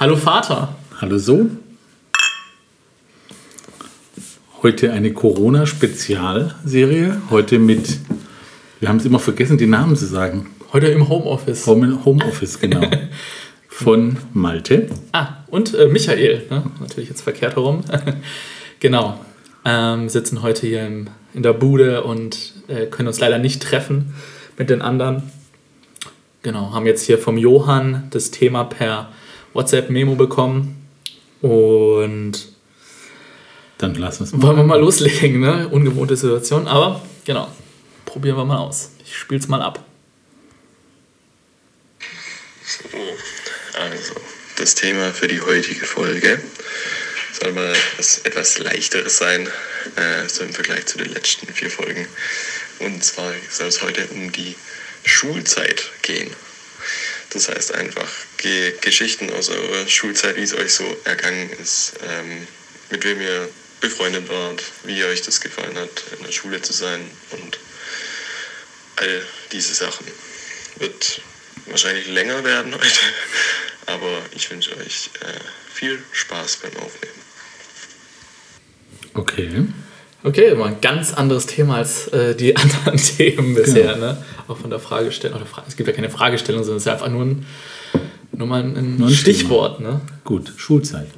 Hallo 0.00 0.14
Vater. 0.14 0.76
Hallo 1.00 1.18
Sohn. 1.18 1.58
Heute 4.62 4.92
eine 4.92 5.12
Corona-Spezialserie. 5.12 7.20
Heute 7.30 7.58
mit, 7.58 7.98
wir 8.78 8.90
haben 8.90 8.98
es 8.98 9.06
immer 9.06 9.18
vergessen, 9.18 9.58
die 9.58 9.66
Namen 9.66 9.96
zu 9.96 10.06
sagen. 10.06 10.54
Heute 10.72 10.86
im 10.86 11.08
Homeoffice. 11.08 11.66
Home, 11.66 12.04
Homeoffice, 12.04 12.60
genau. 12.60 12.88
Von 13.68 14.18
Malte. 14.32 14.88
Ah, 15.10 15.38
und 15.48 15.74
äh, 15.74 15.88
Michael. 15.88 16.46
Ne? 16.48 16.62
Natürlich 16.78 17.08
jetzt 17.08 17.22
verkehrt 17.22 17.56
herum. 17.56 17.80
genau. 18.78 19.18
Ähm, 19.64 20.08
sitzen 20.08 20.42
heute 20.42 20.68
hier 20.68 20.86
im, 20.86 21.08
in 21.34 21.42
der 21.42 21.54
Bude 21.54 22.04
und 22.04 22.52
äh, 22.68 22.86
können 22.86 23.08
uns 23.08 23.18
leider 23.18 23.38
nicht 23.38 23.64
treffen 23.64 24.14
mit 24.56 24.70
den 24.70 24.80
anderen. 24.80 25.24
Genau, 26.44 26.72
haben 26.72 26.86
jetzt 26.86 27.02
hier 27.02 27.18
vom 27.18 27.36
Johann 27.36 28.04
das 28.10 28.30
Thema 28.30 28.62
per 28.62 29.08
WhatsApp-Memo 29.58 30.14
bekommen. 30.14 30.88
Und 31.42 32.32
dann 33.78 33.94
lassen 33.96 34.20
wir 34.20 34.24
es 34.24 34.32
mal. 34.32 34.42
Wollen 34.42 34.56
wir 34.56 34.64
mal 34.64 34.80
loslegen, 34.80 35.40
ne? 35.40 35.68
Ungewohnte 35.68 36.16
Situation. 36.16 36.68
Aber 36.68 37.02
genau, 37.24 37.48
probieren 38.04 38.36
wir 38.36 38.44
mal 38.44 38.58
aus. 38.58 38.92
Ich 39.04 39.16
spiele 39.16 39.40
es 39.40 39.48
mal 39.48 39.60
ab. 39.60 39.84
So, 42.64 42.88
also 43.80 44.14
das 44.58 44.74
Thema 44.74 45.12
für 45.12 45.26
die 45.26 45.40
heutige 45.40 45.86
Folge 45.86 46.40
soll 47.32 47.52
mal 47.52 47.74
was 47.96 48.18
etwas 48.18 48.58
leichteres 48.58 49.18
sein, 49.18 49.48
äh, 49.96 50.28
so 50.28 50.44
im 50.44 50.52
Vergleich 50.52 50.86
zu 50.86 50.98
den 50.98 51.12
letzten 51.12 51.46
vier 51.52 51.70
Folgen. 51.70 52.06
Und 52.78 53.02
zwar 53.02 53.32
soll 53.50 53.68
es 53.68 53.82
heute 53.82 54.06
um 54.08 54.30
die 54.30 54.54
Schulzeit 55.04 55.90
gehen. 56.02 56.30
Das 57.30 57.48
heißt 57.48 57.74
einfach 57.74 58.08
Ge 58.38 58.72
Geschichten 58.80 59.30
aus 59.32 59.50
eurer 59.50 59.86
Schulzeit, 59.86 60.36
wie 60.36 60.42
es 60.42 60.54
euch 60.54 60.72
so 60.72 60.84
ergangen 61.04 61.50
ist, 61.60 61.94
ähm, 62.08 62.46
mit 62.90 63.04
wem 63.04 63.20
ihr 63.20 63.48
befreundet 63.80 64.28
wart, 64.28 64.62
wie 64.84 65.04
euch 65.04 65.22
das 65.22 65.40
gefallen 65.40 65.76
hat, 65.76 65.90
in 66.18 66.24
der 66.24 66.32
Schule 66.32 66.60
zu 66.62 66.72
sein 66.72 67.00
und 67.30 67.58
all 68.96 69.22
diese 69.52 69.74
Sachen. 69.74 70.06
Wird 70.76 71.20
wahrscheinlich 71.66 72.08
länger 72.08 72.42
werden 72.44 72.74
heute, 72.74 73.00
aber 73.86 74.22
ich 74.34 74.50
wünsche 74.50 74.76
euch 74.78 75.10
äh, 75.20 75.40
viel 75.72 76.02
Spaß 76.12 76.56
beim 76.56 76.76
Aufnehmen. 76.76 77.14
Okay. 79.14 79.66
Okay, 80.24 80.54
mal 80.54 80.68
ein 80.68 80.80
ganz 80.80 81.14
anderes 81.14 81.46
Thema 81.46 81.76
als 81.76 82.08
äh, 82.08 82.34
die 82.34 82.56
anderen 82.56 82.98
Themen 82.98 83.54
bisher, 83.54 83.94
genau. 83.94 84.06
ne? 84.12 84.24
Auch 84.48 84.56
von 84.56 84.70
der 84.70 84.78
Fragestellung. 84.78 85.42
Es 85.66 85.76
gibt 85.76 85.88
ja 85.88 85.94
keine 85.94 86.10
Fragestellung, 86.10 86.62
sondern 86.62 86.78
es 86.78 86.86
ist 86.86 86.92
einfach 86.92 87.10
nur 87.10 87.24
ein, 87.24 87.46
nur 88.32 88.46
mal 88.46 88.62
ein, 88.62 88.98
ein 89.00 89.10
Stichwort, 89.10 89.80
ne? 89.80 90.00
Gut, 90.24 90.52
Schulzeit. 90.56 91.08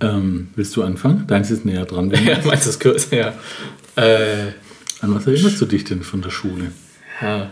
Ähm, 0.00 0.48
willst 0.54 0.76
du 0.76 0.82
anfangen? 0.82 1.26
Deins 1.26 1.50
ist 1.50 1.64
näher 1.64 1.84
dran. 1.84 2.10
ja, 2.26 2.38
meins 2.44 2.66
ist 2.66 2.78
kürzer, 2.78 3.16
ja. 3.16 3.34
Äh, 3.96 4.52
an 5.00 5.14
was 5.14 5.26
erinnerst 5.26 5.60
du 5.60 5.66
dich 5.66 5.84
denn 5.84 6.02
von 6.02 6.22
der 6.22 6.30
Schule? 6.30 6.70
Ja, 7.20 7.50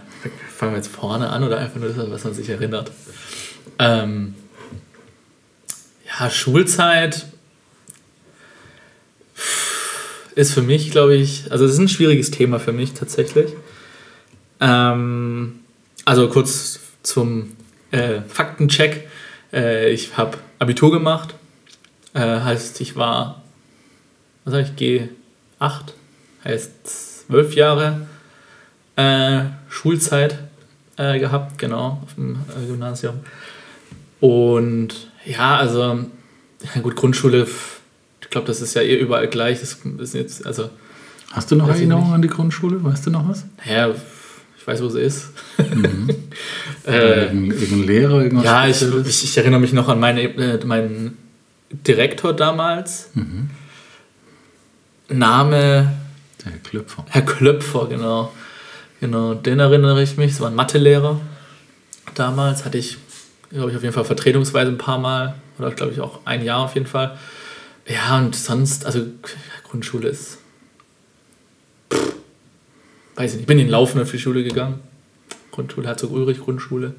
fangen 0.57 0.73
wir 0.73 0.77
jetzt 0.77 0.89
vorne 0.89 1.29
an 1.31 1.43
oder 1.43 1.59
einfach 1.59 1.81
nur 1.81 1.89
das, 1.89 2.11
was 2.11 2.25
man 2.25 2.35
sich 2.35 2.49
erinnert? 2.49 2.93
Ähm, 3.79 4.35
ja, 6.07 6.31
Schulzeit 6.31 7.27
ist 10.35 10.53
für 10.53 10.63
mich, 10.63 10.91
glaube 10.91 11.17
ich, 11.17 11.51
also 11.51 11.65
es 11.65 11.73
ist 11.73 11.79
ein 11.79 11.89
schwieriges 11.89 12.31
Thema 12.31 12.61
für 12.61 12.73
mich 12.73 12.93
tatsächlich. 12.93 13.51
Ähm, 14.65 15.61
also 16.05 16.29
kurz 16.29 16.81
zum 17.03 17.53
äh, 17.91 18.23
Faktencheck. 18.23 19.09
Äh, 19.53 19.93
ich 19.93 20.17
habe 20.17 20.39
Abitur 20.59 20.91
gemacht. 20.91 21.35
Äh, 22.15 22.41
heißt, 22.41 22.81
ich 22.81 22.97
war, 22.97 23.43
was 24.45 24.55
sag 24.55 24.67
ich, 24.79 25.09
G8, 25.61 25.93
heißt 26.45 27.27
zwölf 27.27 27.55
Jahre 27.55 28.07
äh, 28.97 29.45
Schulzeit 29.69 30.39
äh, 30.97 31.19
gehabt, 31.19 31.59
genau, 31.59 32.01
auf 32.03 32.15
dem 32.15 32.37
äh, 32.37 32.67
Gymnasium. 32.67 33.21
Und 34.21 35.11
ja, 35.25 35.57
also, 35.57 36.07
gut, 36.83 36.97
Grundschule 36.97 37.47
glaube, 38.35 38.49
das 38.49 38.61
ist 38.61 38.75
ja 38.75 38.83
eh 38.83 38.97
überall 38.97 39.29
gleich. 39.29 39.61
Das 39.61 39.79
ist 39.99 40.15
jetzt, 40.15 40.45
also, 40.45 40.69
Hast 41.31 41.51
du 41.51 41.57
noch 41.57 41.69
Erinnerungen 41.69 42.13
an 42.13 42.23
die 42.23 42.29
Grundschule? 42.29 42.83
Weißt 42.83 43.07
du 43.07 43.11
noch 43.11 43.29
was? 43.29 43.45
Naja, 43.65 43.95
ich 44.65 44.69
weiß, 44.69 44.83
wo 44.83 44.89
sie 44.89 45.03
ist. 45.03 45.29
Mhm. 45.59 46.09
äh, 46.87 47.27
irgendein 47.27 47.83
Lehrer, 47.83 48.23
irgendwas? 48.23 48.45
Ja, 48.47 48.67
ich, 48.67 48.81
ich, 48.81 49.25
ich, 49.25 49.37
erinnere 49.37 49.61
mich 49.61 49.75
noch 49.75 49.89
an 49.89 50.01
meine, 50.01 50.23
äh, 50.23 50.65
meinen 50.65 51.19
Direktor 51.71 52.33
damals. 52.33 53.11
Mhm. 53.13 53.51
Name. 55.11 55.93
Der 56.43 56.53
Herr 56.53 56.61
Klöpfer. 56.61 57.05
Herr 57.11 57.21
Klöpfer, 57.21 57.89
genau. 57.89 58.33
Genau, 59.01 59.35
den 59.35 59.61
erinnere 59.61 60.03
ich 60.03 60.17
mich. 60.17 60.31
Es 60.31 60.41
war 60.41 60.49
ein 60.49 60.55
Mathelehrer. 60.55 61.21
Damals 62.15 62.65
hatte 62.65 62.79
ich, 62.79 62.97
glaube 63.51 63.71
ich, 63.71 63.77
auf 63.77 63.83
jeden 63.83 63.95
Fall 63.95 64.07
vertretungsweise 64.07 64.71
ein 64.71 64.79
paar 64.79 64.99
Mal, 64.99 65.35
oder 65.59 65.73
glaube 65.73 65.93
ich 65.93 66.01
auch 66.01 66.21
ein 66.25 66.43
Jahr 66.43 66.61
auf 66.61 66.73
jeden 66.73 66.87
Fall. 66.87 67.19
Ja, 67.87 68.17
und 68.17 68.35
sonst, 68.35 68.87
also 68.87 69.05
Grundschule 69.69 70.09
ist. 70.09 70.39
Pff, 71.93 72.15
weiß 73.17 73.33
ich 73.33 73.37
nicht. 73.37 73.41
Ich 73.43 73.47
bin 73.47 73.59
in 73.59 73.69
Laufen 73.69 74.01
auf 74.01 74.11
die 74.11 74.19
Schule 74.19 74.43
gegangen. 74.43 74.81
Grundschule, 75.51 75.87
Herzog 75.87 76.11
Ulrich 76.11 76.41
Grundschule. 76.41 76.95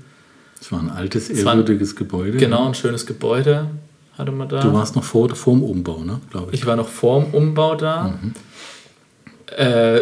Es 0.60 0.72
war 0.72 0.80
ein 0.80 0.90
altes, 0.90 1.30
ehrwürdiges 1.30 1.92
ein, 1.92 1.96
Gebäude. 1.96 2.38
Genau, 2.38 2.64
ne? 2.64 2.68
ein 2.70 2.74
schönes 2.74 3.06
Gebäude 3.06 3.70
hatte 4.18 4.32
man 4.32 4.48
da. 4.48 4.62
Du 4.62 4.74
warst 4.74 4.96
noch 4.96 5.04
vor, 5.04 5.34
vor 5.36 5.54
dem 5.54 5.64
Umbau, 5.64 6.04
ne? 6.04 6.22
Glaube 6.32 6.52
ich. 6.52 6.62
Ich 6.62 6.66
war 6.66 6.76
noch 6.76 6.88
vor 6.88 7.22
dem 7.22 7.34
Umbau 7.34 7.76
da. 7.76 8.18
Mhm. 8.22 8.34
Äh, 9.58 10.02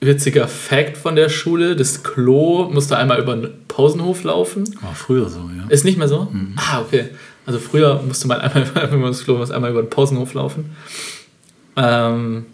witziger 0.00 0.48
Fact 0.48 0.96
von 0.96 1.14
der 1.14 1.28
Schule: 1.28 1.76
Das 1.76 2.02
Klo 2.02 2.68
musste 2.70 2.96
einmal 2.96 3.20
über 3.20 3.36
den 3.36 3.50
Pausenhof 3.68 4.24
laufen. 4.24 4.64
War 4.80 4.94
früher 4.94 5.28
so, 5.28 5.48
ja. 5.56 5.68
Ist 5.68 5.84
nicht 5.84 5.96
mehr 5.96 6.08
so? 6.08 6.28
Mhm. 6.30 6.54
Ah, 6.56 6.80
okay. 6.80 7.10
Also 7.46 7.58
früher 7.58 8.02
musste 8.06 8.28
man 8.28 8.40
einmal, 8.40 8.70
wenn 8.90 9.00
man 9.00 9.12
das 9.12 9.24
Klo 9.24 9.36
muss, 9.36 9.50
einmal 9.50 9.70
über 9.70 9.82
den 9.82 9.90
Pausenhof 9.90 10.34
laufen. 10.34 10.76
Ähm, 11.76 12.46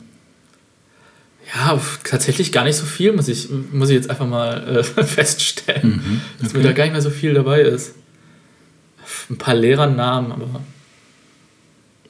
ja, 1.54 1.80
tatsächlich 2.04 2.52
gar 2.52 2.64
nicht 2.64 2.76
so 2.76 2.84
viel, 2.84 3.12
muss 3.12 3.28
ich, 3.28 3.48
muss 3.72 3.88
ich 3.88 3.96
jetzt 3.96 4.10
einfach 4.10 4.26
mal 4.26 4.78
äh, 4.78 4.82
feststellen. 5.04 5.88
Mhm, 5.88 5.96
okay. 5.96 6.20
Dass 6.42 6.52
mir 6.52 6.62
da 6.62 6.72
gar 6.72 6.84
nicht 6.84 6.92
mehr 6.92 7.02
so 7.02 7.10
viel 7.10 7.34
dabei 7.34 7.62
ist. 7.62 7.94
Ein 9.30 9.38
paar 9.38 9.54
Lehrernamen, 9.54 10.32
aber 10.32 10.60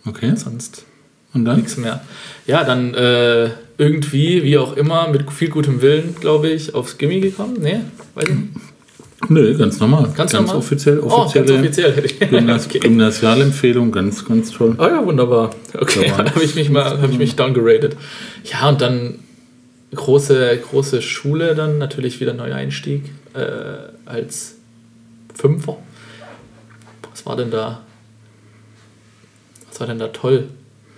okay. 0.06 0.32
sonst 0.34 0.84
Und 1.32 1.44
dann? 1.44 1.56
nichts 1.56 1.77
mehr. 1.77 2.03
Ja, 2.47 2.65
dann 2.65 2.94
äh, 2.94 3.50
irgendwie, 3.77 4.43
wie 4.43 4.59
auch 4.59 4.77
immer, 4.77 5.09
mit 5.09 5.31
viel 5.31 5.48
gutem 5.48 5.81
Willen, 5.82 6.16
glaube 6.19 6.48
ich, 6.48 6.75
aufs 6.75 6.98
Gimmi 6.98 7.21
gekommen. 7.21 7.59
Nee, 7.60 7.81
weiß 8.15 8.28
ich 8.28 8.34
nicht. 8.34 8.48
Nö, 9.28 9.56
ganz 9.56 9.81
normal. 9.81 10.04
Ganz, 10.04 10.32
ganz 10.32 10.32
normal? 10.32 10.56
offiziell. 10.56 11.00
offizielle 11.00 11.44
oh, 11.44 11.48
ganz 11.48 11.60
offiziell. 11.60 11.93
Gymnas 12.31 12.66
okay. 12.66 12.78
Gymnasialempfehlung, 12.78 13.91
ganz, 13.91 14.25
ganz 14.25 14.53
toll. 14.53 14.77
Oh 14.78 14.87
ja, 14.87 15.04
wunderbar. 15.04 15.50
Okay, 15.75 16.12
da 16.16 16.19
habe 16.34 16.43
ich 16.43 16.54
mich 16.54 16.71
mal 16.71 17.00
hab 17.00 17.10
ich 17.10 17.19
mich 17.19 17.34
downgeradet. 17.34 17.97
Ja, 18.44 18.69
und 18.69 18.81
dann 18.81 19.19
große, 19.94 20.59
große 20.59 21.03
Schule, 21.03 21.54
dann 21.54 21.78
natürlich 21.78 22.21
wieder 22.21 22.34
neuer 22.34 22.56
Einstieg 22.56 23.04
äh, 23.34 23.41
als 24.06 24.56
Fünfer. 25.34 25.78
Was 27.10 27.26
war 27.26 27.37
denn 27.37 27.50
da? 27.50 27.82
Was 29.69 29.81
war 29.81 29.87
denn 29.87 29.98
da 29.98 30.09
toll? 30.09 30.48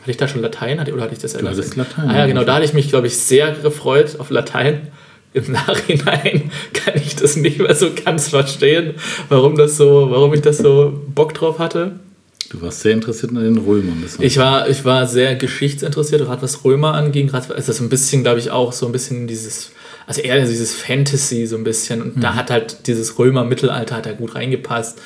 Hatte 0.01 0.11
ich 0.11 0.17
da 0.17 0.29
schon 0.29 0.41
Latein 0.41 0.81
oder 0.81 1.03
hatte 1.03 1.13
ich 1.13 1.19
das 1.19 1.35
Du 1.35 1.47
hattest 1.47 1.77
Latein. 1.77 2.09
Ah 2.09 2.19
ja, 2.19 2.27
genau, 2.27 2.45
da 2.45 2.55
hatte 2.55 2.65
ich 2.65 2.73
mich, 2.73 2.89
glaube 2.89 3.07
ich, 3.07 3.19
sehr 3.19 3.53
gefreut 3.53 4.19
auf 4.19 4.31
Latein 4.31 4.89
im 5.33 5.53
Nachhinein 5.53 6.51
kann 6.73 6.95
ich 6.97 7.17
das 7.17 7.37
nicht 7.37 7.59
mehr 7.59 7.75
so 7.75 7.91
ganz 8.05 8.29
verstehen, 8.29 8.95
warum 9.29 9.57
das 9.57 9.77
so, 9.77 10.11
warum 10.11 10.35
ich 10.35 10.41
das 10.41 10.59
so 10.59 11.01
Bock 11.15 11.35
drauf 11.35 11.59
hatte. 11.59 12.01
Du 12.51 12.61
warst 12.61 12.81
sehr 12.81 12.93
interessiert 12.93 13.31
an 13.31 13.43
den 13.43 13.59
Römern. 13.59 14.05
ich 14.19 14.37
war, 14.37 14.69
ich 14.69 14.85
war 14.85 15.07
sehr 15.07 15.37
geschichtsinteressiert, 15.37 16.23
gerade 16.23 16.43
was 16.43 16.65
Römer 16.65 16.95
anging. 16.95 17.29
Gerade 17.29 17.55
ist 17.55 17.69
das 17.69 17.81
ein 17.81 17.89
bisschen, 17.89 18.23
glaube 18.23 18.41
ich, 18.41 18.51
auch 18.51 18.73
so 18.73 18.87
ein 18.87 18.93
bisschen 18.93 19.27
dieses, 19.27 19.71
also 20.07 20.21
eher 20.21 20.45
dieses 20.45 20.75
Fantasy 20.75 21.47
so 21.47 21.57
ein 21.57 21.65
bisschen. 21.65 22.03
Und 22.03 22.17
mhm. 22.17 22.21
da 22.21 22.35
hat 22.35 22.51
halt 22.51 22.89
dieses 22.89 23.19
Römer-Mittelalter 23.19 23.97
hat 23.97 24.07
da 24.07 24.13
gut 24.13 24.35
reingepasst 24.35 25.01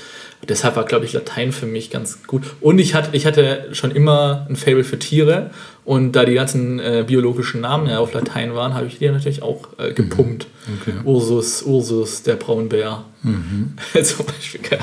deshalb 0.48 0.76
war, 0.76 0.84
glaube 0.84 1.04
ich, 1.04 1.12
Latein 1.12 1.52
für 1.52 1.66
mich 1.66 1.90
ganz 1.90 2.22
gut. 2.26 2.42
Und 2.60 2.78
ich 2.78 2.94
hatte, 2.94 3.10
ich 3.16 3.26
hatte 3.26 3.68
schon 3.72 3.90
immer 3.90 4.46
ein 4.48 4.56
Fable 4.56 4.84
für 4.84 4.98
Tiere. 4.98 5.50
Und 5.84 6.12
da 6.12 6.24
die 6.24 6.34
ganzen 6.34 6.80
äh, 6.80 7.04
biologischen 7.06 7.60
Namen 7.60 7.88
ja 7.88 7.98
auf 7.98 8.14
Latein 8.14 8.54
waren, 8.54 8.74
habe 8.74 8.86
ich 8.86 8.98
die 8.98 9.08
natürlich 9.08 9.42
auch 9.42 9.68
äh, 9.78 9.92
gepumpt. 9.92 10.46
Mhm. 10.66 10.78
Okay. 10.80 10.92
Ursus, 11.04 11.62
Ursus, 11.62 12.22
der 12.22 12.36
Braunbär. 12.36 13.04
Mhm. 13.22 13.74
Zum 14.02 14.26
Beispiel. 14.26 14.78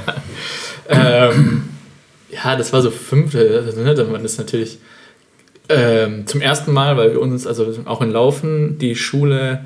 ähm, 0.90 1.64
ja, 2.32 2.56
das 2.56 2.74
war 2.74 2.82
so 2.82 2.92
fünfte. 2.92 3.64
Also, 3.66 3.82
ne, 3.82 4.08
man 4.12 4.26
ist 4.26 4.38
natürlich 4.38 4.80
ähm, 5.70 6.28
zum 6.28 6.42
ersten 6.42 6.74
Mal, 6.74 6.98
weil 6.98 7.12
wir 7.12 7.22
uns, 7.22 7.48
also 7.48 7.74
auch 7.86 8.02
in 8.02 8.12
Laufen, 8.12 8.78
die 8.78 8.96
Schule 8.96 9.66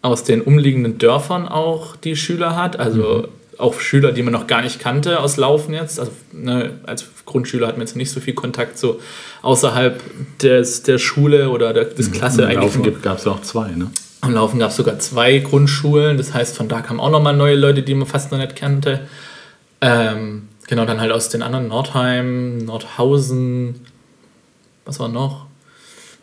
aus 0.00 0.24
den 0.24 0.42
umliegenden 0.42 0.98
Dörfern 0.98 1.46
auch 1.48 1.96
die 1.96 2.16
Schüler 2.16 2.56
hat. 2.56 2.78
Also 2.78 3.26
mhm 3.26 3.42
auch 3.62 3.80
Schüler, 3.80 4.12
die 4.12 4.22
man 4.22 4.32
noch 4.32 4.46
gar 4.46 4.62
nicht 4.62 4.80
kannte 4.80 5.20
aus 5.20 5.36
Laufen 5.36 5.72
jetzt. 5.72 6.00
Also 6.00 6.12
ne, 6.32 6.72
als 6.84 7.06
Grundschüler 7.24 7.68
hat 7.68 7.76
man 7.76 7.86
jetzt 7.86 7.96
nicht 7.96 8.10
so 8.10 8.20
viel 8.20 8.34
Kontakt 8.34 8.78
so 8.78 9.00
außerhalb 9.42 10.00
des, 10.40 10.82
der 10.82 10.98
Schule 10.98 11.50
oder 11.50 11.72
der, 11.72 11.84
des 11.84 12.10
Klasse 12.10 12.42
Im. 12.42 12.60
Laufen 12.60 13.02
gab 13.02 13.18
es 13.18 13.26
auch 13.26 13.40
zwei, 13.42 13.70
ne? 13.70 13.90
Am 14.20 14.34
Laufen 14.34 14.60
gab 14.60 14.70
es 14.70 14.76
sogar 14.76 14.98
zwei 14.98 15.38
Grundschulen. 15.38 16.16
Das 16.16 16.32
heißt, 16.32 16.56
von 16.56 16.68
da 16.68 16.80
kamen 16.80 17.00
auch 17.00 17.10
nochmal 17.10 17.36
neue 17.36 17.56
Leute, 17.56 17.82
die 17.82 17.94
man 17.94 18.06
fast 18.06 18.30
noch 18.30 18.38
nicht 18.38 18.54
kannte. 18.54 19.00
Ähm, 19.80 20.48
genau, 20.66 20.84
dann 20.84 21.00
halt 21.00 21.12
aus 21.12 21.28
den 21.28 21.42
anderen 21.42 21.68
Nordheim, 21.68 22.58
Nordhausen, 22.58 23.86
was 24.84 24.98
war 24.98 25.08
noch? 25.08 25.46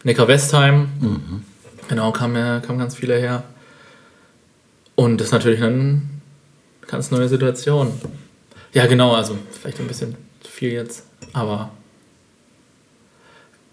Neckar-Westheim. 0.04 1.44
Genau, 1.88 2.12
kamen 2.12 2.62
kamen 2.62 2.80
ganz 2.80 2.96
viele 2.96 3.18
her. 3.18 3.44
Und 4.96 5.18
das 5.18 5.28
ist 5.28 5.34
natürlich 5.34 5.60
dann 5.60 6.10
eine 6.82 6.88
ganz 6.88 7.12
neue 7.12 7.28
Situation. 7.28 7.92
Ja, 8.74 8.86
genau, 8.86 9.14
also 9.14 9.38
vielleicht 9.52 9.80
ein 9.80 9.88
bisschen 9.88 10.16
zu 10.42 10.52
viel 10.52 10.72
jetzt, 10.72 11.06
aber 11.34 11.72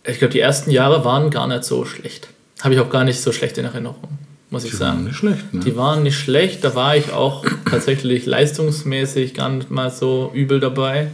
ich 0.04 0.18
glaube, 0.18 0.32
die 0.32 0.40
ersten 0.40 0.70
Jahre 0.70 1.04
waren 1.04 1.30
gar 1.30 1.46
nicht 1.46 1.64
so 1.64 1.84
schlecht. 1.84 2.28
Habe 2.62 2.74
ich 2.74 2.80
auch 2.80 2.90
gar 2.90 3.04
nicht 3.04 3.20
so 3.20 3.32
schlecht 3.32 3.58
in 3.58 3.64
Erinnerung, 3.66 4.18
muss 4.50 4.64
ich 4.64 4.70
Die 4.70 4.76
sagen. 4.76 4.98
waren 4.98 5.04
nicht 5.04 5.16
schlecht, 5.16 5.54
ne? 5.54 5.60
Die 5.60 5.76
waren 5.76 6.02
nicht 6.02 6.18
schlecht, 6.18 6.64
da 6.64 6.74
war 6.74 6.96
ich 6.96 7.12
auch 7.12 7.44
tatsächlich 7.68 8.26
leistungsmäßig 8.26 9.34
gar 9.34 9.48
nicht 9.48 9.70
mal 9.70 9.90
so 9.90 10.30
übel 10.34 10.60
dabei. 10.60 11.10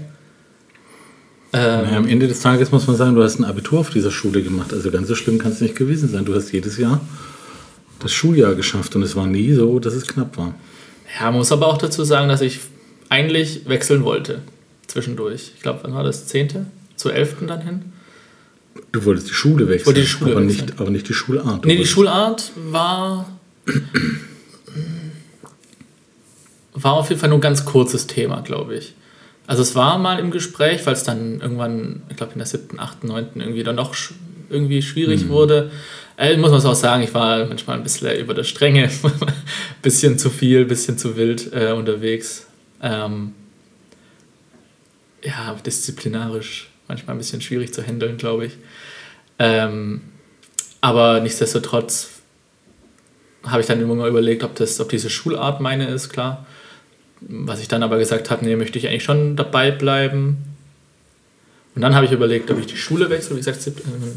Ähm, 1.55 1.82
Naja, 1.84 1.96
am 1.99 2.08
Ende 2.08 2.29
des 2.29 2.40
Tages 2.40 2.70
muss 2.73 2.87
man 2.87 2.96
sagen, 2.96 3.14
du 3.14 3.23
hast 3.23 3.38
ein 3.38 3.44
Abitur 3.44 3.81
auf 3.81 3.90
dieser 3.90 4.11
Schule 4.11 4.43
gemacht. 4.43 4.73
Also 4.73 4.90
ganz 4.90 5.08
so 5.08 5.14
schlimm 5.14 5.38
kann 5.38 5.52
es 5.52 5.61
nicht 5.61 5.76
gewesen 5.76 6.08
sein. 6.08 6.25
Du 6.25 6.34
hast 6.34 6.52
jedes 6.52 6.79
Jahr 6.79 7.00
das 7.99 8.12
Schuljahr 8.12 8.55
geschafft 8.55 8.96
und 8.96 9.02
es 9.02 9.14
war 9.17 9.26
nie 9.26 9.52
so, 9.52 9.79
dass 9.79 9.94
es 9.94 10.06
knapp 10.06 10.37
war. 10.37 10.55
Ja, 11.20 11.26
man 11.26 11.34
muss 11.37 11.52
aber 11.52 11.67
auch 11.69 11.79
dazu 11.79 12.05
sagen, 12.05 12.29
dass 12.29 12.40
ich 12.40 12.61
eigentlich 13.11 13.69
wechseln 13.69 14.02
wollte 14.05 14.40
zwischendurch. 14.87 15.52
Ich 15.56 15.62
glaube, 15.62 15.81
wann 15.82 15.94
war 15.94 16.02
das? 16.05 16.26
Zehnte? 16.26 16.67
Zur 16.96 17.14
elften 17.14 17.46
dann 17.46 17.61
hin? 17.62 17.82
Du 18.93 19.05
wolltest 19.05 19.31
die 19.31 19.35
Schule 19.35 19.69
wechseln, 19.69 19.87
wollte 19.87 20.01
die 20.01 20.07
Schule 20.07 20.33
aber, 20.33 20.47
wechseln. 20.47 20.67
Nicht, 20.67 20.81
aber 20.81 20.91
nicht 20.91 21.09
die 21.09 21.15
Schulart. 21.15 21.65
Nee, 21.65 21.77
die 21.77 21.87
Schulart 21.87 22.53
war. 22.57 23.39
war 26.75 26.93
auf 26.95 27.09
jeden 27.09 27.21
Fall 27.21 27.29
nur 27.29 27.39
ein 27.39 27.43
ganz 27.43 27.65
kurzes 27.65 28.07
Thema, 28.07 28.41
glaube 28.41 28.77
ich. 28.77 28.95
Also 29.47 29.63
es 29.63 29.75
war 29.75 29.99
mal 29.99 30.19
im 30.19 30.31
Gespräch, 30.31 30.87
weil 30.87 30.95
es 30.95 31.05
dann 31.05 31.41
irgendwann, 31.41 32.03
ich 32.09 32.17
glaube 32.17 32.33
in 32.33 32.39
der 32.39 32.47
siebten, 32.47 32.79
achten, 32.79 33.09
neunten 33.09 33.41
irgendwie 33.41 33.63
dann 33.63 33.79
sch 33.93 34.15
irgendwie 34.51 34.83
schwierig 34.83 35.29
wurde. 35.29 35.71
Äh, 36.19 36.37
muss 36.37 36.51
man 36.51 36.61
auch 36.61 36.75
sagen, 36.75 37.03
ich 37.03 37.15
war 37.15 37.47
manchmal 37.47 37.79
ein 37.79 37.83
bisschen 37.83 38.19
über 38.19 38.35
der 38.35 38.45
Stränge, 38.45 38.91
bisschen 39.83 40.19
zu 40.19 40.29
viel, 40.29 40.67
bisschen 40.67 40.99
zu 40.99 41.17
wild 41.17 41.51
äh, 41.55 41.73
unterwegs. 41.73 42.47
Ähm, 42.83 43.33
ja, 45.25 45.55
disziplinarisch 45.65 46.72
manchmal 46.88 47.14
ein 47.17 47.19
bisschen 47.19 47.40
schwierig 47.40 47.73
zu 47.73 47.82
handeln, 47.82 48.17
glaube 48.17 48.46
ich. 48.46 48.52
Ähm, 49.38 50.00
aber 50.81 51.20
nichtsdestotrotz 51.20 52.08
habe 53.44 53.61
ich 53.61 53.67
dann 53.67 53.81
immer 53.81 53.94
mal 53.94 54.08
überlegt, 54.08 54.44
ob, 54.44 54.55
das, 54.55 54.79
ob 54.81 54.88
diese 54.88 55.11
Schulart 55.11 55.61
meine 55.61 55.88
ist, 55.88 56.11
klar. 56.11 56.46
Was 57.20 57.61
ich 57.61 57.69
dann 57.69 57.82
aber 57.82 57.99
gesagt 57.99 58.31
habe, 58.31 58.44
nee, 58.44 58.56
möchte 58.56 58.79
ich 58.79 58.88
eigentlich 58.88 59.05
schon 59.05 59.37
dabei 59.37 59.70
bleiben. 59.70 60.38
Und 61.75 61.81
dann 61.81 61.94
habe 61.94 62.05
ich 62.05 62.12
überlegt, 62.12 62.50
ob 62.50 62.58
ich 62.58 62.67
die 62.67 62.76
Schule 62.76 63.08
wechsle, 63.08 63.34
wie 63.37 63.40
gesagt, 63.40 63.67
äh, 63.67 63.70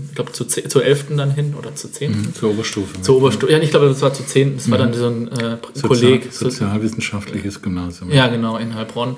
ich 0.09 0.15
glaube 0.15 0.31
zu 0.33 0.43
zur 0.45 0.83
11. 0.83 1.05
dann 1.15 1.31
hin 1.33 1.53
oder 1.57 1.73
zur 1.73 1.91
10. 1.91 2.11
Mhm, 2.11 2.35
Zur 2.35 2.49
Oberstufe. 2.51 3.01
Zur 3.01 3.17
Oberstufe. 3.17 3.51
Ja, 3.51 3.59
ich 3.59 3.69
glaube, 3.69 3.87
das 3.87 4.01
war 4.01 4.13
zur 4.13 4.27
10. 4.27 4.57
Das 4.57 4.69
war 4.69 4.77
dann 4.77 4.93
so 4.93 5.07
ein 5.07 5.27
äh, 5.31 5.57
Sozial, 5.73 5.87
Kolleg. 5.87 6.33
so- 6.33 6.49
Sozialwissenschaftliches 6.49 7.61
Gymnasium. 7.61 8.11
ja, 8.11 8.27
genau, 8.27 8.57
in 8.57 8.75
Heilbronn, 8.75 9.15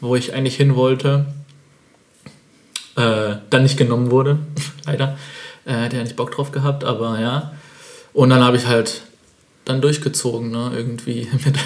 wo 0.00 0.14
ich 0.14 0.34
eigentlich 0.34 0.56
hin 0.56 0.76
wollte. 0.76 1.26
Äh, 2.96 3.36
dann 3.50 3.62
nicht 3.62 3.76
genommen 3.76 4.10
wurde, 4.10 4.38
leider. 4.86 5.18
Äh, 5.64 5.72
hätte 5.72 5.96
ja 5.96 6.02
nicht 6.02 6.16
Bock 6.16 6.32
drauf 6.32 6.52
gehabt, 6.52 6.84
aber 6.84 7.20
ja. 7.20 7.52
Und 8.12 8.30
dann 8.30 8.42
habe 8.42 8.56
ich 8.56 8.66
halt 8.66 9.02
dann 9.64 9.80
durchgezogen, 9.80 10.50
ne? 10.50 10.72
irgendwie 10.74 11.28
mit 11.44 11.56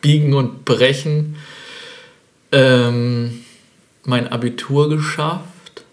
Biegen 0.00 0.34
und 0.34 0.64
Brechen. 0.64 1.36
Ähm, 2.52 3.40
mein 4.04 4.28
Abitur 4.28 4.88
geschafft. 4.88 5.84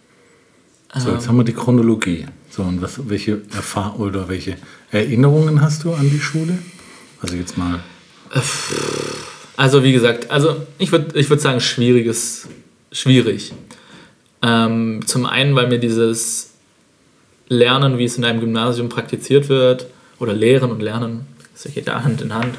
So, 0.96 1.12
jetzt 1.12 1.28
haben 1.28 1.38
wir 1.38 1.44
die 1.44 1.54
Chronologie. 1.54 2.26
So, 2.50 2.64
und 2.64 2.82
was, 2.82 3.08
welche 3.08 3.42
Erfahrungen 3.54 4.10
oder 4.10 4.28
welche 4.28 4.58
Erinnerungen 4.92 5.62
hast 5.62 5.84
du 5.84 5.94
an 5.94 6.10
die 6.10 6.20
Schule? 6.20 6.58
Also 7.22 7.36
jetzt 7.36 7.58
mal. 7.58 7.80
Also 9.56 9.84
wie 9.84 9.92
gesagt, 9.92 10.32
also 10.32 10.66
ich 10.78 10.92
würde 10.92 11.18
ich 11.20 11.30
würd 11.30 11.42
sagen, 11.42 11.60
schwieriges, 11.60 12.48
schwierig. 12.92 13.54
Ähm, 14.42 15.02
zum 15.06 15.26
einen, 15.26 15.56
weil 15.56 15.68
mir 15.68 15.80
dieses 15.80 16.54
Lernen, 17.48 17.98
wie 17.98 18.06
es 18.06 18.18
in 18.18 18.26
einem 18.26 18.40
Gymnasium 18.40 18.90
praktiziert 18.90 19.50
wird, 19.50 19.88
oder 20.20 20.34
Lehren 20.34 20.72
und 20.72 20.82
Lernen, 20.82 21.26
das 21.54 21.74
geht 21.74 21.88
da 21.88 22.04
Hand 22.04 22.22
in 22.22 22.34
Hand, 22.34 22.58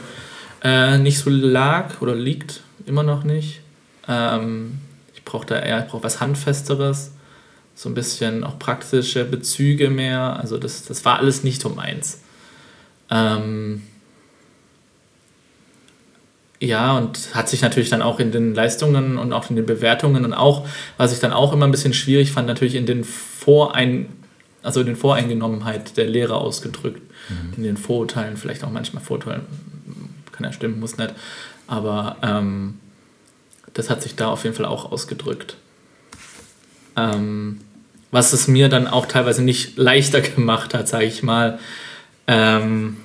äh, 0.63 0.99
nicht 0.99 1.19
so 1.19 1.31
lag 1.31 2.01
oder 2.01 2.15
liegt, 2.15 2.63
immer 2.87 3.03
noch 3.03 3.25
nicht. 3.25 3.61
Ähm, 4.09 4.79
ich 5.15 5.25
brauche 5.25 5.47
da 5.47 5.59
eher, 5.59 5.85
ich 5.85 5.91
brauche 5.91 6.03
was 6.03 6.21
Handfesteres, 6.21 7.13
so 7.75 7.89
ein 7.89 7.95
bisschen 7.95 8.45
auch 8.45 8.59
praktische 8.59 9.25
Bezüge 9.25 9.91
mehr. 9.91 10.39
Also 10.39 10.59
das, 10.59 10.85
das 10.85 11.05
war 11.05 11.19
alles 11.19 11.45
nicht 11.45 11.65
um 11.65 11.79
eins. 11.79 12.21
Ähm, 13.11 13.83
ja, 16.61 16.97
und 16.97 17.35
hat 17.35 17.49
sich 17.49 17.63
natürlich 17.63 17.89
dann 17.89 18.03
auch 18.03 18.21
in 18.21 18.33
den 18.33 18.55
Leistungen 18.55 19.17
und 19.17 19.33
auch 19.33 19.49
in 19.49 19.57
den 19.57 19.65
Bewertungen 19.65 20.25
und 20.27 20.35
auch, 20.35 20.67
was 20.99 21.13
ich 21.13 21.19
dann 21.19 21.33
auch 21.33 21.55
immer 21.55 21.67
ein 21.67 21.71
bisschen 21.71 21.95
schwierig 21.95 22.33
fand, 22.33 22.47
natürlich 22.47 22.75
in 22.75 22.85
den 22.85 23.03
Vorein, 23.03 24.11
also 24.63 24.81
in 24.81 24.87
den 24.87 24.97
Voreingenommenheit 24.97 25.97
der 25.97 26.07
Lehrer 26.07 26.37
ausgedrückt. 26.37 27.01
In 27.57 27.63
den 27.63 27.77
Vorurteilen, 27.77 28.37
vielleicht 28.37 28.63
auch 28.65 28.71
manchmal 28.71 29.03
Vorurteilen, 29.03 29.43
kann 30.33 30.45
ja 30.45 30.53
stimmen, 30.53 30.81
muss 30.81 30.99
nicht. 30.99 31.15
Aber 31.67 32.17
ähm, 32.23 32.79
das 33.73 33.89
hat 33.89 34.03
sich 34.03 34.17
da 34.17 34.29
auf 34.29 34.45
jeden 34.45 34.57
Fall 34.57 34.67
auch 34.67 34.93
ausgedrückt. 34.93 35.57
Ähm, 36.97 37.61
was 38.11 38.33
es 38.33 38.49
mir 38.49 38.69
dann 38.69 38.87
auch 38.87 39.07
teilweise 39.07 39.43
nicht 39.43 39.79
leichter 39.79 40.21
gemacht 40.37 40.75
hat, 40.75 40.89
sage 40.89 41.07
ich 41.07 41.23
mal. 41.23 41.59
Ähm, 42.27 42.99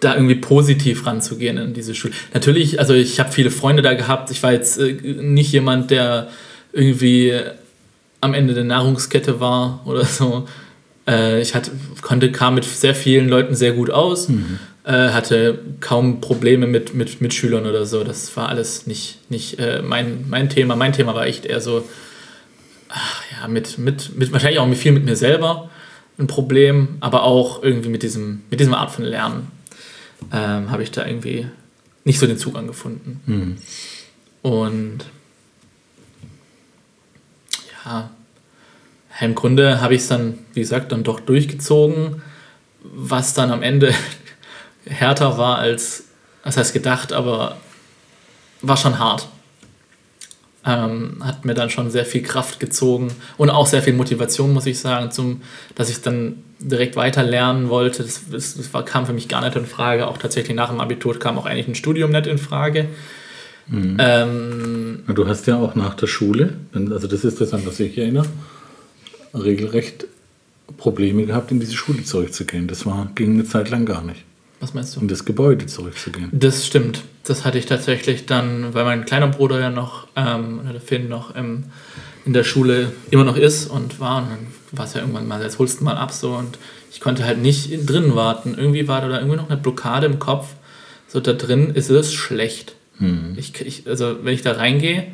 da 0.00 0.14
irgendwie 0.14 0.36
positiv 0.36 1.06
ranzugehen 1.06 1.58
in 1.58 1.74
diese 1.74 1.94
Schule. 1.94 2.14
Natürlich, 2.32 2.78
also 2.78 2.94
ich 2.94 3.18
habe 3.18 3.32
viele 3.32 3.50
Freunde 3.50 3.82
da 3.82 3.94
gehabt. 3.94 4.30
Ich 4.30 4.42
war 4.42 4.52
jetzt 4.52 4.78
äh, 4.78 4.92
nicht 4.92 5.52
jemand, 5.52 5.90
der 5.90 6.28
irgendwie 6.72 7.34
am 8.20 8.34
Ende 8.34 8.54
der 8.54 8.64
Nahrungskette 8.64 9.40
war 9.40 9.80
oder 9.86 10.04
so. 10.04 10.46
Äh, 11.06 11.40
ich 11.40 11.54
hatte, 11.54 11.72
konnte, 12.02 12.30
kam 12.30 12.54
mit 12.54 12.64
sehr 12.64 12.94
vielen 12.94 13.28
Leuten 13.28 13.54
sehr 13.54 13.72
gut 13.72 13.90
aus, 13.90 14.28
äh, 14.84 14.92
hatte 14.92 15.58
kaum 15.80 16.20
Probleme 16.20 16.66
mit, 16.66 16.94
mit 16.94 17.20
Mitschülern 17.20 17.66
oder 17.66 17.84
so. 17.84 18.04
Das 18.04 18.36
war 18.36 18.48
alles 18.48 18.86
nicht, 18.86 19.18
nicht 19.30 19.58
äh, 19.58 19.82
mein, 19.82 20.26
mein 20.28 20.48
Thema. 20.48 20.76
Mein 20.76 20.92
Thema 20.92 21.14
war 21.14 21.26
echt 21.26 21.44
eher 21.44 21.60
so, 21.60 21.88
ach 22.88 23.22
ja, 23.32 23.48
mit, 23.48 23.78
mit, 23.78 24.16
mit 24.16 24.32
wahrscheinlich 24.32 24.60
auch 24.60 24.66
mit 24.66 24.78
viel 24.78 24.92
mit 24.92 25.04
mir 25.04 25.16
selber 25.16 25.70
ein 26.18 26.26
Problem, 26.26 26.96
aber 27.00 27.22
auch 27.22 27.62
irgendwie 27.62 27.88
mit 27.88 28.02
diesem, 28.02 28.42
mit 28.50 28.60
diesem 28.60 28.74
Art 28.74 28.90
von 28.90 29.04
Lernen 29.04 29.57
ähm, 30.32 30.70
habe 30.70 30.82
ich 30.82 30.90
da 30.90 31.06
irgendwie 31.06 31.46
nicht 32.04 32.18
so 32.18 32.26
den 32.26 32.38
Zugang 32.38 32.66
gefunden. 32.66 33.20
Und 34.42 35.04
ja, 37.84 38.10
im 39.20 39.34
Grunde 39.34 39.80
habe 39.80 39.94
ich 39.94 40.02
es 40.02 40.08
dann, 40.08 40.38
wie 40.54 40.60
gesagt, 40.60 40.92
dann 40.92 41.02
doch 41.04 41.20
durchgezogen, 41.20 42.22
was 42.82 43.34
dann 43.34 43.50
am 43.50 43.62
Ende 43.62 43.94
härter 44.86 45.38
war 45.38 45.58
als, 45.58 46.04
das 46.44 46.56
heißt 46.56 46.72
gedacht, 46.72 47.12
aber 47.12 47.56
war 48.62 48.76
schon 48.76 48.98
hart. 48.98 49.28
Ähm, 50.68 51.16
hat 51.24 51.46
mir 51.46 51.54
dann 51.54 51.70
schon 51.70 51.90
sehr 51.90 52.04
viel 52.04 52.22
Kraft 52.22 52.60
gezogen 52.60 53.08
und 53.38 53.48
auch 53.48 53.66
sehr 53.66 53.80
viel 53.80 53.94
Motivation, 53.94 54.52
muss 54.52 54.66
ich 54.66 54.78
sagen, 54.78 55.10
zum, 55.10 55.40
dass 55.74 55.88
ich 55.88 56.02
dann 56.02 56.42
direkt 56.58 56.94
weiter 56.94 57.22
lernen 57.22 57.70
wollte. 57.70 58.02
Das, 58.02 58.20
das, 58.30 58.56
das 58.56 58.74
war, 58.74 58.84
kam 58.84 59.06
für 59.06 59.14
mich 59.14 59.28
gar 59.28 59.40
nicht 59.42 59.56
in 59.56 59.64
Frage. 59.64 60.06
Auch 60.06 60.18
tatsächlich 60.18 60.54
nach 60.54 60.68
dem 60.68 60.80
Abitur 60.80 61.18
kam 61.18 61.38
auch 61.38 61.46
eigentlich 61.46 61.68
ein 61.68 61.74
Studium 61.74 62.10
nicht 62.10 62.26
in 62.26 62.36
Frage. 62.36 62.88
Ähm, 63.72 65.04
Du 65.06 65.26
hast 65.26 65.46
ja 65.46 65.56
auch 65.56 65.74
nach 65.74 65.94
der 65.94 66.06
Schule, 66.06 66.54
also 66.72 67.06
das 67.06 67.24
ist 67.24 67.40
das, 67.40 67.54
an 67.54 67.64
was 67.64 67.80
ich 67.80 67.96
erinnere, 67.96 68.26
regelrecht 69.34 70.06
Probleme 70.76 71.24
gehabt, 71.24 71.50
in 71.50 71.60
diese 71.60 71.74
Schule 71.74 72.02
zurückzugehen. 72.04 72.66
Das 72.66 72.84
war, 72.84 73.10
ging 73.14 73.34
eine 73.34 73.44
Zeit 73.44 73.70
lang 73.70 73.86
gar 73.86 74.02
nicht. 74.02 74.24
Was 74.60 74.74
meinst 74.74 74.96
du? 74.96 75.00
In 75.00 75.08
das 75.08 75.24
Gebäude 75.24 75.66
zurückzugehen. 75.66 76.28
Das 76.32 76.66
stimmt. 76.66 77.02
Das 77.24 77.44
hatte 77.44 77.58
ich 77.58 77.66
tatsächlich 77.66 78.26
dann, 78.26 78.74
weil 78.74 78.84
mein 78.84 79.04
kleiner 79.04 79.28
Bruder 79.28 79.60
ja 79.60 79.70
noch, 79.70 80.08
ähm, 80.16 80.60
oder 80.60 80.72
der 80.72 80.80
Finn 80.80 81.08
noch 81.08 81.36
ähm, 81.36 81.64
in 82.24 82.32
der 82.32 82.44
Schule 82.44 82.92
immer 83.10 83.24
noch 83.24 83.36
ist 83.36 83.68
und 83.68 84.00
war. 84.00 84.22
Und 84.22 84.30
dann 84.30 84.46
war 84.72 84.84
es 84.84 84.94
ja 84.94 85.00
irgendwann 85.00 85.28
mal, 85.28 85.42
jetzt 85.42 85.58
holst 85.58 85.80
du 85.80 85.84
mal 85.84 85.96
ab 85.96 86.12
so. 86.12 86.32
Und 86.32 86.58
ich 86.90 87.00
konnte 87.00 87.24
halt 87.24 87.38
nicht 87.38 87.70
in, 87.70 87.86
drin 87.86 88.14
warten. 88.14 88.54
Irgendwie 88.56 88.88
war 88.88 89.00
da 89.00 89.18
irgendwie 89.18 89.36
noch 89.36 89.48
eine 89.48 89.58
Blockade 89.58 90.06
im 90.06 90.18
Kopf, 90.18 90.54
so 91.06 91.20
da 91.20 91.32
drin 91.32 91.70
ist 91.70 91.90
es 91.90 92.12
schlecht. 92.12 92.74
Ich, 93.36 93.60
ich, 93.60 93.86
also 93.86 94.24
wenn 94.24 94.34
ich 94.34 94.42
da 94.42 94.52
reingehe, 94.52 95.06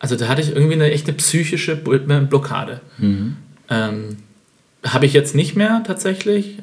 also 0.00 0.16
da 0.16 0.28
hatte 0.28 0.42
ich 0.42 0.50
irgendwie 0.50 0.74
eine 0.74 0.90
echte 0.90 1.12
psychische 1.12 1.76
Blockade. 1.76 2.80
Ähm, 3.70 4.16
habe 4.84 5.06
ich 5.06 5.12
jetzt 5.12 5.34
nicht 5.34 5.56
mehr 5.56 5.82
tatsächlich. 5.86 6.58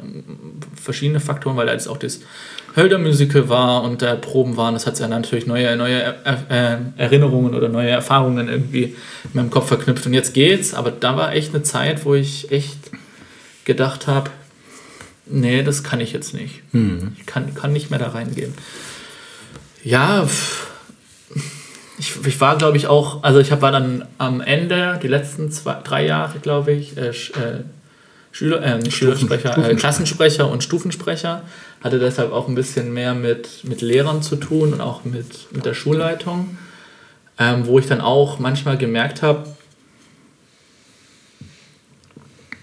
Verschiedene 0.82 1.20
Faktoren, 1.20 1.58
weil 1.58 1.66
da 1.66 1.74
jetzt 1.74 1.88
auch 1.88 1.98
das 1.98 2.22
Hölder-Musical 2.76 3.50
war 3.50 3.84
und 3.84 4.02
da 4.02 4.16
Proben 4.16 4.58
waren. 4.58 4.74
Das 4.74 4.88
hat 4.88 5.00
ja 5.00 5.08
natürlich 5.08 5.46
neue, 5.46 5.76
neue 5.76 6.16
äh, 6.50 6.78
Erinnerungen 6.98 7.54
oder 7.54 7.70
neue 7.70 7.90
Erfahrungen 7.90 8.50
irgendwie 8.50 8.84
in 8.84 9.30
meinem 9.34 9.50
Kopf 9.50 9.68
verknüpft. 9.68 10.06
Und 10.06 10.14
jetzt 10.14 10.34
geht's, 10.34 10.74
aber 10.74 10.92
da 10.92 11.16
war 11.16 11.34
echt 11.34 11.54
eine 11.54 11.64
Zeit, 11.64 12.06
wo 12.06 12.16
ich 12.16 12.52
echt 12.52 12.78
gedacht 13.66 14.08
habe, 14.08 14.32
nee, 15.26 15.64
das 15.64 15.84
kann 15.84 16.00
ich 16.00 16.14
jetzt 16.14 16.34
nicht. 16.34 16.62
Ich 17.18 17.26
kann, 17.26 17.54
kann 17.54 17.74
nicht 17.74 17.90
mehr 17.90 18.00
da 18.00 18.10
reingehen. 18.10 18.54
Ja, 19.84 20.28
ich, 21.98 22.26
ich 22.26 22.42
war, 22.42 22.58
glaube 22.58 22.78
ich, 22.78 22.88
auch, 22.88 23.24
also 23.24 23.40
ich 23.40 23.52
hab, 23.52 23.62
war 23.62 23.72
dann 23.72 24.06
am 24.18 24.42
Ende, 24.42 25.00
die 25.02 25.08
letzten 25.08 25.52
zwei, 25.52 25.78
drei 25.84 26.06
Jahre, 26.06 26.40
glaube 26.40 26.72
ich, 26.72 26.98
äh, 26.98 27.10
äh, 27.10 27.64
Schüler, 28.34 28.64
äh, 28.64 28.90
Schülersprecher, 28.90 29.70
äh, 29.70 29.76
Klassensprecher 29.76 30.50
und 30.50 30.64
Stufensprecher. 30.64 31.44
Hatte 31.82 32.00
deshalb 32.00 32.32
auch 32.32 32.48
ein 32.48 32.56
bisschen 32.56 32.92
mehr 32.92 33.14
mit, 33.14 33.64
mit 33.64 33.82
Lehrern 33.82 34.24
zu 34.24 34.36
tun 34.36 34.74
und 34.74 34.82
auch 34.82 35.06
mit, 35.06 35.52
mit 35.52 35.66
der 35.66 35.76
Schulleitung, 35.76 36.58
ähm, 37.38 37.68
wo 37.68 37.78
ich 37.78 37.86
dann 37.86 38.02
auch 38.02 38.40
manchmal 38.40 38.78
gemerkt 38.80 39.22
habe, 39.22 39.44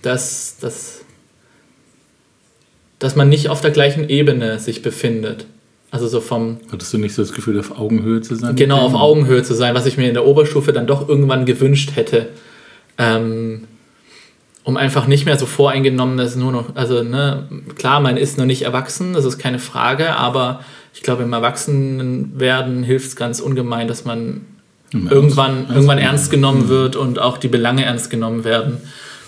dass, 0.02 0.56
dass, 0.58 1.02
dass 2.98 3.14
man 3.14 3.28
nicht 3.28 3.48
auf 3.48 3.60
der 3.60 3.70
gleichen 3.70 4.08
Ebene 4.08 4.58
sich 4.58 4.82
befindet. 4.82 5.46
Also 5.92 6.08
so 6.08 6.20
vom, 6.20 6.58
Hattest 6.72 6.92
du 6.92 6.98
nicht 6.98 7.14
so 7.14 7.22
das 7.22 7.32
Gefühl, 7.32 7.60
auf 7.60 7.78
Augenhöhe 7.78 8.22
zu 8.22 8.34
sein? 8.34 8.56
genau 8.56 8.80
auf 8.80 8.94
Augenhöhe 8.94 9.44
zu 9.44 9.54
sein, 9.54 9.76
was 9.76 9.86
ich 9.86 9.96
mir 9.96 10.08
in 10.08 10.14
der 10.14 10.26
Oberstufe 10.26 10.72
dann 10.72 10.88
doch 10.88 11.08
irgendwann 11.08 11.46
gewünscht 11.46 11.92
hätte. 11.94 12.28
Ähm, 12.98 13.68
um 14.70 14.76
einfach 14.76 15.08
nicht 15.08 15.24
mehr 15.26 15.36
so 15.36 15.46
voreingenommen, 15.46 16.16
dass 16.16 16.36
nur 16.36 16.52
noch, 16.52 16.76
also 16.76 17.02
ne, 17.02 17.48
klar, 17.76 17.98
man 17.98 18.16
ist 18.16 18.38
noch 18.38 18.44
nicht 18.44 18.62
erwachsen, 18.62 19.14
das 19.14 19.24
ist 19.24 19.36
keine 19.36 19.58
Frage, 19.58 20.14
aber 20.14 20.60
ich 20.94 21.02
glaube, 21.02 21.24
im 21.24 21.32
Erwachsenenwerden 21.32 22.84
hilft 22.84 23.08
es 23.08 23.16
ganz 23.16 23.40
ungemein, 23.40 23.88
dass 23.88 24.04
man 24.04 24.42
Im 24.92 25.08
irgendwann, 25.08 25.56
Ernst- 25.56 25.70
irgendwann 25.72 25.98
Ernst 25.98 26.12
ernst 26.12 26.30
genommen 26.30 26.68
wird 26.68 26.94
und 26.94 27.18
auch 27.18 27.36
die 27.36 27.48
Belange 27.48 27.84
ernst 27.84 28.10
genommen 28.10 28.44
werden. 28.44 28.78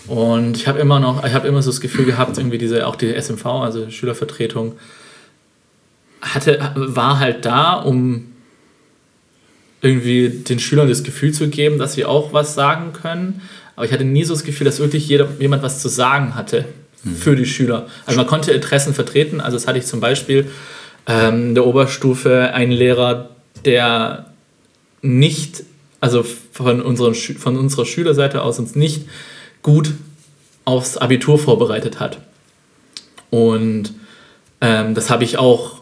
Und 0.06 0.56
ich 0.56 0.68
habe 0.68 0.78
immer 0.78 1.00
noch, 1.00 1.24
ich 1.24 1.34
habe 1.34 1.48
immer 1.48 1.60
so 1.60 1.70
das 1.70 1.80
Gefühl 1.80 2.04
gehabt, 2.04 2.38
irgendwie 2.38 2.58
diese, 2.58 2.86
auch 2.86 2.94
die 2.94 3.12
SMV, 3.12 3.44
also 3.46 3.90
Schülervertretung, 3.90 4.74
hatte, 6.20 6.70
war 6.76 7.18
halt 7.18 7.44
da, 7.44 7.72
um 7.72 8.28
irgendwie 9.80 10.28
den 10.28 10.60
Schülern 10.60 10.88
das 10.88 11.02
Gefühl 11.02 11.32
zu 11.32 11.48
geben, 11.48 11.78
dass 11.78 11.94
sie 11.94 12.04
auch 12.04 12.32
was 12.32 12.54
sagen 12.54 12.92
können. 12.92 13.42
Aber 13.76 13.86
ich 13.86 13.92
hatte 13.92 14.04
nie 14.04 14.24
so 14.24 14.34
das 14.34 14.44
Gefühl, 14.44 14.64
dass 14.64 14.78
wirklich 14.78 15.08
jeder, 15.08 15.28
jemand 15.38 15.62
was 15.62 15.80
zu 15.80 15.88
sagen 15.88 16.34
hatte 16.34 16.66
für 17.18 17.34
die 17.34 17.46
Schüler. 17.46 17.88
Also 18.06 18.18
man 18.18 18.26
konnte 18.26 18.52
Interessen 18.52 18.94
vertreten. 18.94 19.40
Also 19.40 19.56
das 19.56 19.66
hatte 19.66 19.78
ich 19.78 19.86
zum 19.86 20.00
Beispiel 20.00 20.48
ähm, 21.06 21.48
in 21.48 21.54
der 21.54 21.66
Oberstufe 21.66 22.52
einen 22.54 22.72
Lehrer, 22.72 23.30
der 23.64 24.26
nicht, 25.00 25.64
also 26.00 26.24
von, 26.52 26.80
unseren, 26.80 27.14
von 27.14 27.56
unserer 27.56 27.86
Schülerseite 27.86 28.42
aus 28.42 28.58
uns 28.58 28.76
nicht 28.76 29.06
gut 29.62 29.92
aufs 30.64 30.96
Abitur 30.96 31.38
vorbereitet 31.38 31.98
hat. 31.98 32.18
Und 33.30 33.92
ähm, 34.60 34.94
das 34.94 35.10
habe 35.10 35.24
ich 35.24 35.38
auch 35.38 35.80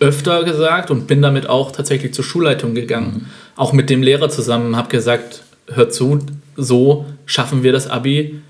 öfter 0.00 0.44
gesagt 0.44 0.90
und 0.90 1.06
bin 1.06 1.22
damit 1.22 1.48
auch 1.48 1.72
tatsächlich 1.72 2.12
zur 2.12 2.24
Schulleitung 2.24 2.74
gegangen. 2.74 3.30
Auch 3.56 3.72
mit 3.72 3.88
dem 3.88 4.02
Lehrer 4.02 4.28
zusammen 4.28 4.76
habe 4.76 4.88
gesagt, 4.88 5.44
hört 5.68 5.94
zu, 5.94 6.18
so 6.56 7.06
schaffen 7.26 7.62
wir 7.62 7.72
das 7.72 7.86
Abi 7.86 8.40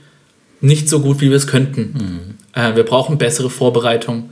nicht 0.61 0.89
so 0.89 1.01
gut, 1.01 1.21
wie 1.21 1.31
wir 1.31 1.37
es 1.37 1.47
könnten. 1.47 2.39
Äh, 2.55 2.75
wir 2.77 2.85
brauchen 2.85 3.19
bessere 3.19 3.51
Vorbereitung. 3.51 4.31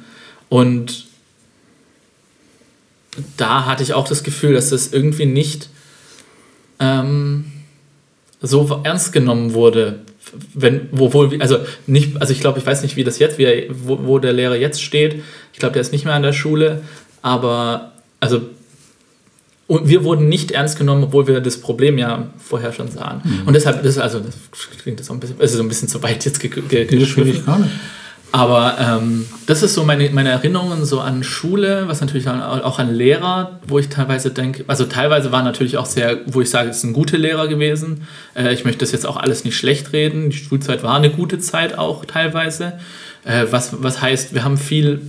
Und 0.49 1.07
da 3.37 3.67
hatte 3.67 3.83
ich 3.83 3.95
auch 3.95 4.09
das 4.09 4.23
Gefühl, 4.23 4.55
dass 4.55 4.71
das 4.71 4.93
irgendwie 4.93 5.27
nicht 5.27 5.69
ähm, 6.81 7.45
so 8.41 8.81
ernst 8.83 9.13
genommen 9.13 9.55
wurde. 9.55 10.01
Wenn, 10.55 10.89
wo, 10.93 11.13
wo, 11.13 11.25
also 11.39 11.59
nicht, 11.87 12.21
also 12.21 12.33
ich 12.33 12.41
glaube, 12.41 12.59
ich 12.59 12.67
weiß 12.67 12.83
nicht, 12.83 12.97
wie 12.97 13.05
das 13.05 13.19
jetzt, 13.19 13.39
wie 13.39 13.45
er, 13.45 13.65
wo, 13.71 13.99
wo 14.05 14.19
der 14.19 14.33
Lehrer 14.33 14.57
jetzt 14.57 14.83
steht. 14.83 15.23
Ich 15.53 15.59
glaube, 15.59 15.75
der 15.75 15.83
ist 15.83 15.93
nicht 15.93 16.05
mehr 16.05 16.15
an 16.15 16.23
der 16.23 16.33
Schule, 16.33 16.83
aber 17.21 17.93
also 18.21 18.43
und 19.73 19.89
wir 19.89 20.05
wurden 20.05 20.29
nicht 20.29 20.51
ernst 20.51 20.79
genommen, 20.79 21.05
obwohl 21.05 21.27
wir 21.27 21.41
das 21.41 21.59
Problem 21.59 21.97
ja 21.99 22.27
vorher 22.39 22.73
schon 22.73 22.91
sahen. 22.91 23.23
Und 23.47 23.55
deshalb, 23.55 23.83
das, 23.83 23.97
also 23.99 24.21
das 24.21 24.35
klingt 24.83 25.01
das 25.01 25.09
auch 25.11 25.15
ein 25.15 25.21
bisschen, 25.21 25.41
also 25.41 25.57
so 25.57 25.63
ein 25.63 25.69
bisschen 25.69 25.89
zu 25.89 26.03
weit 26.03 26.25
jetzt 26.25 26.41
ge 26.41 26.51
ge 26.51 26.63
Nee, 26.63 26.67
das 26.69 26.89
finde 26.89 27.03
ich 27.03 27.15
geschliffen. 27.15 27.47
gar 27.47 27.59
nicht. 27.59 27.71
Aber 28.35 28.77
ähm, 28.81 29.27
das 29.47 29.63
ist 29.63 29.75
so 29.75 29.85
meine, 29.85 30.09
meine 30.11 30.31
Erinnerungen 30.31 30.87
so 30.87 31.01
an 31.01 31.23
Schule, 31.23 31.85
was 31.87 32.01
natürlich 32.01 32.27
auch, 32.29 32.65
auch 32.65 32.79
an 32.79 32.95
Lehrer, 32.95 33.61
wo 33.67 33.79
ich 33.79 33.89
teilweise 33.91 34.31
denke, 34.31 34.65
also 34.69 34.85
teilweise 34.87 35.33
waren 35.33 35.45
natürlich 35.45 35.77
auch 35.77 35.85
sehr, 35.85 36.21
wo 36.27 36.41
ich 36.41 36.49
sage, 36.49 36.71
es 36.71 36.81
sind 36.81 36.95
gute 36.95 37.19
Lehrer 37.19 37.47
gewesen. 37.49 38.07
Äh, 38.35 38.55
ich 38.55 38.65
möchte 38.65 38.81
das 38.81 38.93
jetzt 38.93 39.07
auch 39.07 39.19
alles 39.19 39.45
nicht 39.45 39.57
schlecht 39.57 39.93
reden. 39.93 40.31
Die 40.31 40.37
Schulzeit 40.37 40.83
war 40.83 40.97
eine 40.97 41.11
gute 41.11 41.39
Zeit 41.41 41.77
auch 41.77 42.07
teilweise. 42.07 42.75
Äh, 43.25 43.47
was, 43.51 43.83
was 43.83 44.01
heißt, 44.01 44.35
wir 44.35 44.45
haben 44.45 44.57
viel 44.57 45.03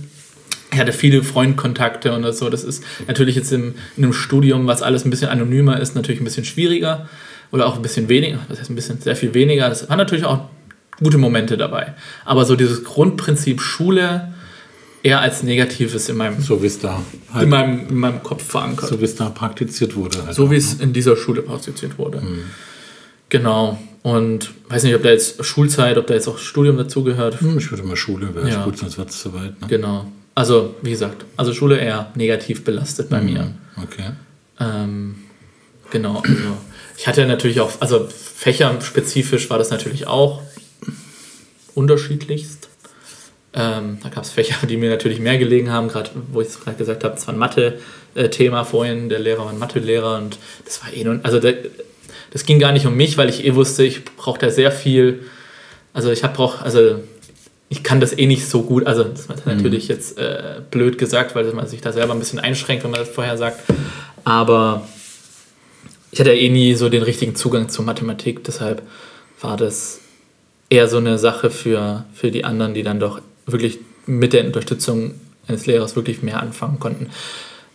ich 0.74 0.80
hatte 0.80 0.92
viele 0.92 1.22
Freundkontakte 1.22 2.12
und 2.12 2.30
so. 2.34 2.50
Das 2.50 2.64
ist 2.64 2.82
natürlich 3.06 3.36
jetzt 3.36 3.52
im, 3.52 3.74
in 3.96 4.04
einem 4.04 4.12
Studium, 4.12 4.66
was 4.66 4.82
alles 4.82 5.04
ein 5.04 5.10
bisschen 5.10 5.28
anonymer 5.28 5.80
ist, 5.80 5.94
natürlich 5.94 6.20
ein 6.20 6.24
bisschen 6.24 6.44
schwieriger 6.44 7.08
oder 7.52 7.66
auch 7.66 7.76
ein 7.76 7.82
bisschen 7.82 8.08
weniger. 8.08 8.38
Das 8.48 8.58
heißt 8.60 8.70
ein 8.70 8.74
bisschen 8.76 9.00
sehr 9.00 9.16
viel 9.16 9.32
weniger. 9.34 9.68
Das 9.68 9.88
waren 9.88 9.98
natürlich 9.98 10.24
auch 10.24 10.48
gute 11.02 11.18
Momente 11.18 11.56
dabei. 11.56 11.94
Aber 12.24 12.44
so 12.44 12.56
dieses 12.56 12.84
Grundprinzip 12.84 13.60
Schule 13.60 14.32
eher 15.02 15.20
als 15.20 15.42
Negatives 15.42 16.08
in 16.08 16.16
meinem, 16.16 16.40
So 16.40 16.60
da, 16.82 17.00
halt, 17.32 17.44
in 17.44 17.50
meinem, 17.50 17.88
in 17.88 17.96
meinem 17.96 18.22
Kopf 18.22 18.42
verankert. 18.42 18.88
so 18.88 19.00
wie 19.00 19.04
es 19.04 19.14
da 19.16 19.28
praktiziert 19.28 19.94
wurde. 19.96 20.24
Halt 20.24 20.34
So 20.34 20.46
wie 20.50 20.54
ne? 20.54 20.58
es 20.60 20.74
in 20.74 20.92
dieser 20.92 21.16
Schule 21.16 21.42
praktiziert 21.42 21.98
wurde. 21.98 22.22
Genau. 23.28 23.78
Und 24.02 24.52
weiß 24.68 24.82
nicht, 24.84 24.94
ob 24.94 25.02
da 25.02 25.10
jetzt 25.10 25.42
Schulzeit, 25.44 25.96
ob 25.96 26.06
da 26.06 26.14
jetzt 26.14 26.28
auch 26.28 26.38
Studium 26.38 26.76
dazugehört. 26.76 27.40
Hm, 27.40 27.56
Ich 27.58 27.70
würde 27.70 27.82
mal 27.82 27.96
Schule, 27.96 28.34
wäre 28.34 28.48
Ja. 28.50 28.64
gut, 28.64 28.78
sonst 28.78 28.98
wird 28.98 29.10
es 29.10 29.20
zu 29.20 29.32
weit. 29.32 29.60
Ne? 29.60 29.66
Genau. 29.68 30.10
Also, 30.34 30.74
wie 30.82 30.90
gesagt, 30.90 31.24
also 31.36 31.54
Schule 31.54 31.78
eher 31.78 32.10
negativ 32.14 32.64
belastet 32.64 33.08
bei 33.08 33.20
mir. 33.20 33.52
Okay. 33.80 34.10
Ähm, 34.58 35.16
genau, 35.90 36.22
also 36.26 36.56
ich 36.96 37.06
hatte 37.06 37.26
natürlich 37.26 37.60
auch, 37.60 37.70
also 37.80 38.08
fächerspezifisch 38.08 39.48
war 39.50 39.58
das 39.58 39.70
natürlich 39.70 40.06
auch 40.06 40.42
unterschiedlichst. 41.74 42.68
Ähm, 43.52 43.98
da 44.02 44.08
gab 44.08 44.24
es 44.24 44.30
Fächer, 44.30 44.66
die 44.66 44.76
mir 44.76 44.90
natürlich 44.90 45.20
mehr 45.20 45.38
gelegen 45.38 45.70
haben, 45.70 45.88
gerade 45.88 46.10
wo 46.32 46.40
ich 46.40 46.48
es 46.48 46.60
gerade 46.60 46.76
gesagt 46.76 47.04
habe, 47.04 47.16
es 47.16 47.26
war 47.26 47.34
ein 47.34 47.38
Mathe-Thema 47.38 48.64
vorhin, 48.64 49.08
der 49.08 49.20
Lehrer 49.20 49.44
war 49.44 49.52
ein 49.52 49.58
Mathelehrer 49.58 50.18
und 50.18 50.38
das 50.64 50.82
war 50.82 50.92
eh 50.92 51.04
nur, 51.04 51.20
also 51.22 51.38
der, 51.38 51.54
das 52.32 52.44
ging 52.44 52.58
gar 52.58 52.72
nicht 52.72 52.86
um 52.86 52.96
mich, 52.96 53.16
weil 53.16 53.28
ich 53.28 53.44
eh 53.44 53.54
wusste, 53.54 53.84
ich 53.84 54.04
brauche 54.04 54.40
da 54.40 54.50
sehr 54.50 54.72
viel, 54.72 55.22
also 55.92 56.10
ich 56.10 56.24
habe 56.24 56.34
brauch, 56.34 56.62
also 56.62 57.00
ich 57.68 57.82
kann 57.82 58.00
das 58.00 58.16
eh 58.16 58.26
nicht 58.26 58.48
so 58.48 58.62
gut, 58.62 58.86
also 58.86 59.04
das 59.04 59.20
ist 59.22 59.46
natürlich 59.46 59.88
jetzt 59.88 60.18
äh, 60.18 60.60
blöd 60.70 60.98
gesagt, 60.98 61.34
weil 61.34 61.50
man 61.52 61.66
sich 61.66 61.80
da 61.80 61.92
selber 61.92 62.12
ein 62.12 62.18
bisschen 62.18 62.38
einschränkt, 62.38 62.84
wenn 62.84 62.90
man 62.90 63.00
das 63.00 63.08
vorher 63.08 63.36
sagt, 63.36 63.60
aber 64.24 64.86
ich 66.10 66.20
hatte 66.20 66.32
ja 66.32 66.40
eh 66.40 66.48
nie 66.48 66.74
so 66.74 66.88
den 66.88 67.02
richtigen 67.02 67.34
Zugang 67.34 67.68
zur 67.68 67.84
Mathematik, 67.84 68.44
deshalb 68.44 68.82
war 69.40 69.56
das 69.56 70.00
eher 70.70 70.88
so 70.88 70.98
eine 70.98 71.18
Sache 71.18 71.50
für, 71.50 72.04
für 72.14 72.30
die 72.30 72.44
anderen, 72.44 72.74
die 72.74 72.82
dann 72.82 73.00
doch 73.00 73.20
wirklich 73.46 73.78
mit 74.06 74.32
der 74.32 74.44
Unterstützung 74.44 75.14
eines 75.46 75.66
Lehrers 75.66 75.96
wirklich 75.96 76.22
mehr 76.22 76.40
anfangen 76.40 76.78
konnten. 76.78 77.10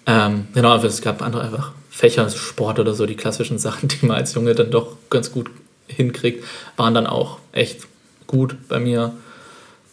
Ähm, 0.06 0.48
genau, 0.54 0.70
aber 0.70 0.86
es 0.86 1.02
gab 1.02 1.22
andere 1.22 1.44
einfach 1.44 1.72
Fächer, 1.90 2.24
also 2.24 2.38
Sport 2.38 2.80
oder 2.80 2.94
so, 2.94 3.06
die 3.06 3.16
klassischen 3.16 3.60
Sachen, 3.60 3.90
die 3.90 4.06
man 4.06 4.18
als 4.18 4.34
Junge 4.34 4.56
dann 4.56 4.72
doch 4.72 4.98
ganz 5.10 5.32
gut 5.32 5.50
hinkriegt, 5.88 6.44
waren 6.78 6.94
dann 6.94 7.08
auch 7.08 7.40
echt 7.52 7.88
gut 8.28 8.56
bei 8.68 8.80
mir. 8.80 9.14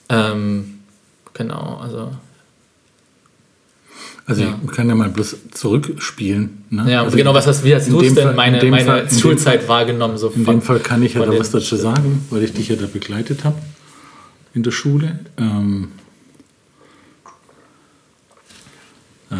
Ähm, 0.09 0.79
genau, 1.35 1.79
also 1.83 2.13
Also 4.29 4.43
Ja. 4.43 4.59
ich 4.65 4.73
kann 4.73 4.89
ja 4.89 4.97
mal 4.97 5.09
bloß 5.09 5.37
zurückspielen. 5.53 6.65
Ne? 6.71 6.91
ja, 6.91 7.03
also 7.05 7.17
genau, 7.17 7.33
was 7.33 7.47
hast, 7.47 7.63
wie 7.65 7.73
hast 7.75 7.89
du 7.89 8.01
dem 8.01 8.13
denn 8.15 8.25
Fall- 8.25 8.31
in 8.33 8.37
meine, 8.37 8.59
dem 8.59 8.71
meine 8.71 8.85
Fall- 8.85 9.07
dem 9.07 9.19
Schulzeit 9.19 9.61
Fall- 9.61 9.69
wahrgenommen? 9.69 10.19
So 10.19 10.31
In 10.31 10.45
von- 10.45 10.57
dem 10.57 10.63
Fall 10.63 10.81
kann 10.81 11.01
ich 11.05 11.15
ja 11.15 11.25
da 11.25 11.39
was 11.39 11.51
dazu 11.53 11.77
sagen, 11.77 12.25
weil 12.31 12.43
ich 12.43 12.53
dich 12.53 12.69
ja 12.69 12.75
da 12.77 12.87
begleitet 12.87 13.45
habe 13.45 13.57
in 14.53 14.65
der 14.65 14.73
Schule. 14.73 15.21
Ähm, 15.39 15.89
äh, 19.31 19.35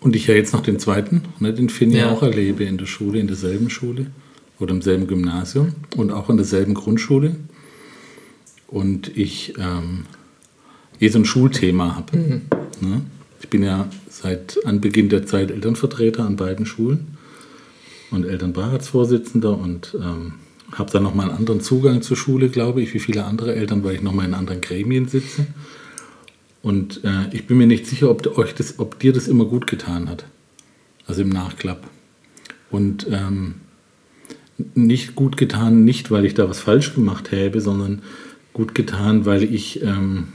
und 0.00 0.14
ich 0.16 0.26
ja 0.26 0.34
jetzt 0.34 0.52
noch 0.52 0.62
den 0.62 0.78
zweiten, 0.78 1.22
ne, 1.38 1.52
den 1.54 1.68
Finn 1.70 1.90
ja. 1.90 2.06
Ja. 2.06 2.10
auch 2.10 2.22
erlebe 2.22 2.64
in 2.64 2.76
der 2.78 2.86
Schule, 2.86 3.18
in 3.18 3.26
derselben 3.28 3.70
Schule 3.70 4.06
oder 4.58 4.72
im 4.74 4.82
selben 4.82 5.06
Gymnasium 5.06 5.72
und 5.96 6.10
auch 6.10 6.28
in 6.28 6.36
derselben 6.36 6.74
Grundschule. 6.74 7.36
Und 8.72 9.14
ich 9.16 9.52
ähm, 9.58 10.06
eh 10.98 11.08
so 11.08 11.18
ein 11.18 11.26
Schulthema 11.26 11.94
habe. 11.94 12.40
Ne? 12.80 13.02
Ich 13.40 13.50
bin 13.50 13.62
ja 13.62 13.88
seit 14.08 14.64
Anbeginn 14.64 15.10
der 15.10 15.26
Zeit 15.26 15.50
Elternvertreter 15.50 16.24
an 16.24 16.36
beiden 16.36 16.64
Schulen 16.64 17.18
und 18.10 18.24
Elternbeiratsvorsitzender 18.24 19.58
und 19.58 19.94
ähm, 20.00 20.34
habe 20.72 20.90
dann 20.90 21.02
nochmal 21.02 21.28
einen 21.28 21.36
anderen 21.36 21.60
Zugang 21.60 22.00
zur 22.00 22.16
Schule, 22.16 22.48
glaube 22.48 22.80
ich, 22.80 22.94
wie 22.94 22.98
viele 22.98 23.24
andere 23.24 23.54
Eltern, 23.54 23.84
weil 23.84 23.96
ich 23.96 24.02
nochmal 24.02 24.24
in 24.24 24.32
anderen 24.32 24.62
Gremien 24.62 25.06
sitze. 25.06 25.46
Und 26.62 27.04
äh, 27.04 27.28
ich 27.32 27.46
bin 27.46 27.58
mir 27.58 27.66
nicht 27.66 27.86
sicher, 27.86 28.08
ob, 28.08 28.38
euch 28.38 28.54
das, 28.54 28.78
ob 28.78 28.98
dir 28.98 29.12
das 29.12 29.28
immer 29.28 29.44
gut 29.44 29.66
getan 29.66 30.08
hat. 30.08 30.24
Also 31.06 31.20
im 31.20 31.28
Nachklapp. 31.28 31.82
Und 32.70 33.06
ähm, 33.10 33.56
nicht 34.74 35.14
gut 35.14 35.36
getan, 35.36 35.84
nicht 35.84 36.10
weil 36.10 36.24
ich 36.24 36.32
da 36.32 36.48
was 36.48 36.60
falsch 36.60 36.94
gemacht 36.94 37.32
habe, 37.32 37.60
sondern 37.60 38.00
gut 38.52 38.74
getan, 38.74 39.24
weil 39.24 39.42
ich 39.42 39.82
ähm, 39.82 40.28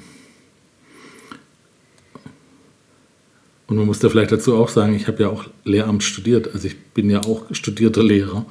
Und 3.68 3.76
man 3.76 3.86
muss 3.86 4.00
da 4.00 4.10
vielleicht 4.10 4.32
dazu 4.32 4.56
auch 4.56 4.70
sagen, 4.70 4.96
ich 4.96 5.08
habe 5.08 5.24
ja 5.24 5.30
auch 5.30 5.46
Lehramt 5.66 6.02
studiert. 6.04 6.54
Also 6.54 6.68
ich 6.68 6.78
bin 6.78 7.10
ja 7.10 7.24
auch 7.26 7.44
studierter 7.52 8.02
Lehrer. 8.02 8.46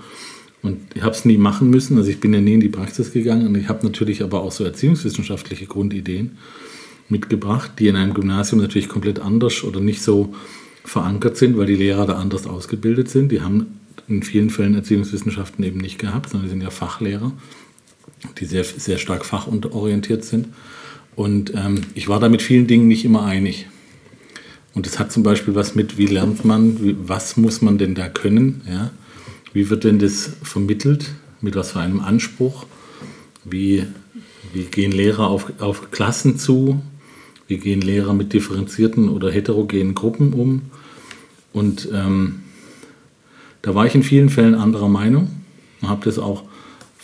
Und 0.62 0.78
ich 0.94 1.02
habe 1.02 1.14
es 1.14 1.24
nie 1.24 1.38
machen 1.38 1.70
müssen. 1.70 1.96
Also 1.96 2.10
ich 2.10 2.20
bin 2.20 2.34
ja 2.34 2.40
nie 2.40 2.54
in 2.54 2.60
die 2.60 2.68
Praxis 2.68 3.12
gegangen. 3.12 3.46
Und 3.46 3.56
ich 3.56 3.68
habe 3.68 3.84
natürlich 3.86 4.22
aber 4.22 4.42
auch 4.42 4.52
so 4.52 4.62
erziehungswissenschaftliche 4.62 5.66
Grundideen 5.66 6.36
mitgebracht, 7.08 7.72
die 7.78 7.88
in 7.88 7.96
einem 7.96 8.12
Gymnasium 8.12 8.60
natürlich 8.60 8.88
komplett 8.88 9.18
anders 9.18 9.64
oder 9.64 9.80
nicht 9.80 10.02
so 10.02 10.34
verankert 10.84 11.36
sind, 11.38 11.56
weil 11.56 11.66
die 11.66 11.76
Lehrer 11.76 12.06
da 12.06 12.14
anders 12.14 12.46
ausgebildet 12.46 13.08
sind. 13.08 13.32
Die 13.32 13.40
haben 13.40 13.80
in 14.08 14.22
vielen 14.22 14.50
Fällen 14.50 14.74
Erziehungswissenschaften 14.74 15.64
eben 15.64 15.80
nicht 15.80 15.98
gehabt, 15.98 16.30
sondern 16.30 16.48
die 16.48 16.50
sind 16.50 16.62
ja 16.62 16.70
Fachlehrer, 16.70 17.32
die 18.38 18.44
sehr, 18.44 18.64
sehr 18.64 18.98
stark 18.98 19.24
fachorientiert 19.24 20.24
sind. 20.24 20.48
Und 21.14 21.54
ähm, 21.54 21.82
ich 21.94 22.08
war 22.08 22.20
da 22.20 22.28
mit 22.28 22.42
vielen 22.42 22.66
Dingen 22.66 22.88
nicht 22.88 23.04
immer 23.04 23.24
einig. 23.24 23.66
Und 24.74 24.86
es 24.86 24.98
hat 24.98 25.10
zum 25.10 25.22
Beispiel 25.22 25.54
was 25.54 25.74
mit, 25.74 25.96
wie 25.96 26.06
lernt 26.06 26.44
man, 26.44 27.08
was 27.08 27.38
muss 27.38 27.62
man 27.62 27.78
denn 27.78 27.94
da 27.94 28.08
können, 28.08 28.60
ja? 28.68 28.90
wie 29.54 29.70
wird 29.70 29.84
denn 29.84 29.98
das 29.98 30.30
vermittelt, 30.42 31.12
mit 31.40 31.56
was 31.56 31.72
für 31.72 31.80
einem 31.80 32.00
Anspruch, 32.00 32.66
wie, 33.44 33.84
wie 34.52 34.64
gehen 34.64 34.92
Lehrer 34.92 35.28
auf, 35.28 35.50
auf 35.60 35.90
Klassen 35.90 36.38
zu, 36.38 36.82
wie 37.48 37.56
gehen 37.56 37.80
Lehrer 37.80 38.12
mit 38.12 38.34
differenzierten 38.34 39.08
oder 39.08 39.30
heterogenen 39.30 39.94
Gruppen 39.94 40.34
um. 40.34 40.62
Und 41.54 41.88
ähm, 41.94 42.42
da 43.62 43.74
war 43.74 43.86
ich 43.86 43.94
in 43.94 44.02
vielen 44.02 44.28
Fällen 44.28 44.54
anderer 44.54 44.88
Meinung 44.88 45.30
und 45.80 45.88
habe 45.88 46.04
das 46.04 46.18
auch 46.18 46.42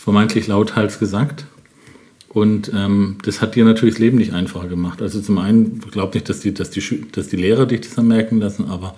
vermeintlich 0.03 0.47
lauthals 0.47 0.99
gesagt. 0.99 1.45
Und 2.27 2.71
ähm, 2.75 3.17
das 3.23 3.41
hat 3.41 3.55
dir 3.55 3.63
natürlich 3.63 3.95
das 3.95 3.99
Leben 3.99 4.17
nicht 4.17 4.33
einfacher 4.33 4.67
gemacht. 4.67 5.01
Also 5.01 5.21
zum 5.21 5.37
einen, 5.37 5.81
ich 5.85 5.91
glaube 5.91 6.13
nicht, 6.15 6.27
dass 6.27 6.39
die, 6.39 6.53
dass, 6.53 6.71
die, 6.71 7.05
dass 7.11 7.27
die 7.29 7.35
Lehrer 7.35 7.65
dich 7.65 7.81
das 7.81 7.95
merken 7.97 8.39
lassen, 8.39 8.65
aber 8.69 8.95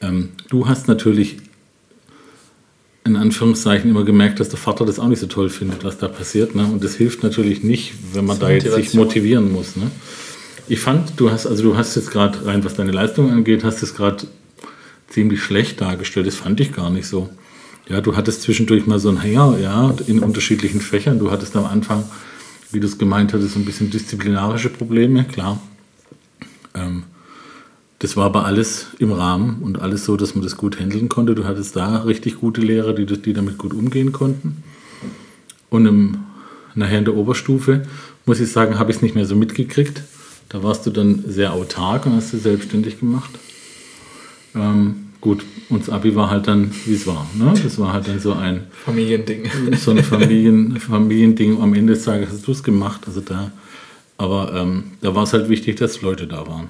ähm, 0.00 0.30
du 0.48 0.68
hast 0.68 0.86
natürlich 0.88 1.38
in 3.04 3.16
Anführungszeichen 3.16 3.90
immer 3.90 4.04
gemerkt, 4.04 4.38
dass 4.38 4.48
der 4.48 4.58
Vater 4.58 4.86
das 4.86 4.98
auch 4.98 5.08
nicht 5.08 5.18
so 5.18 5.26
toll 5.26 5.48
findet, 5.48 5.82
was 5.82 5.98
da 5.98 6.08
passiert. 6.08 6.54
Ne? 6.54 6.64
Und 6.64 6.84
das 6.84 6.94
hilft 6.94 7.22
natürlich 7.22 7.62
nicht, 7.62 7.94
wenn 8.12 8.24
man 8.24 8.38
da 8.38 8.50
jetzt 8.50 8.72
sich 8.72 8.94
motivieren 8.94 9.50
muss. 9.52 9.76
Ne? 9.76 9.90
Ich 10.68 10.80
fand, 10.80 11.12
du 11.16 11.30
hast, 11.30 11.46
also 11.46 11.62
du 11.62 11.76
hast 11.76 11.96
jetzt 11.96 12.10
gerade 12.10 12.46
rein, 12.46 12.64
was 12.64 12.74
deine 12.74 12.92
Leistung 12.92 13.30
angeht, 13.30 13.64
hast 13.64 13.82
es 13.82 13.94
gerade 13.94 14.26
ziemlich 15.08 15.42
schlecht 15.42 15.80
dargestellt. 15.80 16.26
Das 16.26 16.36
fand 16.36 16.60
ich 16.60 16.72
gar 16.72 16.90
nicht 16.90 17.06
so. 17.06 17.30
Ja, 17.88 18.00
du 18.00 18.16
hattest 18.16 18.42
zwischendurch 18.42 18.86
mal 18.86 18.98
so 18.98 19.08
ein 19.08 19.20
Hänger, 19.20 19.58
ja, 19.58 19.94
in 20.06 20.20
unterschiedlichen 20.20 20.80
Fächern. 20.80 21.18
Du 21.18 21.30
hattest 21.30 21.56
am 21.56 21.64
Anfang 21.64 22.04
wie 22.70 22.80
du 22.80 22.86
es 22.86 22.98
gemeint 22.98 23.32
hattest, 23.32 23.56
ein 23.56 23.64
bisschen 23.64 23.90
disziplinarische 23.90 24.68
Probleme, 24.68 25.24
klar. 25.24 25.60
Ähm, 26.74 27.04
das 27.98 28.16
war 28.16 28.26
aber 28.26 28.44
alles 28.44 28.88
im 28.98 29.10
Rahmen 29.10 29.62
und 29.62 29.80
alles 29.80 30.04
so, 30.04 30.16
dass 30.16 30.34
man 30.34 30.44
das 30.44 30.56
gut 30.56 30.78
handeln 30.78 31.08
konnte. 31.08 31.34
Du 31.34 31.44
hattest 31.44 31.74
da 31.76 32.02
richtig 32.02 32.40
gute 32.40 32.60
Lehrer, 32.60 32.92
die, 32.92 33.06
die 33.06 33.32
damit 33.32 33.58
gut 33.58 33.74
umgehen 33.74 34.12
konnten. 34.12 34.62
Und 35.70 35.86
im, 35.86 36.18
nachher 36.74 36.98
in 36.98 37.04
der 37.04 37.16
Oberstufe, 37.16 37.86
muss 38.24 38.38
ich 38.38 38.52
sagen, 38.52 38.78
habe 38.78 38.90
ich 38.90 38.98
es 38.98 39.02
nicht 39.02 39.14
mehr 39.14 39.26
so 39.26 39.34
mitgekriegt. 39.34 40.02
Da 40.48 40.62
warst 40.62 40.86
du 40.86 40.90
dann 40.90 41.24
sehr 41.26 41.52
autark 41.52 42.06
und 42.06 42.12
hast 42.12 42.32
du 42.32 42.38
selbstständig 42.38 43.00
gemacht. 43.00 43.30
Ähm, 44.54 45.07
gut, 45.20 45.44
uns 45.68 45.88
Abi 45.90 46.14
war 46.14 46.30
halt 46.30 46.46
dann, 46.46 46.70
wie 46.86 46.94
es 46.94 47.06
war. 47.06 47.28
Ne? 47.34 47.52
Das 47.62 47.78
war 47.78 47.92
halt 47.92 48.08
dann 48.08 48.20
so 48.20 48.32
ein 48.32 48.66
Familiending. 48.70 49.50
So 49.76 49.90
ein 49.90 50.02
Familien, 50.02 50.78
Familiending. 50.78 51.60
Am 51.60 51.74
Ende 51.74 51.94
des 51.94 52.04
Tages 52.04 52.30
hast 52.30 52.46
du 52.46 52.52
es 52.52 52.62
gemacht. 52.62 53.02
Also 53.06 53.20
da, 53.20 53.50
aber 54.16 54.52
ähm, 54.54 54.84
da 55.00 55.14
war 55.14 55.24
es 55.24 55.32
halt 55.32 55.48
wichtig, 55.48 55.76
dass 55.76 56.02
Leute 56.02 56.26
da 56.26 56.46
waren. 56.46 56.68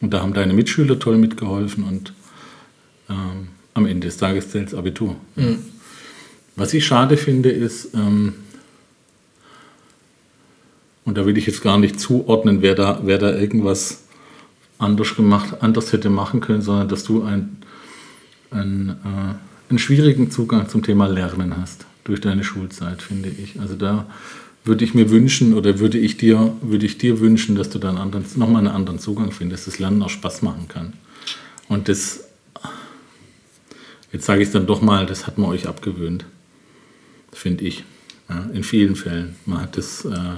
Und 0.00 0.12
da 0.12 0.22
haben 0.22 0.32
deine 0.32 0.52
Mitschüler 0.52 0.98
toll 0.98 1.18
mitgeholfen 1.18 1.84
und 1.84 2.14
ähm, 3.08 3.48
am 3.74 3.86
Ende 3.86 4.06
des 4.06 4.16
Tages 4.16 4.50
zählt 4.50 4.68
das 4.68 4.74
Abitur. 4.74 5.16
Mhm. 5.36 5.58
Was 6.56 6.74
ich 6.74 6.84
schade 6.84 7.16
finde, 7.16 7.50
ist, 7.50 7.94
ähm, 7.94 8.34
und 11.04 11.16
da 11.16 11.26
will 11.26 11.36
ich 11.38 11.46
jetzt 11.46 11.62
gar 11.62 11.78
nicht 11.78 12.00
zuordnen, 12.00 12.62
wer 12.62 12.74
da, 12.74 13.00
wer 13.04 13.18
da 13.18 13.34
irgendwas 13.34 14.04
anders 14.78 15.14
gemacht, 15.14 15.56
anders 15.60 15.92
hätte 15.92 16.10
machen 16.10 16.40
können, 16.40 16.62
sondern 16.62 16.88
dass 16.88 17.04
du 17.04 17.22
ein 17.22 17.56
einen, 18.50 18.90
äh, 18.90 19.70
einen 19.70 19.78
schwierigen 19.78 20.30
Zugang 20.30 20.68
zum 20.68 20.82
Thema 20.82 21.06
Lernen 21.06 21.56
hast 21.56 21.86
durch 22.04 22.20
deine 22.20 22.44
Schulzeit, 22.44 23.02
finde 23.02 23.28
ich. 23.28 23.60
Also 23.60 23.74
da 23.74 24.06
würde 24.64 24.84
ich 24.84 24.94
mir 24.94 25.10
wünschen 25.10 25.54
oder 25.54 25.78
würde 25.78 25.98
ich 25.98 26.16
dir, 26.16 26.54
würde 26.60 26.86
ich 26.86 26.98
dir 26.98 27.20
wünschen, 27.20 27.56
dass 27.56 27.70
du 27.70 27.78
da 27.78 27.92
nochmal 27.92 28.66
einen 28.66 28.74
anderen 28.74 28.98
Zugang 28.98 29.32
findest, 29.32 29.66
dass 29.66 29.78
Lernen 29.78 30.02
auch 30.02 30.10
Spaß 30.10 30.42
machen 30.42 30.68
kann. 30.68 30.92
Und 31.68 31.88
das, 31.88 32.24
jetzt 34.12 34.26
sage 34.26 34.42
ich 34.42 34.48
es 34.48 34.52
dann 34.52 34.66
doch 34.66 34.82
mal, 34.82 35.06
das 35.06 35.26
hat 35.26 35.38
man 35.38 35.50
euch 35.50 35.66
abgewöhnt, 35.66 36.24
finde 37.32 37.64
ich. 37.64 37.84
Ja, 38.28 38.48
in 38.52 38.62
vielen 38.62 38.94
Fällen. 38.94 39.34
Man 39.44 39.62
hat 39.62 39.76
das 39.76 40.04
äh, 40.04 40.34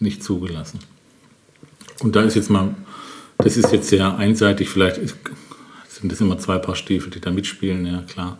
nicht 0.00 0.24
zugelassen. 0.24 0.78
Und 2.00 2.16
da 2.16 2.22
ist 2.22 2.36
jetzt 2.36 2.48
mal, 2.48 2.74
das 3.38 3.56
ist 3.56 3.70
jetzt 3.70 3.88
sehr 3.88 4.16
einseitig, 4.16 4.68
vielleicht 4.70 4.98
sind 6.02 6.10
das 6.10 6.20
immer 6.20 6.36
zwei 6.36 6.58
Paar 6.58 6.74
Stiefel, 6.74 7.10
die 7.10 7.20
da 7.20 7.30
mitspielen, 7.30 7.86
ja 7.86 8.02
klar. 8.02 8.38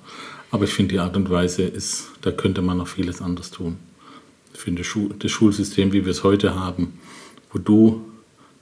Aber 0.51 0.64
ich 0.64 0.75
finde, 0.75 0.94
die 0.94 0.98
Art 0.98 1.16
und 1.16 1.31
Weise 1.31 1.62
ist, 1.62 2.09
da 2.20 2.33
könnte 2.33 2.61
man 2.61 2.79
noch 2.79 2.88
vieles 2.88 3.22
anders 3.22 3.53
tun. 3.53 3.77
Ich 4.53 4.61
finde 4.61 4.83
das 4.83 5.31
Schulsystem, 5.31 5.92
wie 5.92 6.05
wir 6.05 6.11
es 6.11 6.25
heute 6.25 6.57
haben, 6.57 6.98
wo 7.53 7.61
du 7.61 8.05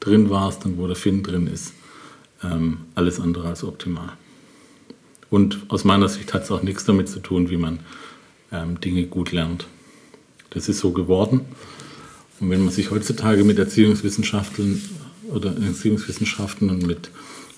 drin 0.01 0.29
warst 0.29 0.67
und 0.67 0.77
wo 0.77 0.87
der 0.87 0.97
Finn 0.97 1.23
drin 1.23 1.47
ist, 1.47 1.73
ähm, 2.45 2.79
alles 2.95 3.19
andere 3.19 3.49
als 3.49 3.65
optimal. 3.65 4.13
Und 5.31 5.61
aus 5.69 5.85
meiner 5.85 6.09
Sicht 6.11 6.35
hat 6.35 6.45
es 6.45 6.51
auch 6.51 6.63
nichts 6.63 6.85
damit 6.85 7.09
zu 7.09 7.21
tun, 7.21 7.49
wie 7.49 7.57
man 7.57 7.81
ähm, 8.53 8.81
Dinge 8.81 9.07
gut 9.07 9.33
lernt. 9.33 9.67
Das 10.51 10.69
ist 10.69 10.81
so 10.81 10.91
geworden. 10.91 11.41
Und 12.39 12.51
wenn 12.51 12.61
man 12.61 12.71
sich 12.71 12.91
heutzutage 12.91 13.45
mit 13.45 13.59
Erziehungswissenschaften 13.59 14.83
oder 15.29 15.57
Erziehungswissenschaften 15.57 16.69
und 16.69 16.87
mit 16.87 17.11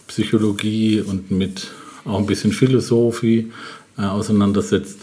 Psychologie 0.07 1.01
und 1.01 1.31
mit 1.31 1.71
auch 2.05 2.19
ein 2.19 2.27
bisschen 2.27 2.53
Philosophie 2.53 3.53
äh, 3.99 4.03
auseinandersetzt, 4.03 4.99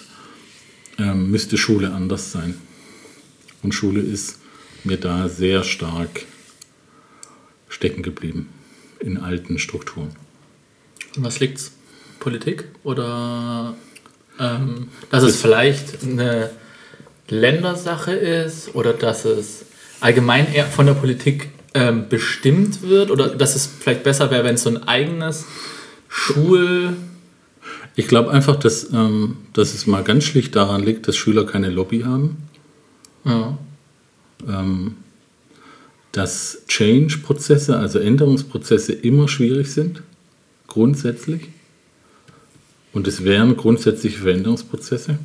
äh, 0.98 1.14
müsste 1.14 1.58
Schule 1.58 1.92
anders 1.94 2.32
sein. 2.32 2.56
Und 3.64 3.74
Schule 3.74 4.02
ist 4.02 4.40
mir 4.84 4.98
da 4.98 5.30
sehr 5.30 5.64
stark 5.64 6.26
stecken 7.68 8.04
geblieben 8.04 8.50
in 9.00 9.18
alten 9.18 9.60
Strukturen. 9.60 10.12
Was 11.18 11.40
liegt's? 11.40 11.72
Politik 12.20 12.66
oder 12.84 13.76
ähm, 14.40 14.90
dass 15.10 15.24
es 15.24 15.40
vielleicht 15.40 16.04
eine 16.04 16.50
Ländersache 17.30 18.12
ist 18.12 18.76
oder 18.76 18.94
dass 18.94 19.26
es 19.26 19.66
allgemein 20.02 20.52
eher 20.54 20.66
von 20.66 20.86
der 20.86 20.96
Politik 20.96 21.50
ähm, 21.74 22.06
bestimmt 22.10 22.82
wird 22.82 23.12
oder 23.12 23.30
dass 23.30 23.56
es 23.56 23.68
vielleicht 23.68 24.04
besser 24.04 24.32
wäre, 24.32 24.44
wenn 24.44 24.56
es 24.56 24.64
so 24.64 24.70
ein 24.70 24.88
eigenes 24.88 25.46
Schul... 26.08 26.96
Ich 27.96 28.08
glaube 28.08 28.32
einfach, 28.32 28.56
dass, 28.56 28.94
ähm, 28.94 29.38
dass 29.54 29.74
es 29.74 29.86
mal 29.86 30.04
ganz 30.04 30.24
schlicht 30.24 30.56
daran 30.56 30.84
liegt, 30.84 31.08
dass 31.08 31.18
Schüler 31.18 31.46
keine 31.46 31.70
Lobby 31.70 32.02
haben. 32.02 32.38
Ja. 33.26 33.58
Ähm, 34.48 34.96
dass 36.14 36.64
Change-Prozesse, 36.68 37.78
also 37.78 38.00
Änderungsprozesse 38.00 38.94
immer 38.94 39.28
schwierig 39.28 39.72
sind, 39.72 40.02
grundsätzlich. 40.68 41.50
Und 42.94 43.08
es 43.08 43.24
wären 43.24 43.58
grundsätzliche 43.58 44.20
Veränderungsprozesse. 44.20 45.20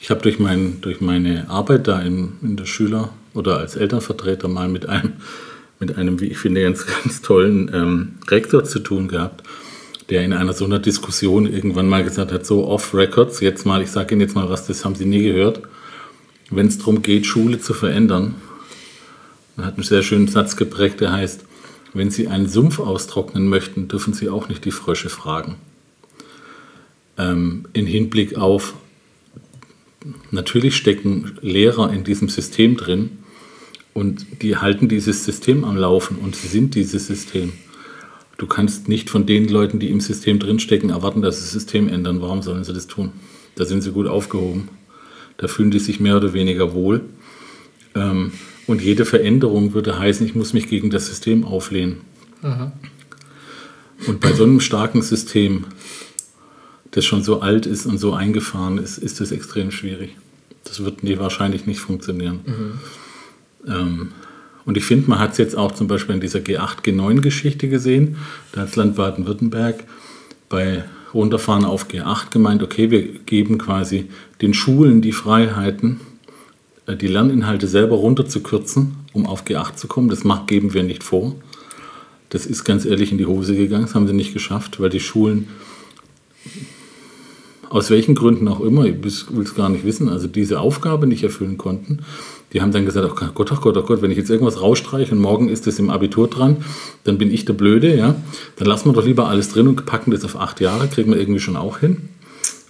Ich 0.00 0.10
habe 0.10 0.20
durch, 0.20 0.38
mein, 0.38 0.80
durch 0.80 1.00
meine 1.00 1.48
Arbeit 1.48 1.88
da 1.88 2.00
in, 2.00 2.34
in 2.42 2.56
der 2.56 2.66
Schüler- 2.66 3.10
oder 3.34 3.58
als 3.58 3.76
Elternvertreter 3.76 4.46
mal 4.46 4.68
mit 4.68 4.86
einem 4.86 5.14
mit 5.80 5.96
einem, 5.96 6.20
wie 6.20 6.26
ich 6.26 6.38
finde, 6.38 6.62
ganz, 6.62 6.86
ganz 7.02 7.22
tollen 7.22 7.70
ähm, 7.72 8.14
Rektor 8.28 8.64
zu 8.64 8.80
tun 8.80 9.08
gehabt, 9.08 9.42
der 10.10 10.24
in 10.24 10.32
einer 10.32 10.52
so 10.52 10.64
einer 10.64 10.78
Diskussion 10.78 11.46
irgendwann 11.46 11.88
mal 11.88 12.04
gesagt 12.04 12.32
hat, 12.32 12.46
so 12.46 12.66
off-Records, 12.66 13.40
jetzt 13.40 13.66
mal, 13.66 13.82
ich 13.82 13.90
sage 13.90 14.14
Ihnen 14.14 14.22
jetzt 14.22 14.34
mal 14.34 14.48
was, 14.48 14.66
das 14.66 14.84
haben 14.84 14.94
Sie 14.94 15.06
nie 15.06 15.22
gehört, 15.22 15.62
wenn 16.50 16.66
es 16.66 16.78
darum 16.78 17.02
geht, 17.02 17.26
Schule 17.26 17.60
zu 17.60 17.74
verändern, 17.74 18.36
er 19.56 19.66
hat 19.66 19.74
einen 19.74 19.82
sehr 19.82 20.02
schönen 20.02 20.28
Satz 20.28 20.56
geprägt, 20.56 21.00
der 21.00 21.12
heißt, 21.12 21.44
wenn 21.92 22.10
Sie 22.10 22.28
einen 22.28 22.48
Sumpf 22.48 22.78
austrocknen 22.78 23.48
möchten, 23.48 23.88
dürfen 23.88 24.14
Sie 24.14 24.28
auch 24.28 24.48
nicht 24.48 24.64
die 24.64 24.70
Frösche 24.70 25.08
fragen. 25.08 25.56
Ähm, 27.18 27.66
in 27.72 27.86
Hinblick 27.86 28.36
auf, 28.36 28.74
natürlich 30.30 30.76
stecken 30.76 31.38
Lehrer 31.40 31.92
in 31.92 32.04
diesem 32.04 32.28
System 32.28 32.76
drin 32.76 33.18
und 33.98 34.42
die 34.42 34.56
halten 34.56 34.88
dieses 34.88 35.24
System 35.24 35.64
am 35.64 35.76
Laufen 35.76 36.18
und 36.18 36.36
sie 36.36 36.46
sind 36.46 36.76
dieses 36.76 37.08
System. 37.08 37.52
Du 38.36 38.46
kannst 38.46 38.88
nicht 38.88 39.10
von 39.10 39.26
den 39.26 39.48
Leuten, 39.48 39.80
die 39.80 39.90
im 39.90 40.00
System 40.00 40.38
drinstecken, 40.38 40.90
erwarten, 40.90 41.20
dass 41.20 41.38
sie 41.38 41.42
das 41.42 41.50
System 41.50 41.88
ändern. 41.88 42.22
Warum 42.22 42.40
sollen 42.42 42.62
sie 42.62 42.72
das 42.72 42.86
tun? 42.86 43.10
Da 43.56 43.64
sind 43.64 43.82
sie 43.82 43.90
gut 43.90 44.06
aufgehoben. 44.06 44.68
Da 45.38 45.48
fühlen 45.48 45.72
die 45.72 45.80
sich 45.80 45.98
mehr 45.98 46.16
oder 46.16 46.32
weniger 46.32 46.74
wohl. 46.74 47.00
Ähm, 47.96 48.30
und 48.68 48.80
jede 48.82 49.04
Veränderung 49.04 49.74
würde 49.74 49.98
heißen, 49.98 50.24
ich 50.24 50.36
muss 50.36 50.52
mich 50.52 50.68
gegen 50.68 50.90
das 50.90 51.06
System 51.08 51.44
auflehnen. 51.44 52.02
Aha. 52.42 52.70
Und 54.06 54.20
bei 54.20 54.32
so 54.32 54.44
einem 54.44 54.60
starken 54.60 55.02
System, 55.02 55.64
das 56.92 57.04
schon 57.04 57.24
so 57.24 57.40
alt 57.40 57.66
ist 57.66 57.84
und 57.84 57.98
so 57.98 58.12
eingefahren 58.12 58.78
ist, 58.78 58.98
ist 58.98 59.20
das 59.20 59.32
extrem 59.32 59.72
schwierig. 59.72 60.16
Das 60.62 60.84
wird 60.84 61.02
wahrscheinlich 61.18 61.66
nicht 61.66 61.80
funktionieren. 61.80 62.40
Mhm. 62.46 62.80
Ähm, 63.68 64.12
und 64.64 64.76
ich 64.76 64.84
finde, 64.84 65.08
man 65.08 65.18
hat 65.18 65.32
es 65.32 65.38
jetzt 65.38 65.56
auch 65.56 65.72
zum 65.72 65.86
Beispiel 65.86 66.14
in 66.14 66.20
dieser 66.20 66.40
G8, 66.40 66.82
G9-Geschichte 66.84 67.68
gesehen. 67.68 68.16
Da 68.52 68.62
hat 68.62 68.68
das 68.68 68.76
Land 68.76 68.96
Baden-Württemberg 68.96 69.84
bei 70.48 70.84
Runterfahren 71.14 71.64
auf 71.64 71.88
G8 71.88 72.30
gemeint, 72.30 72.62
okay, 72.62 72.90
wir 72.90 73.02
geben 73.20 73.58
quasi 73.58 74.08
den 74.42 74.52
Schulen 74.52 75.00
die 75.00 75.12
Freiheiten, 75.12 76.00
äh, 76.86 76.96
die 76.96 77.06
Lerninhalte 77.06 77.66
selber 77.66 77.96
runterzukürzen, 77.96 78.96
um 79.12 79.26
auf 79.26 79.44
G8 79.44 79.76
zu 79.76 79.88
kommen. 79.88 80.08
Das 80.10 80.24
macht, 80.24 80.48
geben 80.48 80.74
wir 80.74 80.82
nicht 80.82 81.02
vor. 81.02 81.34
Das 82.28 82.44
ist 82.44 82.64
ganz 82.64 82.84
ehrlich 82.84 83.10
in 83.10 83.16
die 83.16 83.26
Hose 83.26 83.56
gegangen, 83.56 83.84
das 83.86 83.94
haben 83.94 84.06
sie 84.06 84.12
nicht 84.12 84.34
geschafft, 84.34 84.80
weil 84.80 84.90
die 84.90 85.00
Schulen 85.00 85.48
aus 87.70 87.90
welchen 87.90 88.14
Gründen 88.14 88.48
auch 88.48 88.60
immer, 88.60 88.84
ich 88.84 89.02
will 89.02 89.44
es 89.44 89.54
gar 89.54 89.68
nicht 89.68 89.84
wissen, 89.84 90.08
also 90.08 90.26
diese 90.26 90.60
Aufgabe 90.60 91.06
nicht 91.06 91.22
erfüllen 91.22 91.58
konnten. 91.58 92.00
Die 92.52 92.62
haben 92.62 92.72
dann 92.72 92.86
gesagt, 92.86 93.06
oh 93.10 93.14
Gott, 93.34 93.52
oh 93.52 93.56
Gott, 93.56 93.76
oh 93.76 93.82
Gott, 93.82 94.00
wenn 94.00 94.10
ich 94.10 94.16
jetzt 94.16 94.30
irgendwas 94.30 94.60
rausstreiche 94.60 95.12
und 95.12 95.20
morgen 95.20 95.48
ist 95.48 95.66
das 95.66 95.78
im 95.78 95.90
Abitur 95.90 96.28
dran, 96.28 96.58
dann 97.04 97.18
bin 97.18 97.32
ich 97.32 97.44
der 97.44 97.52
Blöde, 97.52 97.94
ja. 97.94 98.14
Dann 98.56 98.66
lassen 98.66 98.88
wir 98.88 98.94
doch 98.94 99.04
lieber 99.04 99.28
alles 99.28 99.50
drin 99.50 99.68
und 99.68 99.84
packen 99.84 100.10
das 100.10 100.24
auf 100.24 100.40
acht 100.40 100.60
Jahre, 100.60 100.88
kriegen 100.88 101.10
wir 101.10 101.18
irgendwie 101.20 101.40
schon 101.40 101.56
auch 101.56 101.78
hin 101.78 102.08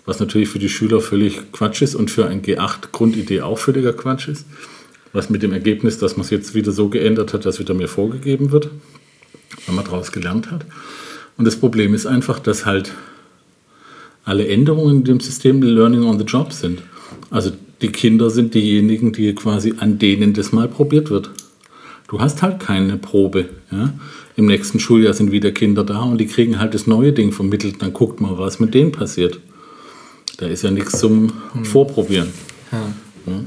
was 0.08 0.20
natürlich 0.20 0.48
für 0.48 0.58
die 0.58 0.70
Schüler 0.70 1.02
völlig 1.02 1.52
Quatsch 1.52 1.82
ist 1.82 1.94
und 1.94 2.10
für 2.10 2.26
ein 2.26 2.40
G8-Grundidee 2.40 3.42
auch 3.42 3.58
völliger 3.58 3.92
Quatsch 3.92 4.28
ist. 4.28 4.46
Was 5.12 5.28
mit 5.28 5.42
dem 5.42 5.52
Ergebnis, 5.52 5.98
dass 5.98 6.16
man 6.16 6.24
es 6.24 6.30
jetzt 6.30 6.54
wieder 6.54 6.72
so 6.72 6.88
geändert 6.88 7.34
hat, 7.34 7.44
dass 7.44 7.58
wieder 7.58 7.74
mehr 7.74 7.88
vorgegeben 7.88 8.50
wird, 8.50 8.70
wenn 9.66 9.74
man 9.74 9.84
daraus 9.84 10.10
gelernt 10.10 10.50
hat. 10.50 10.64
Und 11.36 11.44
das 11.44 11.56
Problem 11.56 11.92
ist 11.92 12.06
einfach, 12.06 12.38
dass 12.38 12.64
halt 12.64 12.94
alle 14.24 14.48
Änderungen 14.48 14.96
in 14.96 15.04
dem 15.04 15.20
System 15.20 15.60
Learning 15.60 16.04
on 16.04 16.18
the 16.18 16.24
Job 16.24 16.54
sind. 16.54 16.80
Also 17.28 17.52
die 17.80 17.88
Kinder 17.88 18.30
sind 18.30 18.54
diejenigen, 18.54 19.12
die 19.12 19.34
quasi 19.34 19.74
an 19.78 19.98
denen 19.98 20.34
das 20.34 20.52
mal 20.52 20.68
probiert 20.68 21.10
wird. 21.10 21.30
Du 22.08 22.20
hast 22.20 22.42
halt 22.42 22.58
keine 22.58 22.96
Probe. 22.96 23.48
Ja? 23.70 23.92
Im 24.36 24.46
nächsten 24.46 24.80
Schuljahr 24.80 25.14
sind 25.14 25.30
wieder 25.30 25.52
Kinder 25.52 25.84
da 25.84 26.00
und 26.00 26.18
die 26.18 26.26
kriegen 26.26 26.58
halt 26.58 26.74
das 26.74 26.86
neue 26.86 27.12
Ding 27.12 27.32
vermittelt. 27.32 27.82
Dann 27.82 27.92
guckt 27.92 28.20
mal, 28.20 28.38
was 28.38 28.60
mit 28.60 28.74
denen 28.74 28.92
passiert. 28.92 29.40
Da 30.38 30.46
ist 30.46 30.62
ja 30.62 30.70
nichts 30.70 30.98
zum 30.98 31.32
hm. 31.52 31.64
Vorprobieren. 31.64 32.28
Ja. 32.72 32.94
Ja. 33.26 33.44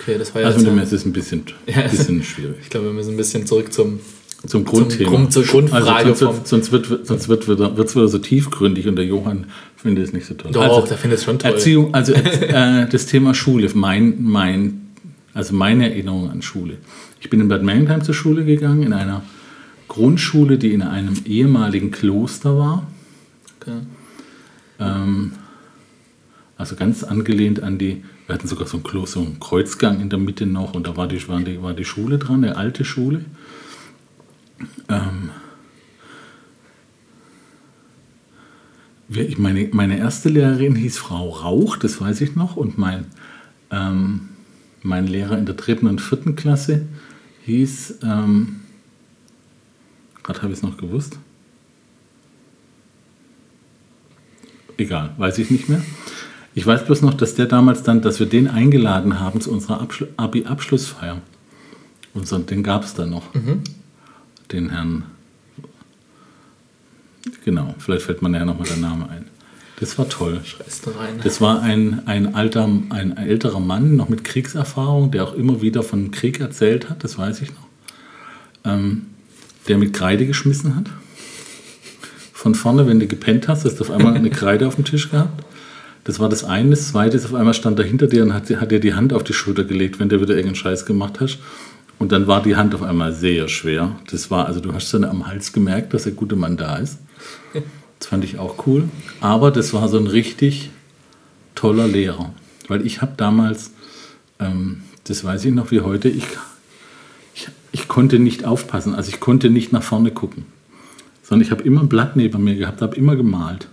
Okay, 0.00 0.18
das 0.18 0.34
war 0.34 0.42
ja. 0.42 0.48
Also 0.48 0.58
mit 0.58 0.68
dem 0.68 0.76
Mess 0.76 0.92
ist 0.92 1.06
ein 1.06 1.12
bisschen, 1.12 1.44
ja, 1.66 1.82
bisschen 1.82 2.22
schwierig. 2.22 2.56
Ich 2.62 2.70
glaube, 2.70 2.86
wir 2.86 2.92
müssen 2.92 3.12
ein 3.12 3.16
bisschen 3.16 3.46
zurück 3.46 3.72
zum, 3.72 4.00
zum 4.46 4.64
Grundthema. 4.64 5.10
Zum, 5.10 5.30
zur 5.30 5.44
Grundfrage. 5.44 5.92
Also 5.92 6.14
sonst, 6.14 6.48
sonst 6.48 6.72
wird 6.72 7.06
sonst 7.06 7.28
wird 7.28 7.48
wieder, 7.48 7.76
wird's 7.76 7.94
wieder 7.96 8.08
so 8.08 8.18
tiefgründig 8.18 8.86
und 8.88 8.96
der 8.96 9.04
Johann 9.04 9.46
findet 9.76 10.04
es 10.04 10.12
nicht 10.12 10.26
so 10.26 10.34
toll. 10.34 10.52
Doch, 10.52 10.62
also, 10.62 10.86
der 10.86 10.98
findet 10.98 11.18
es 11.18 11.24
schon 11.24 11.38
toll. 11.38 11.52
Erziehung, 11.52 11.94
also 11.94 12.12
äh, 12.12 12.86
das 12.88 13.06
Thema 13.06 13.34
Schule, 13.34 13.70
mein, 13.74 14.22
mein, 14.22 14.88
also 15.32 15.54
meine 15.54 15.90
Erinnerung 15.90 16.30
an 16.30 16.42
Schule. 16.42 16.78
Ich 17.20 17.30
bin 17.30 17.40
in 17.40 17.48
Bad 17.48 17.62
Mergentheim 17.62 18.02
zur 18.02 18.14
Schule 18.14 18.44
gegangen, 18.44 18.82
in 18.82 18.92
einer 18.92 19.22
Grundschule, 19.88 20.58
die 20.58 20.72
in 20.72 20.82
einem 20.82 21.14
ehemaligen 21.24 21.90
Kloster 21.90 22.58
war. 22.58 22.86
Okay. 23.60 23.78
Ähm, 24.80 25.32
also 26.56 26.76
ganz 26.76 27.02
angelehnt 27.02 27.62
an 27.62 27.78
die, 27.78 28.04
wir 28.26 28.34
hatten 28.34 28.48
sogar 28.48 28.66
so 28.66 28.78
einen, 28.78 29.06
so 29.06 29.20
einen 29.20 29.40
Kreuzgang 29.40 30.00
in 30.00 30.08
der 30.08 30.18
Mitte 30.18 30.46
noch 30.46 30.74
und 30.74 30.86
da 30.86 30.96
war 30.96 31.08
die, 31.08 31.26
war 31.28 31.40
die, 31.40 31.62
war 31.62 31.74
die 31.74 31.84
Schule 31.84 32.18
dran, 32.18 32.44
eine 32.44 32.56
alte 32.56 32.84
Schule. 32.84 33.24
Ähm, 34.88 35.30
meine, 39.38 39.68
meine 39.72 39.98
erste 39.98 40.28
Lehrerin 40.28 40.74
hieß 40.74 40.98
Frau 40.98 41.28
Rauch, 41.28 41.76
das 41.76 42.00
weiß 42.00 42.20
ich 42.20 42.34
noch, 42.36 42.56
und 42.56 42.78
mein, 42.78 43.06
ähm, 43.70 44.28
mein 44.82 45.06
Lehrer 45.06 45.38
in 45.38 45.46
der 45.46 45.54
dritten 45.54 45.86
und 45.86 46.00
vierten 46.00 46.36
Klasse 46.36 46.86
hieß, 47.44 47.98
ähm, 48.02 48.60
gerade 50.22 50.42
habe 50.42 50.52
ich 50.52 50.58
es 50.58 50.62
noch 50.62 50.76
gewusst, 50.76 51.18
egal, 54.76 55.14
weiß 55.18 55.38
ich 55.38 55.50
nicht 55.50 55.68
mehr. 55.68 55.82
Ich 56.56 56.64
weiß 56.64 56.84
bloß 56.86 57.02
noch, 57.02 57.14
dass 57.14 57.34
der 57.34 57.46
damals 57.46 57.82
dann, 57.82 58.00
dass 58.00 58.20
wir 58.20 58.26
den 58.26 58.48
eingeladen 58.48 59.18
haben 59.18 59.40
zu 59.40 59.50
unserer 59.50 59.86
Abi-Abschlussfeier. 60.16 61.20
Und 62.14 62.28
so, 62.28 62.38
den 62.38 62.62
gab 62.62 62.84
es 62.84 62.94
dann 62.94 63.10
noch. 63.10 63.34
Mhm. 63.34 63.62
Den 64.52 64.70
Herrn. 64.70 65.04
Genau, 67.44 67.74
vielleicht 67.78 68.04
fällt 68.04 68.22
mir 68.22 68.28
nachher 68.28 68.44
nochmal 68.44 68.68
der 68.68 68.76
Name 68.76 69.08
ein. 69.08 69.26
Das 69.80 69.98
war 69.98 70.08
toll. 70.08 70.40
Das 71.22 71.40
war 71.40 71.60
ein, 71.60 72.06
ein, 72.06 72.34
alter, 72.34 72.68
ein 72.90 73.16
älterer 73.16 73.60
Mann, 73.60 73.96
noch 73.96 74.08
mit 74.08 74.22
Kriegserfahrung, 74.22 75.10
der 75.10 75.24
auch 75.24 75.34
immer 75.34 75.62
wieder 75.62 75.82
von 75.82 76.10
Krieg 76.10 76.40
erzählt 76.40 76.88
hat, 76.88 77.02
das 77.02 77.18
weiß 77.18 77.42
ich 77.42 77.50
noch. 77.50 77.66
Ähm, 78.64 79.06
der 79.68 79.78
mit 79.78 79.92
Kreide 79.92 80.26
geschmissen 80.26 80.76
hat. 80.76 80.86
Von 82.32 82.54
vorne, 82.54 82.86
wenn 82.86 83.00
du 83.00 83.06
gepennt 83.06 83.48
hast, 83.48 83.64
hast 83.64 83.80
du 83.80 83.84
auf 83.84 83.90
einmal 83.90 84.14
eine 84.14 84.30
Kreide 84.40 84.68
auf 84.68 84.76
dem 84.76 84.84
Tisch 84.84 85.10
gehabt. 85.10 85.44
Das 86.04 86.20
war 86.20 86.28
das 86.28 86.44
eine. 86.44 86.70
Das 86.70 86.88
zweite 86.88 87.16
ist, 87.16 87.24
auf 87.24 87.34
einmal 87.34 87.54
stand 87.54 87.78
er 87.78 87.84
hinter 87.86 88.06
dir 88.06 88.22
und 88.22 88.34
hat, 88.34 88.48
hat 88.50 88.70
dir 88.70 88.80
die 88.80 88.94
Hand 88.94 89.12
auf 89.12 89.24
die 89.24 89.32
Schulter 89.32 89.64
gelegt, 89.64 89.98
wenn 89.98 90.10
du 90.10 90.20
wieder 90.20 90.34
irgendeinen 90.34 90.54
Scheiß 90.54 90.86
gemacht 90.86 91.20
hast. 91.20 91.38
Und 91.98 92.12
dann 92.12 92.26
war 92.26 92.42
die 92.42 92.56
Hand 92.56 92.74
auf 92.74 92.82
einmal 92.82 93.12
sehr 93.12 93.48
schwer. 93.48 93.96
Das 94.10 94.30
war, 94.30 94.46
also 94.46 94.60
du 94.60 94.72
hast 94.72 94.92
dann 94.92 95.04
am 95.04 95.26
Hals 95.26 95.52
gemerkt, 95.52 95.94
dass 95.94 96.04
der 96.04 96.12
gute 96.12 96.36
Mann 96.36 96.56
da 96.56 96.76
ist. 96.76 96.98
Das 97.98 98.08
fand 98.08 98.24
ich 98.24 98.38
auch 98.38 98.66
cool. 98.66 98.88
Aber 99.20 99.50
das 99.50 99.72
war 99.72 99.88
so 99.88 99.96
ein 99.96 100.06
richtig 100.06 100.70
toller 101.54 101.86
Lehrer. 101.86 102.34
Weil 102.68 102.84
ich 102.84 103.00
habe 103.00 103.12
damals, 103.16 103.70
ähm, 104.40 104.82
das 105.04 105.24
weiß 105.24 105.44
ich 105.44 105.54
noch 105.54 105.70
wie 105.70 105.80
heute, 105.80 106.08
ich, 106.08 106.26
ich, 107.34 107.48
ich 107.72 107.88
konnte 107.88 108.18
nicht 108.18 108.44
aufpassen. 108.44 108.94
Also 108.94 109.10
ich 109.10 109.20
konnte 109.20 109.48
nicht 109.48 109.72
nach 109.72 109.82
vorne 109.82 110.10
gucken. 110.10 110.46
Sondern 111.22 111.46
ich 111.46 111.50
habe 111.50 111.62
immer 111.62 111.80
ein 111.80 111.88
Blatt 111.88 112.16
neben 112.16 112.42
mir 112.44 112.56
gehabt, 112.56 112.82
habe 112.82 112.96
immer 112.96 113.16
gemalt 113.16 113.68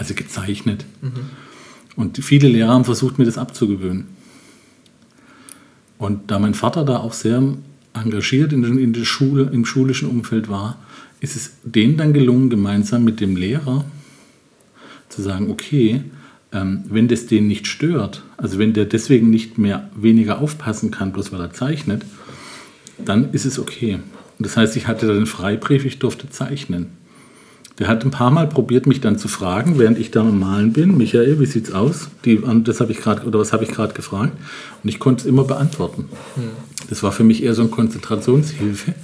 also 0.00 0.14
gezeichnet. 0.14 0.86
Mhm. 1.02 1.30
Und 1.94 2.24
viele 2.24 2.48
Lehrer 2.48 2.70
haben 2.70 2.86
versucht, 2.86 3.18
mir 3.18 3.26
das 3.26 3.36
abzugewöhnen. 3.36 4.06
Und 6.00 6.30
da 6.30 6.38
mein 6.38 6.54
Vater 6.54 6.84
da 6.84 6.96
auch 6.96 7.12
sehr 7.12 7.42
engagiert 7.92 8.54
in, 8.54 8.64
in 8.78 8.92
der 8.94 9.04
Schule, 9.04 9.50
im 9.52 9.66
schulischen 9.66 10.08
Umfeld 10.08 10.48
war, 10.48 10.78
ist 11.20 11.36
es 11.36 11.52
denen 11.62 11.98
dann 11.98 12.14
gelungen, 12.14 12.48
gemeinsam 12.48 13.04
mit 13.04 13.20
dem 13.20 13.36
Lehrer 13.36 13.84
zu 15.10 15.20
sagen, 15.20 15.50
okay, 15.50 16.02
ähm, 16.52 16.84
wenn 16.88 17.06
das 17.06 17.26
den 17.26 17.46
nicht 17.46 17.66
stört, 17.66 18.22
also 18.38 18.58
wenn 18.58 18.72
der 18.72 18.86
deswegen 18.86 19.28
nicht 19.28 19.58
mehr 19.58 19.90
weniger 19.94 20.40
aufpassen 20.40 20.90
kann, 20.90 21.12
bloß 21.12 21.32
weil 21.32 21.40
er 21.40 21.52
zeichnet, 21.52 22.06
dann 23.04 23.32
ist 23.32 23.44
es 23.44 23.58
okay. 23.58 23.98
Und 24.38 24.46
das 24.46 24.56
heißt, 24.56 24.76
ich 24.78 24.86
hatte 24.86 25.06
dann 25.06 25.16
einen 25.16 25.26
Freibrief, 25.26 25.84
ich 25.84 25.98
durfte 25.98 26.30
zeichnen. 26.30 26.86
Der 27.80 27.88
hat 27.88 28.04
ein 28.04 28.10
paar 28.10 28.30
Mal 28.30 28.46
probiert, 28.46 28.86
mich 28.86 29.00
dann 29.00 29.18
zu 29.18 29.26
fragen, 29.26 29.78
während 29.78 29.98
ich 29.98 30.10
da 30.10 30.20
am 30.20 30.38
Malen 30.38 30.74
bin. 30.74 30.98
Michael, 30.98 31.40
wie 31.40 31.46
sieht's 31.46 31.72
aus? 31.72 32.08
Die, 32.26 32.40
das 32.62 32.80
habe 32.80 32.92
ich 32.92 32.98
gerade 32.98 33.26
oder 33.26 33.38
was 33.38 33.54
habe 33.54 33.64
ich 33.64 33.70
gerade 33.70 33.94
gefragt? 33.94 34.36
Und 34.82 34.88
ich 34.88 34.98
konnte 34.98 35.22
es 35.22 35.26
immer 35.26 35.44
beantworten. 35.44 36.10
Hm. 36.34 36.50
Das 36.90 37.02
war 37.02 37.10
für 37.10 37.24
mich 37.24 37.42
eher 37.42 37.54
so 37.54 37.62
eine 37.62 37.70
Konzentrationshilfe. 37.70 38.94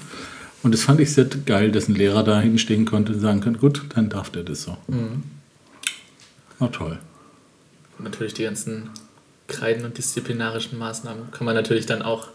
Und 0.62 0.74
das 0.74 0.82
fand 0.82 1.00
ich 1.00 1.12
sehr 1.12 1.24
geil, 1.24 1.72
dass 1.72 1.88
ein 1.88 1.94
Lehrer 1.94 2.22
da 2.22 2.40
hinstehen 2.40 2.84
konnte 2.84 3.14
und 3.14 3.20
sagen 3.20 3.40
konnte, 3.40 3.60
gut, 3.60 3.82
dann 3.94 4.10
darf 4.10 4.30
der 4.30 4.42
das 4.42 4.62
so. 4.62 4.76
Mhm. 4.88 5.22
War 6.58 6.72
toll. 6.72 6.98
Und 7.98 8.04
natürlich 8.04 8.34
die 8.34 8.42
ganzen 8.42 8.90
Kreiden 9.46 9.84
und 9.84 9.96
disziplinarischen 9.96 10.78
Maßnahmen 10.78 11.30
kann 11.30 11.44
man 11.44 11.54
natürlich 11.54 11.86
dann 11.86 12.02
auch. 12.02 12.28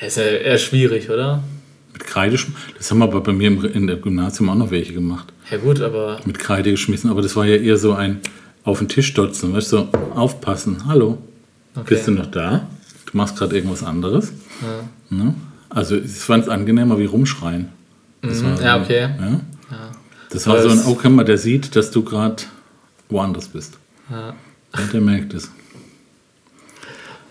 Ist 0.00 0.16
ja 0.16 0.24
eher 0.24 0.58
schwierig, 0.58 1.10
oder? 1.10 1.44
Mit 1.92 2.04
Kreide 2.06 2.38
Das 2.78 2.90
haben 2.90 2.98
wir 2.98 3.04
aber 3.04 3.20
bei 3.20 3.32
mir 3.32 3.48
im, 3.48 3.64
in 3.64 3.86
der 3.86 3.96
Gymnasium 3.96 4.48
auch 4.50 4.54
noch 4.54 4.70
welche 4.70 4.92
gemacht. 4.94 5.32
Ja 5.50 5.58
gut, 5.58 5.80
aber... 5.80 6.20
Mit 6.24 6.38
Kreide 6.38 6.70
geschmissen, 6.70 7.10
aber 7.10 7.20
das 7.22 7.36
war 7.36 7.44
ja 7.44 7.56
eher 7.56 7.76
so 7.76 7.92
ein 7.92 8.20
auf 8.64 8.78
den 8.78 8.88
Tisch 8.88 9.12
dotzen, 9.14 9.52
weißt 9.52 9.72
du, 9.72 9.78
aufpassen, 10.14 10.86
hallo, 10.86 11.18
okay. 11.74 11.94
bist 11.96 12.06
du 12.06 12.12
noch 12.12 12.26
da? 12.26 12.68
Du 13.10 13.16
machst 13.16 13.36
gerade 13.36 13.56
irgendwas 13.56 13.82
anderes. 13.82 14.32
Ja. 14.62 15.16
Ne? 15.16 15.34
Also 15.68 15.96
ich 15.96 16.12
fand 16.12 16.44
es 16.44 16.48
angenehmer 16.48 16.96
wie 16.98 17.06
rumschreien. 17.06 17.68
Das 18.22 18.42
war 18.44 18.52
Mhm. 18.52 18.62
ja, 18.62 18.76
so- 18.78 18.84
okay. 18.84 19.00
Ja? 19.00 19.26
Ja. 19.30 19.40
Das 20.30 20.46
war 20.46 20.54
Aber 20.54 20.62
so 20.62 20.68
ein, 20.70 20.78
es- 20.78 20.86
oh, 20.86 20.94
mal, 21.10 21.24
der 21.24 21.38
sieht, 21.38 21.74
dass 21.76 21.90
du 21.90 22.02
gerade 22.04 22.36
woanders 23.08 23.48
bist. 23.48 23.78
Ja. 24.10 24.28
Ja, 24.74 24.80
der 24.92 25.00
merkt 25.00 25.34
es. 25.34 25.50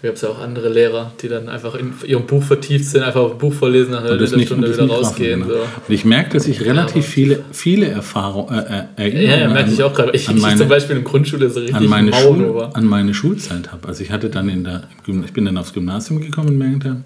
Gab 0.04 0.16
es 0.16 0.22
ja 0.22 0.30
auch 0.30 0.40
andere 0.40 0.70
Lehrer, 0.70 1.12
die 1.22 1.28
dann 1.28 1.48
einfach 1.48 1.76
in 1.76 1.94
ihrem 2.08 2.26
Buch 2.26 2.42
vertieft 2.42 2.86
sind, 2.86 3.04
einfach 3.04 3.20
auf 3.22 3.34
ein 3.34 3.38
Buch 3.38 3.54
vorlesen, 3.54 3.92
nach 3.92 4.02
einer 4.02 4.14
Und 4.14 4.22
das 4.22 4.32
nicht, 4.32 4.50
und 4.52 4.58
Stunde 4.64 4.68
das 4.70 4.78
wieder 4.78 4.88
rausgehen. 4.92 5.44
So. 5.44 5.50
genau. 5.50 5.62
Und 5.88 5.94
ich 5.94 6.06
merke, 6.06 6.32
dass 6.34 6.48
ich 6.48 6.62
relativ 6.66 7.06
viele, 7.06 7.44
viele 7.52 7.86
Erfahrungen, 7.88 8.52
äh, 8.58 8.62
äh, 8.62 8.84
Erinnerungen 8.96 9.30
Ja, 9.30 9.38
ja, 9.42 9.48
merke 9.50 9.66
an- 9.68 9.74
ich 9.74 9.84
auch 9.84 9.94
gerade. 9.94 10.12
Ich, 10.14 10.28
an 10.28 10.38
ich 10.38 10.56
zum 10.58 10.68
Beispiel 10.70 10.96
in 10.98 11.04
Grundschule 11.04 11.50
so 11.52 11.60
richtig 11.60 11.76
an 11.76 11.86
meine, 11.86 12.12
Schul, 12.14 12.70
an 12.74 12.86
meine 12.86 13.14
Schulzeit 13.14 13.72
habe. 13.72 13.88
Also 13.88 14.02
ich 14.04 14.10
hatte 14.12 14.32
dann 14.32 14.50
in 14.50 14.64
der, 14.64 14.88
ich 15.26 15.34
bin 15.34 15.46
dann 15.46 15.58
aufs 15.58 15.72
Gymnasium 15.74 16.20
gekommen 16.20 16.50
in 16.50 16.58
Mergentheim. 16.58 17.04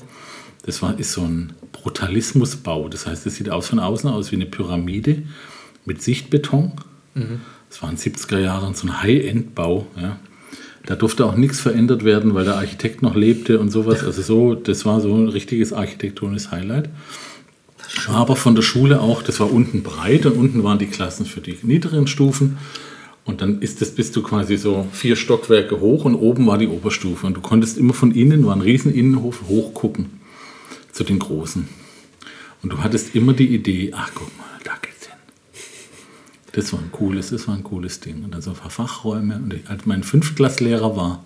Das 0.65 0.81
war, 0.81 0.97
ist 0.97 1.11
so 1.11 1.21
ein 1.21 1.51
Brutalismusbau. 1.73 2.87
Das 2.87 3.05
heißt, 3.07 3.25
es 3.27 3.35
sieht 3.35 3.49
aus 3.49 3.67
von 3.67 3.79
außen 3.79 4.09
aus 4.09 4.31
wie 4.31 4.35
eine 4.37 4.45
Pyramide 4.45 5.23
mit 5.85 6.01
Sichtbeton. 6.01 6.71
Das 7.69 7.81
war 7.81 7.89
in 7.89 7.97
den 7.97 8.13
70er 8.13 8.39
Jahren 8.39 8.73
so 8.73 8.87
ein 8.87 9.01
High-End-Bau. 9.03 9.85
Ja. 10.01 10.17
Da 10.85 10.95
durfte 10.95 11.25
auch 11.25 11.35
nichts 11.35 11.59
verändert 11.59 12.03
werden, 12.03 12.35
weil 12.35 12.45
der 12.45 12.55
Architekt 12.57 13.01
noch 13.01 13.15
lebte 13.15 13.59
und 13.59 13.71
sowas. 13.71 14.03
Also 14.03 14.21
so, 14.21 14.55
das 14.55 14.85
war 14.85 15.01
so 15.01 15.15
ein 15.15 15.29
richtiges 15.29 15.73
architektonisches 15.73 16.51
Highlight. 16.51 16.89
Aber 18.07 18.35
von 18.35 18.55
der 18.55 18.61
Schule 18.61 19.01
auch, 19.01 19.21
das 19.21 19.39
war 19.39 19.51
unten 19.51 19.83
breit 19.83 20.25
und 20.25 20.33
unten 20.33 20.63
waren 20.63 20.79
die 20.79 20.87
Klassen 20.87 21.25
für 21.25 21.41
die 21.41 21.57
niederen 21.63 22.07
Stufen. 22.07 22.57
Und 23.25 23.41
dann 23.41 23.61
ist 23.61 23.81
das, 23.81 23.91
bist 23.91 24.15
du 24.15 24.21
quasi 24.21 24.57
so 24.57 24.87
vier 24.91 25.15
Stockwerke 25.15 25.79
hoch 25.79 26.05
und 26.05 26.13
oben 26.13 26.45
war 26.45 26.59
die 26.59 26.67
Oberstufe. 26.67 27.25
Und 27.25 27.35
du 27.35 27.41
konntest 27.41 27.77
immer 27.77 27.93
von 27.93 28.11
innen, 28.11 28.45
war 28.45 28.55
ein 28.55 28.61
riesen 28.61 28.93
Innenhof, 28.93 29.43
hochgucken 29.47 30.19
zu 30.91 31.03
den 31.03 31.17
Großen. 31.17 31.67
Und 32.61 32.73
du 32.73 32.77
hattest 32.83 33.15
immer 33.15 33.33
die 33.33 33.47
Idee, 33.47 33.91
ach 33.95 34.11
guck 34.13 34.37
mal, 34.37 34.45
da 34.63 34.73
geht's 34.81 34.83
hin. 34.83 34.94
Das 36.55 36.71
war 36.71 36.79
ein 36.79 36.89
cooles, 36.93 37.31
das 37.31 37.49
war 37.49 37.55
ein 37.55 37.63
cooles 37.63 37.99
Ding. 37.99 38.23
Und 38.23 38.33
dann 38.33 38.41
so 38.41 38.51
ein 38.51 38.55
paar 38.55 38.69
Fachräume. 38.69 39.35
Und 39.35 39.53
ich, 39.53 39.69
als 39.69 39.85
mein 39.85 40.03
Fünftklasslehrer 40.03 40.95
war, 40.95 41.25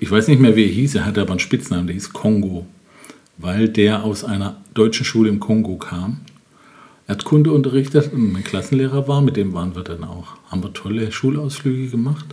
ich 0.00 0.10
weiß 0.10 0.26
nicht 0.26 0.40
mehr, 0.40 0.56
wie 0.56 0.64
er 0.64 0.72
hieß, 0.72 0.96
er 0.96 1.06
hatte 1.06 1.20
aber 1.20 1.30
einen 1.30 1.38
Spitznamen, 1.38 1.86
der 1.86 1.94
hieß 1.94 2.12
Kongo, 2.12 2.66
weil 3.36 3.68
der 3.68 4.02
aus 4.02 4.24
einer 4.24 4.60
deutschen 4.74 5.04
Schule 5.04 5.28
im 5.28 5.38
Kongo 5.38 5.76
kam. 5.76 6.22
Er 7.06 7.14
hat 7.14 7.24
Kunde 7.24 7.52
unterrichtet 7.52 8.12
und 8.12 8.32
mein 8.32 8.42
Klassenlehrer 8.42 9.06
war, 9.06 9.22
mit 9.22 9.36
dem 9.36 9.54
waren 9.54 9.76
wir 9.76 9.84
dann 9.84 10.02
auch, 10.02 10.36
haben 10.48 10.62
wir 10.64 10.72
tolle 10.72 11.12
Schulausflüge 11.12 11.90
gemacht. 11.90 12.26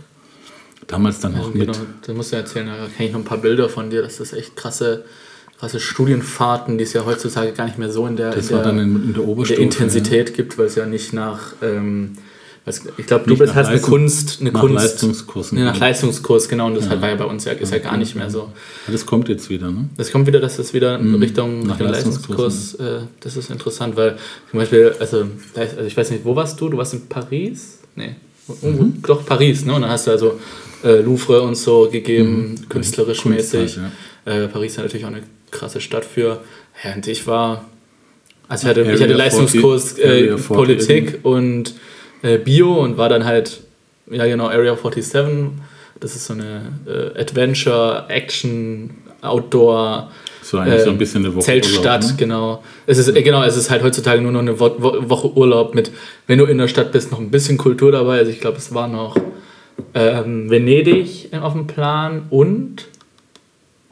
Damals 0.88 1.20
dann 1.20 1.36
auch 1.36 1.54
mit, 1.54 1.68
Genau, 1.68 1.78
da 2.04 2.12
musst 2.12 2.32
du 2.32 2.36
erzählen, 2.36 2.66
da 2.66 2.88
kenne 2.88 3.08
ich 3.08 3.12
noch 3.12 3.20
ein 3.20 3.24
paar 3.24 3.38
Bilder 3.38 3.68
von 3.68 3.88
dir, 3.88 4.02
dass 4.02 4.18
das 4.18 4.32
echt 4.32 4.56
krasse, 4.56 5.04
krasse 5.58 5.80
Studienfahrten, 5.80 6.78
die 6.78 6.84
es 6.84 6.92
ja 6.92 7.04
heutzutage 7.06 7.52
gar 7.52 7.64
nicht 7.66 7.78
mehr 7.78 7.90
so 7.90 8.06
in 8.06 8.16
der, 8.16 8.30
das 8.30 8.50
in 8.50 8.56
der, 8.56 8.70
in, 8.70 8.78
in 8.78 9.14
der 9.14 9.24
der. 9.24 9.58
Intensität 9.58 10.34
gibt, 10.34 10.58
weil 10.58 10.66
es 10.66 10.74
ja 10.74 10.86
nicht 10.86 11.12
nach, 11.12 11.54
ähm, 11.62 12.12
ich 12.98 13.06
glaube, 13.06 13.26
du 13.28 13.36
bist 13.38 13.50
nach 13.54 13.62
hast 13.62 13.68
eine 13.68 13.80
Kunst, 13.80 14.38
eine 14.40 14.50
nach 14.50 14.60
Kunst, 14.60 14.74
Leistungskursen. 14.74 15.56
Nee, 15.56 15.64
nach 15.64 15.78
Leistungskurs, 15.78 16.48
genau, 16.48 16.66
und 16.66 16.74
das 16.74 16.88
halt 16.88 17.00
war 17.00 17.10
ja 17.10 17.14
bei 17.14 17.24
uns 17.24 17.44
ja, 17.44 17.52
ist 17.52 17.72
ja 17.72 17.78
gar 17.78 17.96
nicht 17.96 18.16
mehr 18.16 18.28
so. 18.28 18.50
Ja, 18.86 18.92
das 18.92 19.06
kommt 19.06 19.28
jetzt 19.28 19.48
wieder, 19.48 19.70
ne? 19.70 19.88
Das 19.96 20.10
kommt 20.10 20.26
wieder, 20.26 20.40
dass 20.40 20.56
das 20.56 20.74
wieder 20.74 20.98
in 20.98 21.14
Richtung, 21.14 21.60
Mhm. 21.60 21.66
nach 21.68 21.74
Richtung 21.78 21.92
Leistungskurs, 21.92 22.74
äh, 22.74 22.98
das 23.20 23.36
ist 23.36 23.50
interessant, 23.50 23.96
weil 23.96 24.16
zum 24.50 24.58
Beispiel, 24.58 24.94
also, 24.98 25.26
also 25.54 25.80
ich 25.86 25.96
weiß 25.96 26.10
nicht, 26.10 26.24
wo 26.24 26.34
warst 26.34 26.60
du? 26.60 26.68
Du 26.68 26.76
warst 26.76 26.92
in 26.94 27.06
Paris? 27.06 27.78
Nee, 27.94 28.16
Mhm. 28.62 29.00
doch 29.06 29.24
Paris, 29.24 29.64
ne? 29.64 29.72
Und 29.74 29.82
dann 29.82 29.90
hast 29.90 30.06
du 30.08 30.10
also 30.10 30.38
äh, 30.84 31.00
Louvre 31.00 31.42
und 31.42 31.54
so 31.56 31.88
gegeben, 31.90 32.56
künstlerisch 32.68 33.24
Mhm. 33.24 33.34
Kunst 33.34 33.54
mäßig. 33.54 33.78
halt, 34.24 34.44
äh, 34.44 34.48
Paris 34.48 34.72
ist 34.72 34.78
natürlich 34.78 35.04
auch 35.04 35.10
eine 35.10 35.22
krasse 35.50 35.80
Stadt 35.80 36.04
für. 36.04 36.40
Ja, 36.82 36.94
und 36.94 37.06
ich 37.06 37.26
war, 37.26 37.64
also 38.48 38.64
ich 38.64 38.70
hatte, 38.70 38.92
ich 38.92 39.00
hatte 39.00 39.14
Leistungskurs 39.14 39.92
40, 39.92 40.04
äh, 40.04 40.08
Area 40.08 40.36
40 40.36 40.46
Politik 40.48 41.18
und 41.22 41.74
äh, 42.22 42.38
Bio 42.38 42.74
und 42.74 42.96
war 42.96 43.08
dann 43.08 43.24
halt, 43.24 43.60
ja 44.10 44.26
genau, 44.26 44.48
Area 44.48 44.76
47. 44.76 45.52
Das 45.98 46.14
ist 46.14 46.26
so 46.26 46.34
eine 46.34 46.72
äh, 46.86 47.20
Adventure, 47.20 48.04
Action, 48.08 48.90
Outdoor. 49.22 50.10
So 50.42 50.58
eigentlich 50.58 50.82
so 50.82 50.90
ein 50.90 50.98
bisschen 50.98 51.24
eine 51.24 51.34
Woche 51.34 51.44
Zeltstadt, 51.44 52.04
Urlaub, 52.04 52.10
ne? 52.10 52.16
genau. 52.16 52.64
Es 52.86 52.98
ist, 52.98 53.08
äh, 53.08 53.22
genau. 53.22 53.42
Es 53.42 53.56
ist 53.56 53.70
halt 53.70 53.82
heutzutage 53.82 54.20
nur 54.20 54.32
noch 54.32 54.40
eine 54.40 54.60
Wo 54.60 54.76
Woche 54.78 55.32
Urlaub 55.32 55.74
mit, 55.74 55.90
wenn 56.26 56.38
du 56.38 56.44
in 56.44 56.58
der 56.58 56.68
Stadt 56.68 56.92
bist, 56.92 57.10
noch 57.10 57.18
ein 57.18 57.30
bisschen 57.30 57.56
Kultur 57.56 57.90
dabei. 57.90 58.18
Also 58.18 58.30
ich 58.30 58.40
glaube, 58.40 58.58
es 58.58 58.72
war 58.74 58.86
noch 58.86 59.16
ähm, 59.94 60.50
Venedig 60.50 61.30
auf 61.40 61.54
dem 61.54 61.66
Plan 61.66 62.26
und 62.30 62.86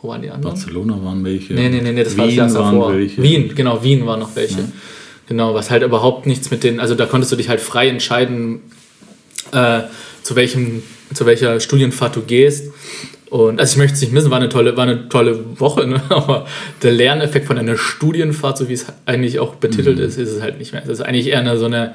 wo 0.04 0.08
waren 0.10 0.22
die 0.22 0.30
anderen? 0.30 0.54
Barcelona 0.54 1.02
waren 1.02 1.24
welche. 1.24 1.54
Nee, 1.54 1.70
nee, 1.70 1.80
nee, 1.80 1.92
nee 1.92 2.04
das 2.04 2.16
war 2.16 2.26
das 2.26 2.32
Wien 2.32 2.38
Jahr 2.38 2.54
waren 2.54 2.74
davor. 2.74 2.94
welche. 2.94 3.22
Wien, 3.22 3.54
genau, 3.54 3.82
Wien 3.82 4.06
waren 4.06 4.20
noch 4.20 4.36
welche. 4.36 4.68
Genau, 5.26 5.54
was 5.54 5.70
halt 5.70 5.82
überhaupt 5.82 6.26
nichts 6.26 6.50
mit 6.50 6.62
den, 6.62 6.78
also 6.78 6.94
da 6.94 7.06
konntest 7.06 7.32
du 7.32 7.36
dich 7.36 7.48
halt 7.48 7.60
frei 7.60 7.88
entscheiden, 7.88 8.60
äh, 9.52 9.80
zu 10.22 10.36
welchem, 10.36 10.82
zu 11.14 11.24
welcher 11.24 11.58
Studienfahrt 11.58 12.14
du 12.16 12.20
gehst. 12.20 12.70
Und 13.30 13.58
also 13.58 13.72
ich 13.72 13.78
möchte 13.78 13.94
es 13.94 14.00
nicht 14.02 14.12
missen, 14.12 14.30
war 14.30 14.36
eine 14.36 14.50
tolle, 14.50 14.76
war 14.76 14.84
eine 14.84 15.08
tolle 15.08 15.58
Woche, 15.58 15.86
ne? 15.86 16.02
aber 16.10 16.46
der 16.82 16.92
Lerneffekt 16.92 17.46
von 17.46 17.56
einer 17.56 17.78
Studienfahrt, 17.78 18.58
so 18.58 18.68
wie 18.68 18.74
es 18.74 18.86
eigentlich 19.06 19.38
auch 19.38 19.54
betitelt 19.54 19.98
ist, 19.98 20.18
ist 20.18 20.30
es 20.30 20.42
halt 20.42 20.58
nicht 20.58 20.72
mehr. 20.74 20.82
Es 20.82 20.90
ist 20.90 21.00
eigentlich 21.00 21.28
eher 21.28 21.40
eine, 21.40 21.56
so 21.56 21.64
eine 21.64 21.94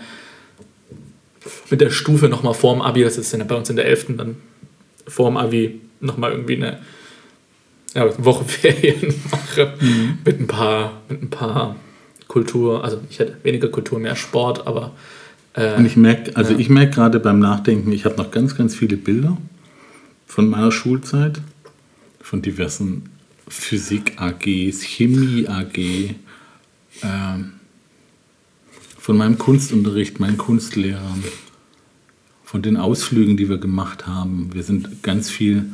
mit 1.69 1.79
der 1.79 1.91
Stufe 1.91 2.27
nochmal 2.27 2.55
vorm 2.55 2.81
Abi, 2.81 3.03
das 3.03 3.19
ist 3.19 3.31
ja 3.31 3.43
bei 3.43 3.55
uns 3.55 3.69
in 3.69 3.75
der 3.75 3.85
11. 3.85 4.17
dann 4.17 4.37
vorm 5.07 5.37
Abi 5.37 5.79
nochmal 6.01 6.31
irgendwie 6.31 6.55
eine 6.55 6.79
ja, 7.95 8.23
Woche 8.23 8.45
Ferien 8.45 9.13
mache 9.31 9.73
mit 10.25 10.39
ein 10.39 10.47
paar, 10.47 11.01
mit 11.09 11.21
ein 11.23 11.29
paar 11.29 11.75
Kultur, 12.27 12.83
also 12.83 12.99
ich 13.09 13.19
hätte 13.19 13.37
weniger 13.43 13.69
Kultur, 13.69 13.99
mehr 13.99 14.15
Sport, 14.15 14.67
aber 14.67 14.91
äh, 15.53 15.75
Und 15.75 15.85
ich 15.85 15.97
merke, 15.97 16.35
also 16.35 16.53
Ja. 16.53 16.59
ich 16.59 16.69
merke 16.69 16.93
gerade 16.95 17.19
beim 17.19 17.39
Nachdenken, 17.39 17.91
ich 17.91 18.05
habe 18.05 18.15
noch 18.17 18.31
ganz, 18.31 18.55
ganz 18.55 18.75
viele 18.75 18.97
Bilder 18.97 19.37
von 20.27 20.47
meiner 20.47 20.71
Schulzeit, 20.71 21.41
von 22.21 22.41
diversen 22.43 23.09
Physik-AGs, 23.47 24.83
Chemie-AG, 24.83 26.15
ähm, 27.01 27.53
von 28.99 29.17
meinem 29.17 29.39
Kunstunterricht, 29.39 30.19
meinen 30.19 30.37
Kunstlehrern, 30.37 31.23
von 32.43 32.61
den 32.61 32.77
Ausflügen, 32.77 33.37
die 33.37 33.49
wir 33.49 33.57
gemacht 33.57 34.05
haben. 34.05 34.51
Wir 34.53 34.61
sind 34.61 35.01
ganz 35.01 35.31
viel 35.31 35.65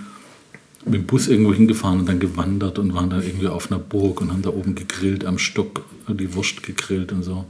mit 0.85 0.93
dem 0.93 1.05
Bus 1.05 1.27
irgendwo 1.27 1.53
hingefahren 1.53 1.99
und 1.99 2.09
dann 2.09 2.19
gewandert 2.19 2.79
und 2.79 2.93
waren 2.93 3.09
dann 3.09 3.23
irgendwie 3.23 3.47
auf 3.47 3.71
einer 3.71 3.79
Burg 3.79 4.21
und 4.21 4.31
haben 4.31 4.43
da 4.43 4.49
oben 4.49 4.75
gegrillt 4.75 5.25
am 5.25 5.39
Stock, 5.39 5.83
die 6.07 6.33
Wurst 6.35 6.63
gegrillt 6.63 7.11
und 7.11 7.23
so. 7.23 7.45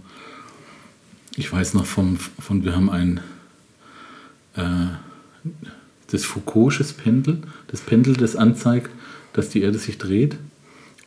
Ich 1.35 1.51
weiß 1.51 1.73
noch 1.73 1.85
vom, 1.85 2.17
von, 2.17 2.63
wir 2.63 2.75
haben 2.75 2.89
ein, 2.89 3.19
äh, 4.55 4.87
das 6.11 6.23
Foucault'sches 6.25 6.93
Pendel, 6.93 7.41
das 7.67 7.81
Pendel, 7.81 8.15
das 8.15 8.37
anzeigt, 8.37 8.89
dass 9.33 9.49
die 9.49 9.61
Erde 9.61 9.79
sich 9.79 9.97
dreht. 9.97 10.37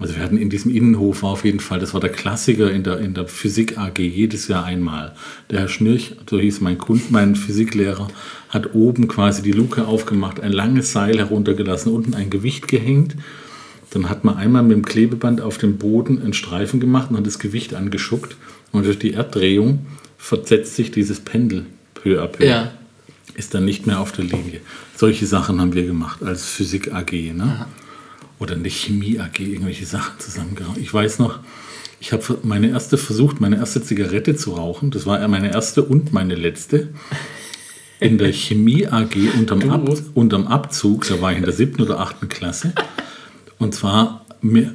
Also 0.01 0.15
wir 0.15 0.23
hatten 0.23 0.39
in 0.39 0.49
diesem 0.49 0.73
Innenhof 0.73 1.25
war 1.25 1.31
auf 1.31 1.45
jeden 1.45 1.59
Fall, 1.59 1.81
das 1.81 1.93
war 1.93 2.01
der 2.01 2.11
Klassiker 2.11 2.71
in 2.71 2.85
der, 2.85 3.01
in 3.01 3.15
der 3.15 3.27
Physik 3.27 3.79
AG, 3.79 3.99
jedes 3.99 4.47
Jahr 4.47 4.65
einmal. 4.65 5.15
Der 5.51 5.61
Herr 5.61 5.69
Schnürch, 5.69 6.15
so 6.31 6.39
hieß 6.39 6.61
mein, 6.61 6.79
Kund, 6.79 7.11
mein 7.11 7.35
Physiklehrer, 7.35 8.07
hat 8.49 8.75
oben 8.75 9.09
quasi 9.09 9.43
die 9.43 9.53
Luke 9.53 9.87
aufgemacht, 9.87 10.41
ein 10.41 10.53
langes 10.53 10.93
Seil 10.93 11.19
heruntergelassen, 11.19 11.93
unten 11.93 12.15
ein 12.15 12.31
Gewicht 12.31 12.69
gehängt. 12.69 13.17
Dann 13.91 14.09
hat 14.09 14.23
man 14.25 14.37
einmal 14.37 14.63
mit 14.63 14.73
dem 14.73 14.85
Klebeband 14.85 15.41
auf 15.41 15.59
dem 15.59 15.79
Boden 15.79 16.23
einen 16.23 16.35
Streifen 16.35 16.79
gemacht 16.79 17.11
und 17.11 17.17
hat 17.17 17.27
das 17.27 17.41
Gewicht 17.41 17.75
angeschuckt. 17.75 18.37
Und 18.71 18.87
durch 18.87 18.99
die 19.01 19.15
Erddrehung 19.15 19.87
versetzt 20.17 20.77
sich 20.77 20.93
dieses 20.93 21.21
Pendel 21.21 21.67
peu 21.95 22.23
à 22.23 22.27
peu. 22.27 22.45
ja. 22.45 22.73
Ist 23.35 23.55
dann 23.55 23.65
nicht 23.65 23.87
mehr 23.87 24.01
auf 24.01 24.11
der 24.11 24.25
Linie. 24.25 24.61
Solche 24.97 25.25
Sachen 25.27 25.61
haben 25.61 25.73
wir 25.73 25.87
gemacht 25.87 26.25
als 26.25 26.47
Physik 26.47 26.93
AG. 26.93 27.13
Ne? 27.13 27.67
Oder 28.39 28.55
eine 28.55 28.71
Chemie 28.71 29.19
AG, 29.19 29.41
irgendwelche 29.41 29.87
Sachen 29.87 30.19
zusammengehauen. 30.21 30.81
Ich 30.81 30.93
weiß 30.93 31.19
noch, 31.19 31.41
ich 32.01 32.13
habe 32.13 32.39
meine 32.43 32.69
erste 32.69 32.97
versucht, 32.97 33.41
meine 33.41 33.57
erste 33.57 33.83
Zigarette 33.83 34.37
zu 34.37 34.53
rauchen. 34.53 34.91
Das 34.91 35.07
war 35.07 35.27
meine 35.27 35.53
erste 35.53 35.83
und 35.83 36.13
meine 36.13 36.37
letzte. 36.37 36.89
In 38.01 38.19
der 38.19 38.33
Chemie 38.33 38.87
AG 38.87 39.17
unterm, 39.37 39.69
Ab, 39.71 39.89
unterm 40.15 40.47
Abzug, 40.47 41.09
da 41.09 41.21
war 41.21 41.33
ich 41.33 41.39
in 41.39 41.45
der 41.45 41.53
siebten 41.53 41.83
oder 41.83 41.99
achten 41.99 42.29
Klasse. 42.29 42.73
Und 43.59 43.75
zwar 43.75 44.25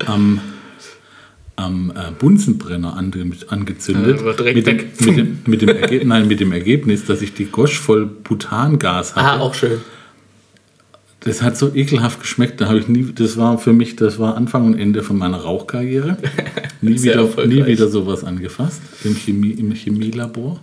am, 0.06 0.41
am 1.56 1.93
äh, 1.95 2.12
Bunsenbrenner 2.19 2.97
ange, 2.97 3.32
angezündet. 3.47 4.21
Ja, 4.21 4.34
direkt 4.34 4.56
mit, 4.58 4.67
dem, 4.67 4.78
weg. 4.78 4.99
mit, 4.99 5.17
dem, 5.17 5.39
mit, 5.45 5.62
dem 5.62 5.69
Erge 5.69 6.06
nein, 6.06 6.28
mit 6.28 6.41
dem 6.41 6.52
Ergebnis, 6.52 7.06
dass 7.06 7.21
ich 7.21 7.34
die 7.34 7.45
Gosch 7.45 7.80
voll 7.80 8.06
Butangas 8.06 9.15
hatte. 9.15 9.26
Ah, 9.26 9.39
auch 9.39 9.54
schön. 9.54 9.80
Das 11.25 11.41
hat 11.41 11.57
so 11.57 11.73
ekelhaft 11.73 12.19
geschmeckt. 12.19 12.59
Da 12.59 12.67
habe 12.67 12.79
ich 12.79 12.88
nie, 12.88 13.13
das 13.15 13.38
war 13.38 13.57
für 13.57 13.71
mich, 13.73 13.95
das 13.95 14.19
war 14.19 14.36
Anfang 14.36 14.65
und 14.65 14.77
Ende 14.79 15.03
von 15.03 15.17
meiner 15.17 15.38
Rauchkarriere. 15.38 16.17
Nie, 16.81 17.01
wieder, 17.01 17.23
nie 17.45 17.65
wieder 17.65 17.88
sowas 17.88 18.25
angefasst 18.25 18.81
im, 19.05 19.15
Chemie, 19.15 19.51
im 19.51 19.71
Chemielabor. 19.71 20.59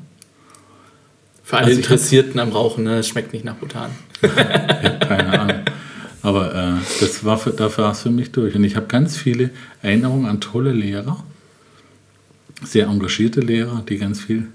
Für 1.43 1.57
alle 1.57 1.67
Also 1.69 1.81
ich 1.81 1.87
hab- 1.87 1.93
Interessierten 1.93 2.39
am 2.41 2.51
Rauchen, 2.51 2.85
ne, 2.85 2.99
es 2.99 3.09
schmeckt 3.09 3.33
nicht 3.33 3.45
nach 3.47 3.55
Butan. 3.55 3.91
Keine 4.21 5.41
Ahnung. 5.41 5.57
Aber 6.21 6.55
äh, 6.55 6.73
das 7.01 7.25
war 7.25 7.39
für, 7.39 7.51
dafür 7.53 7.85
war 7.85 7.93
es 7.93 8.03
für 8.03 8.11
mich 8.11 8.31
durch. 8.33 8.55
Und 8.55 8.65
ich 8.65 8.77
habe 8.77 8.87
ganz 8.87 9.17
viele 9.17 9.49
Erinnerungen 9.81 10.27
an 10.27 10.43
tolle 10.43 10.73
Lehrer. 10.73 11.25
sehr 12.63 12.87
engagierte 12.87 13.41
Lehrer, 13.41 13.83
die 13.89 13.97
ganz 13.97 14.21
viel. 14.21 14.49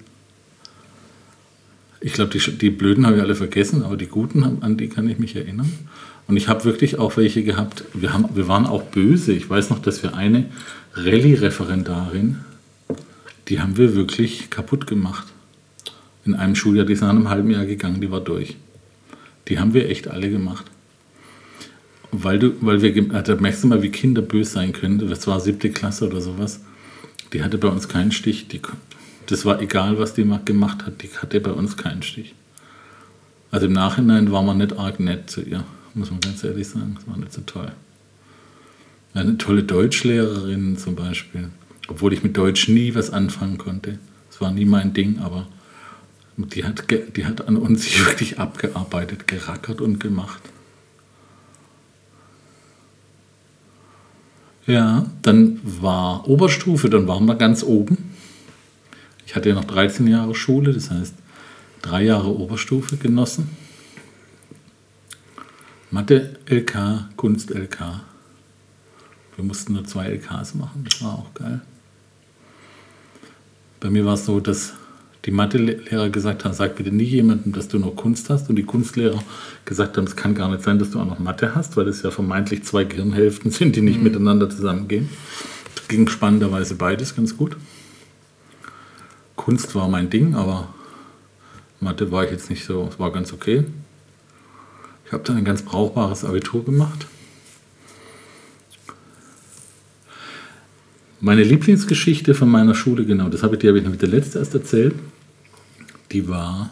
Ich 2.05 2.13
glaube, 2.13 2.37
die, 2.37 2.51
die 2.51 2.69
Blöden 2.69 3.03
habe 3.07 3.15
ich 3.15 3.21
alle 3.23 3.33
vergessen, 3.33 3.81
aber 3.81 3.97
die 3.97 4.05
Guten, 4.05 4.43
an 4.61 4.77
die 4.77 4.89
kann 4.89 5.09
ich 5.09 5.17
mich 5.17 5.35
erinnern. 5.35 5.71
Und 6.27 6.37
ich 6.37 6.47
habe 6.47 6.63
wirklich 6.63 6.99
auch 6.99 7.17
welche 7.17 7.43
gehabt, 7.43 7.83
wir, 7.95 8.13
haben, 8.13 8.27
wir 8.35 8.47
waren 8.47 8.67
auch 8.67 8.83
böse. 8.83 9.33
Ich 9.33 9.49
weiß 9.49 9.71
noch, 9.71 9.79
dass 9.79 10.03
wir 10.03 10.13
eine 10.13 10.45
Rallye-Referendarin, 10.93 12.41
die 13.47 13.59
haben 13.59 13.77
wir 13.77 13.95
wirklich 13.95 14.51
kaputt 14.51 14.85
gemacht. 14.85 15.25
In 16.25 16.35
einem 16.35 16.53
Schuljahr, 16.53 16.85
die 16.85 16.93
ist 16.93 17.01
nach 17.01 17.09
einem 17.09 17.29
halben 17.29 17.49
Jahr 17.49 17.65
gegangen, 17.65 18.01
die 18.01 18.11
war 18.11 18.21
durch. 18.21 18.55
Die 19.47 19.57
haben 19.57 19.73
wir 19.73 19.89
echt 19.89 20.07
alle 20.07 20.29
gemacht. 20.29 20.65
Weil, 22.11 22.37
du, 22.37 22.53
weil 22.61 22.83
wir, 22.83 23.03
da 23.23 23.35
merkst 23.35 23.63
du 23.63 23.67
mal, 23.67 23.81
wie 23.81 23.89
Kinder 23.89 24.21
böse 24.21 24.51
sein 24.51 24.73
können. 24.73 24.99
Das 25.09 25.25
war 25.25 25.39
siebte 25.39 25.71
Klasse 25.71 26.05
oder 26.05 26.21
sowas. 26.21 26.59
Die 27.33 27.41
hatte 27.41 27.57
bei 27.57 27.67
uns 27.67 27.89
keinen 27.89 28.11
Stich. 28.11 28.47
Die, 28.47 28.61
das 29.27 29.45
war 29.45 29.61
egal, 29.61 29.97
was 29.97 30.13
die 30.13 30.29
gemacht 30.45 30.85
hat, 30.85 31.01
die 31.01 31.09
hatte 31.09 31.39
bei 31.39 31.51
uns 31.51 31.77
keinen 31.77 32.03
Stich. 32.03 32.35
Also 33.51 33.67
im 33.67 33.73
Nachhinein 33.73 34.31
war 34.31 34.41
man 34.41 34.57
nicht 34.57 34.77
arg 34.77 34.99
nett 34.99 35.29
zu 35.29 35.41
ihr 35.41 35.63
muss 35.95 36.11
man 36.11 36.19
ganz 36.19 36.43
ehrlich 36.43 36.67
sagen. 36.67 36.95
Das 36.95 37.07
war 37.07 37.17
nicht 37.17 37.33
so 37.33 37.41
toll. 37.41 37.71
Eine 39.13 39.37
tolle 39.37 39.63
Deutschlehrerin 39.63 40.77
zum 40.77 40.95
Beispiel, 40.95 41.49
obwohl 41.87 42.13
ich 42.13 42.21
mit 42.21 42.35
Deutsch 42.35 42.67
nie 42.67 42.93
was 42.95 43.11
anfangen 43.11 43.57
konnte. 43.57 43.97
Das 44.29 44.41
war 44.41 44.51
nie 44.51 44.65
mein 44.65 44.93
Ding, 44.93 45.19
aber 45.19 45.47
die 46.37 46.65
hat, 46.65 46.83
die 47.15 47.25
hat 47.25 47.47
an 47.47 47.55
uns 47.55 47.97
wirklich 48.05 48.39
abgearbeitet, 48.39 49.27
gerackert 49.27 49.79
und 49.79 49.99
gemacht. 49.99 50.41
Ja, 54.67 55.05
dann 55.21 55.61
war 55.63 56.27
Oberstufe, 56.27 56.89
dann 56.89 57.07
waren 57.07 57.25
wir 57.25 57.35
ganz 57.35 57.63
oben. 57.63 58.14
Ich 59.25 59.35
hatte 59.35 59.49
ja 59.49 59.55
noch 59.55 59.65
13 59.65 60.07
Jahre 60.07 60.35
Schule, 60.35 60.73
das 60.73 60.91
heißt 60.91 61.15
drei 61.81 62.03
Jahre 62.03 62.29
Oberstufe 62.29 62.97
genossen. 62.97 63.49
Mathe 65.91 66.37
LK, 66.47 67.09
Kunst 67.15 67.51
LK. 67.51 68.01
Wir 69.35 69.43
mussten 69.45 69.73
nur 69.73 69.85
zwei 69.85 70.07
LKs 70.07 70.55
machen, 70.55 70.85
das 70.89 71.01
war 71.03 71.13
auch 71.13 71.33
geil. 71.33 71.61
Bei 73.79 73.89
mir 73.89 74.05
war 74.05 74.15
es 74.15 74.25
so, 74.25 74.39
dass 74.39 74.73
die 75.25 75.31
Mathelehrer 75.31 76.09
gesagt 76.09 76.45
haben, 76.45 76.53
sag 76.53 76.75
bitte 76.75 76.91
nie 76.91 77.03
jemandem, 77.03 77.51
dass 77.51 77.67
du 77.67 77.79
nur 77.79 77.95
Kunst 77.95 78.29
hast. 78.29 78.49
Und 78.49 78.55
die 78.55 78.63
Kunstlehrer 78.63 79.21
gesagt 79.65 79.97
haben, 79.97 80.05
es 80.05 80.15
kann 80.15 80.35
gar 80.35 80.49
nicht 80.49 80.63
sein, 80.63 80.79
dass 80.79 80.91
du 80.91 80.99
auch 80.99 81.05
noch 81.05 81.19
Mathe 81.19 81.55
hast, 81.55 81.77
weil 81.77 81.87
es 81.87 82.03
ja 82.03 82.11
vermeintlich 82.11 82.63
zwei 82.63 82.83
Gehirnhälften 82.83 83.51
sind, 83.51 83.75
die 83.75 83.81
nicht 83.81 83.97
mhm. 83.97 84.03
miteinander 84.03 84.49
zusammengehen. 84.49 85.09
Das 85.75 85.87
ging 85.87 86.07
spannenderweise 86.07 86.75
beides 86.75 87.15
ganz 87.15 87.35
gut. 87.37 87.57
Kunst 89.35 89.75
war 89.75 89.87
mein 89.87 90.09
Ding, 90.09 90.35
aber 90.35 90.73
Mathe 91.79 92.11
war 92.11 92.23
ich 92.23 92.31
jetzt 92.31 92.49
nicht 92.49 92.65
so, 92.65 92.87
es 92.89 92.99
war 92.99 93.11
ganz 93.11 93.33
okay. 93.33 93.65
Ich 95.05 95.11
habe 95.11 95.23
dann 95.23 95.37
ein 95.37 95.45
ganz 95.45 95.61
brauchbares 95.61 96.25
Abitur 96.25 96.65
gemacht. 96.65 97.05
Meine 101.21 101.43
Lieblingsgeschichte 101.43 102.33
von 102.33 102.49
meiner 102.49 102.75
Schule, 102.75 103.05
genau, 103.05 103.29
das 103.29 103.43
habe 103.43 103.55
ich 103.55 103.61
dir 103.61 103.69
habe 103.69 103.77
ich 103.77 103.83
nämlich 103.83 103.99
der 103.99 104.09
letzte 104.09 104.39
erst 104.39 104.53
erzählt, 104.53 104.95
die 106.11 106.27
war 106.27 106.71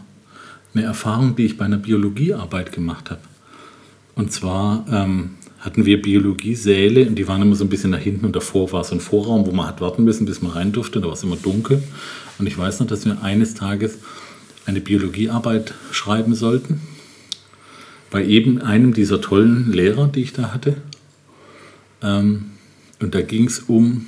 eine 0.74 0.84
Erfahrung, 0.84 1.36
die 1.36 1.46
ich 1.46 1.58
bei 1.58 1.66
einer 1.66 1.78
Biologiearbeit 1.78 2.72
gemacht 2.72 3.12
habe. 3.12 3.22
Und 4.16 4.32
zwar 4.32 4.86
ähm, 4.92 5.32
hatten 5.60 5.86
wir 5.86 6.02
Biologiesäle 6.02 7.08
und 7.08 7.16
die 7.16 7.28
waren 7.28 7.42
immer 7.42 7.56
so 7.56 7.64
ein 7.64 7.70
bisschen 7.70 7.92
nach 7.92 8.00
hinten 8.00 8.26
und 8.26 8.36
davor 8.36 8.72
war 8.72 8.84
so 8.84 8.96
ein 8.96 9.00
Vorraum, 9.00 9.46
wo 9.46 9.52
man 9.52 9.68
hat 9.68 9.82
warten 9.82 10.04
müssen, 10.04 10.26
bis 10.26 10.42
man 10.42 10.52
rein 10.52 10.72
durfte. 10.72 11.00
Da 11.00 11.08
war 11.08 11.14
es 11.14 11.24
immer 11.24 11.38
dunkel. 11.38 11.82
Und 12.40 12.48
ich 12.48 12.58
weiß 12.58 12.80
noch, 12.80 12.88
dass 12.88 13.06
wir 13.06 13.22
eines 13.22 13.54
Tages 13.54 14.00
eine 14.66 14.82
Biologiearbeit 14.82 15.74
schreiben 15.92 16.36
sollten 16.36 16.82
bei 18.14 18.24
eben 18.24 18.62
einem 18.62 18.94
dieser 18.94 19.22
tollen 19.22 19.74
Lehrer, 19.74 20.08
die 20.08 20.22
ich 20.22 20.34
da 20.34 20.54
hatte. 20.54 20.76
Ähm, 22.04 22.52
und 23.02 23.16
da 23.16 23.22
ging 23.22 23.48
es 23.48 23.60
um, 23.60 24.06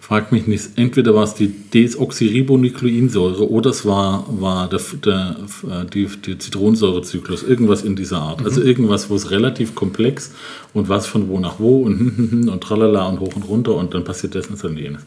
frag 0.00 0.32
mich 0.32 0.48
nicht, 0.48 0.70
entweder 0.74 1.14
war 1.14 1.22
es 1.22 1.34
die 1.34 1.46
Desoxyribonukleinsäure 1.46 3.48
oder 3.48 3.70
es 3.70 3.86
war, 3.86 4.26
war 4.28 4.68
der, 4.68 4.80
der, 5.04 5.36
äh, 5.70 5.86
die, 5.86 6.06
der 6.06 6.40
Zitronensäurezyklus, 6.40 7.44
irgendwas 7.44 7.82
in 7.82 7.94
dieser 7.94 8.18
Art. 8.18 8.40
Also 8.40 8.42
mhm. 8.42 8.56
Also 8.56 8.62
irgendwas, 8.62 9.10
wo 9.10 9.14
es 9.14 9.30
relativ 9.30 9.76
komplex 9.76 10.32
und 10.72 10.88
was 10.88 11.06
von 11.06 11.28
wo 11.28 11.38
nach 11.38 11.60
wo 11.60 11.82
und 11.82 12.48
und 12.48 12.60
tralala 12.60 13.06
und 13.06 13.20
hoch 13.20 13.36
und 13.36 13.48
runter 13.48 13.76
und 13.76 13.94
dann 13.94 14.02
passiert 14.02 14.34
das 14.34 14.48
und 14.48 14.76
jenes. 14.76 15.02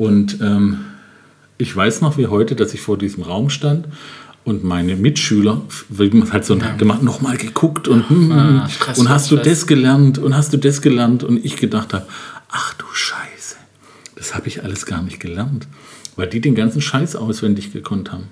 Und 0.00 0.40
ähm, 0.40 0.78
ich 1.58 1.76
weiß 1.76 2.00
noch 2.00 2.16
wie 2.16 2.26
heute, 2.28 2.56
dass 2.56 2.72
ich 2.72 2.80
vor 2.80 2.96
diesem 2.96 3.22
Raum 3.22 3.50
stand 3.50 3.86
und 4.44 4.64
meine 4.64 4.96
Mitschüler, 4.96 5.60
wie 5.90 6.08
man 6.08 6.32
halt 6.32 6.46
so 6.46 6.56
ja. 6.56 6.74
gemacht, 6.76 7.02
nochmal 7.02 7.36
geguckt 7.36 7.86
und, 7.86 8.08
hm, 8.08 8.32
ah, 8.32 8.66
Stress, 8.66 8.98
und 8.98 9.10
hast 9.10 9.26
Stress. 9.26 9.42
du 9.42 9.48
das 9.50 9.66
gelernt 9.66 10.16
und 10.16 10.34
hast 10.34 10.54
du 10.54 10.56
das 10.56 10.80
gelernt 10.80 11.22
und 11.22 11.44
ich 11.44 11.56
gedacht 11.56 11.92
habe, 11.92 12.06
ach 12.48 12.72
du 12.74 12.86
Scheiße, 12.90 13.56
das 14.16 14.34
habe 14.34 14.48
ich 14.48 14.64
alles 14.64 14.86
gar 14.86 15.02
nicht 15.02 15.20
gelernt, 15.20 15.68
weil 16.16 16.28
die 16.28 16.40
den 16.40 16.54
ganzen 16.54 16.80
Scheiß 16.80 17.14
auswendig 17.14 17.70
gekonnt 17.70 18.10
haben. 18.10 18.28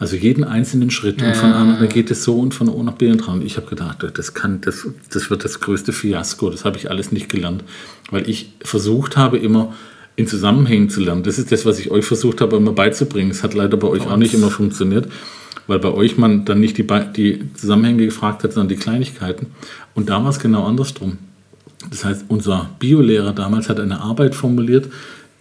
Also 0.00 0.16
jeden 0.16 0.44
einzelnen 0.44 0.90
Schritt 0.90 1.20
ja, 1.20 1.28
und 1.28 1.36
von 1.36 1.52
A 1.52 1.62
nach 1.62 1.78
B 1.78 1.86
geht 1.86 2.10
es 2.10 2.24
so 2.24 2.38
und 2.40 2.54
von 2.54 2.70
O 2.70 2.82
nach 2.82 2.94
B 2.94 3.10
und 3.10 3.18
dran. 3.18 3.42
Ich 3.42 3.58
habe 3.58 3.66
gedacht, 3.66 3.98
das 4.14 4.32
kann, 4.32 4.62
das, 4.62 4.88
das 5.12 5.28
wird 5.28 5.44
das 5.44 5.60
größte 5.60 5.92
Fiasko. 5.92 6.48
Das 6.48 6.64
habe 6.64 6.78
ich 6.78 6.90
alles 6.90 7.12
nicht 7.12 7.28
gelernt, 7.28 7.62
weil 8.10 8.28
ich 8.28 8.54
versucht 8.64 9.18
habe 9.18 9.36
immer 9.36 9.74
in 10.16 10.26
Zusammenhängen 10.26 10.88
zu 10.88 11.00
lernen. 11.02 11.22
Das 11.22 11.38
ist 11.38 11.52
das, 11.52 11.66
was 11.66 11.78
ich 11.78 11.90
euch 11.90 12.06
versucht 12.06 12.40
habe, 12.40 12.56
immer 12.56 12.72
beizubringen. 12.72 13.30
Es 13.30 13.42
hat 13.42 13.52
leider 13.52 13.76
bei 13.76 13.88
euch 13.88 14.06
auch 14.06 14.16
nicht 14.16 14.32
immer 14.32 14.50
funktioniert, 14.50 15.06
weil 15.66 15.78
bei 15.78 15.90
euch 15.90 16.16
man 16.16 16.46
dann 16.46 16.60
nicht 16.60 16.78
die, 16.78 16.86
die 17.14 17.52
Zusammenhänge 17.54 18.06
gefragt 18.06 18.42
hat, 18.42 18.54
sondern 18.54 18.70
die 18.70 18.82
Kleinigkeiten. 18.82 19.48
Und 19.94 20.08
da 20.08 20.22
war 20.24 20.30
es 20.30 20.38
genau 20.38 20.64
andersrum. 20.64 21.18
Das 21.90 22.06
heißt, 22.06 22.24
unser 22.28 22.70
Biolehrer 22.78 23.34
damals 23.34 23.68
hat 23.68 23.78
eine 23.78 24.00
Arbeit 24.00 24.34
formuliert, 24.34 24.90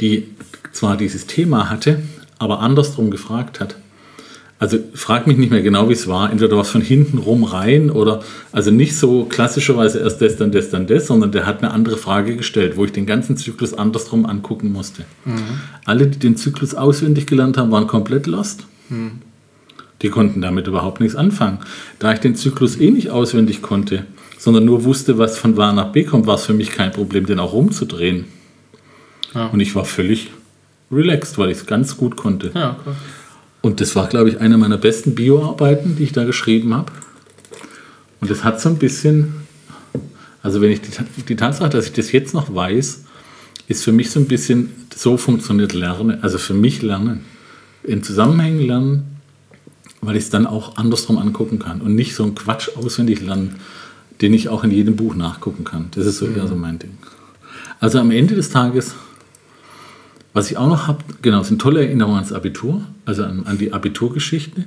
die 0.01 0.27
zwar 0.73 0.97
dieses 0.97 1.27
Thema 1.27 1.69
hatte, 1.69 2.01
aber 2.39 2.59
andersrum 2.59 3.09
gefragt 3.09 3.61
hat. 3.61 3.77
Also 4.59 4.77
frag 4.93 5.25
mich 5.25 5.37
nicht 5.37 5.51
mehr 5.51 5.61
genau, 5.61 5.87
wie 5.87 5.93
es 5.93 6.07
war. 6.07 6.29
Entweder 6.29 6.57
was 6.57 6.69
von 6.69 6.81
hinten 6.81 7.17
rum 7.17 7.45
rein 7.45 7.89
oder 7.89 8.21
also 8.51 8.71
nicht 8.71 8.97
so 8.97 9.23
klassischerweise 9.23 9.99
erst 9.99 10.21
das, 10.21 10.35
dann 10.35 10.51
das, 10.51 10.69
dann 10.69 10.85
das, 10.85 11.07
sondern 11.07 11.31
der 11.31 11.45
hat 11.45 11.63
eine 11.63 11.71
andere 11.71 11.95
Frage 11.95 12.35
gestellt, 12.35 12.75
wo 12.75 12.83
ich 12.83 12.91
den 12.91 13.05
ganzen 13.05 13.37
Zyklus 13.37 13.73
andersrum 13.73 14.25
angucken 14.25 14.73
musste. 14.73 15.05
Mhm. 15.23 15.61
Alle, 15.85 16.07
die 16.07 16.19
den 16.19 16.35
Zyklus 16.35 16.75
auswendig 16.75 17.25
gelernt 17.25 17.57
haben, 17.57 17.71
waren 17.71 17.87
komplett 17.87 18.27
lost. 18.27 18.65
Mhm. 18.89 19.21
Die 20.01 20.09
konnten 20.09 20.41
damit 20.41 20.67
überhaupt 20.67 20.99
nichts 20.99 21.15
anfangen. 21.15 21.59
Da 21.99 22.11
ich 22.11 22.19
den 22.19 22.35
Zyklus 22.35 22.77
eh 22.79 22.91
nicht 22.91 23.11
auswendig 23.11 23.61
konnte, 23.61 24.05
sondern 24.37 24.65
nur 24.65 24.83
wusste, 24.83 25.17
was 25.17 25.37
von 25.37 25.57
A 25.57 25.71
nach 25.71 25.93
B 25.93 26.03
kommt, 26.03 26.27
war 26.27 26.35
es 26.35 26.45
für 26.45 26.53
mich 26.53 26.71
kein 26.71 26.91
Problem, 26.91 27.25
den 27.25 27.39
auch 27.39 27.53
rumzudrehen. 27.53 28.25
Ja. 29.33 29.47
Und 29.47 29.61
ich 29.61 29.73
war 29.75 29.85
völlig 29.85 30.31
relaxed, 30.91 31.37
weil 31.37 31.49
ich 31.49 31.59
es 31.59 31.65
ganz 31.65 31.95
gut 31.95 32.17
konnte. 32.17 32.51
Ja, 32.53 32.77
okay. 32.79 32.95
Und 33.61 33.81
das 33.81 33.95
war, 33.95 34.07
glaube 34.07 34.29
ich, 34.29 34.39
eine 34.39 34.57
meiner 34.57 34.77
besten 34.77 35.15
Bioarbeiten, 35.15 35.95
die 35.97 36.03
ich 36.03 36.11
da 36.11 36.23
geschrieben 36.23 36.73
habe. 36.73 36.91
Und 38.21 38.29
das 38.31 38.43
hat 38.43 38.61
so 38.61 38.69
ein 38.69 38.77
bisschen, 38.77 39.33
also 40.41 40.61
wenn 40.61 40.71
ich 40.71 40.81
die, 40.81 40.91
die 41.23 41.35
Tatsache, 41.35 41.69
dass 41.69 41.85
ich 41.85 41.93
das 41.93 42.11
jetzt 42.11 42.33
noch 42.33 42.53
weiß, 42.53 43.03
ist 43.67 43.83
für 43.83 43.91
mich 43.91 44.11
so 44.11 44.19
ein 44.19 44.27
bisschen, 44.27 44.71
so 44.95 45.17
funktioniert 45.17 45.73
Lernen, 45.73 46.23
also 46.23 46.37
für 46.37 46.53
mich 46.53 46.81
Lernen, 46.81 47.23
in 47.83 48.03
Zusammenhängen 48.03 48.61
lernen, 48.61 49.03
weil 50.01 50.15
ich 50.15 50.23
es 50.23 50.29
dann 50.29 50.45
auch 50.45 50.77
andersrum 50.77 51.17
angucken 51.17 51.59
kann 51.59 51.81
und 51.81 51.95
nicht 51.95 52.15
so 52.15 52.23
ein 52.23 52.35
Quatsch 52.35 52.69
auswendig 52.75 53.21
lernen, 53.21 53.55
den 54.21 54.33
ich 54.33 54.49
auch 54.49 54.63
in 54.63 54.71
jedem 54.71 54.95
Buch 54.95 55.15
nachgucken 55.15 55.63
kann. 55.63 55.87
Das 55.91 56.05
ist 56.05 56.17
so 56.17 56.27
mhm. 56.27 56.37
eher 56.37 56.47
so 56.47 56.55
mein 56.55 56.79
Ding. 56.79 56.97
Also 57.79 57.99
am 57.99 58.11
Ende 58.11 58.35
des 58.35 58.49
Tages 58.49 58.95
was 60.33 60.51
ich 60.51 60.57
auch 60.57 60.67
noch 60.67 60.87
habe, 60.87 61.03
genau, 61.21 61.43
sind 61.43 61.61
tolle 61.61 61.85
Erinnerungen 61.85 62.17
ans 62.17 62.33
Abitur, 62.33 62.83
also 63.05 63.23
an, 63.23 63.45
an 63.45 63.57
die 63.57 63.73
Abiturgeschichte. 63.73 64.65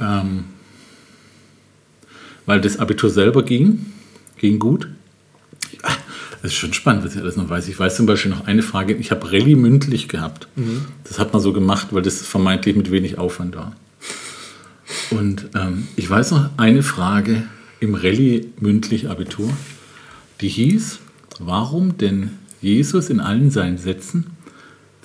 Ähm, 0.00 0.44
weil 2.46 2.60
das 2.62 2.78
Abitur 2.78 3.10
selber 3.10 3.42
ging, 3.42 3.86
ging 4.38 4.58
gut. 4.58 4.88
Das 6.40 6.52
ist 6.52 6.56
schon 6.56 6.72
spannend, 6.72 7.04
was 7.04 7.14
ich 7.14 7.20
alles 7.20 7.36
noch 7.36 7.50
weiß. 7.50 7.68
Ich 7.68 7.78
weiß 7.78 7.96
zum 7.96 8.06
Beispiel 8.06 8.30
noch 8.30 8.46
eine 8.46 8.62
Frage, 8.62 8.94
ich 8.94 9.10
habe 9.10 9.30
Rallye 9.30 9.54
mündlich 9.54 10.08
gehabt. 10.08 10.48
Mhm. 10.56 10.86
Das 11.04 11.18
hat 11.18 11.32
man 11.32 11.42
so 11.42 11.52
gemacht, 11.52 11.88
weil 11.90 12.02
das 12.02 12.22
vermeintlich 12.22 12.76
mit 12.76 12.90
wenig 12.90 13.18
Aufwand 13.18 13.56
war. 13.56 13.76
Und 15.10 15.50
ähm, 15.54 15.88
ich 15.96 16.08
weiß 16.08 16.30
noch 16.30 16.48
eine 16.56 16.82
Frage 16.82 17.42
im 17.80 17.94
Rallye 17.94 18.48
mündlich 18.60 19.10
Abitur, 19.10 19.50
die 20.40 20.48
hieß, 20.48 21.00
warum 21.38 21.98
denn 21.98 22.30
Jesus 22.60 23.10
in 23.10 23.20
allen 23.20 23.50
seinen 23.50 23.78
Sätzen 23.78 24.28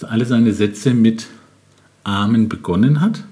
alle 0.02 0.26
seine 0.26 0.54
Sätze 0.54 0.94
mit 0.94 1.28
Amen 2.04 2.50
begonnen 2.50 3.02
hat 3.02 3.24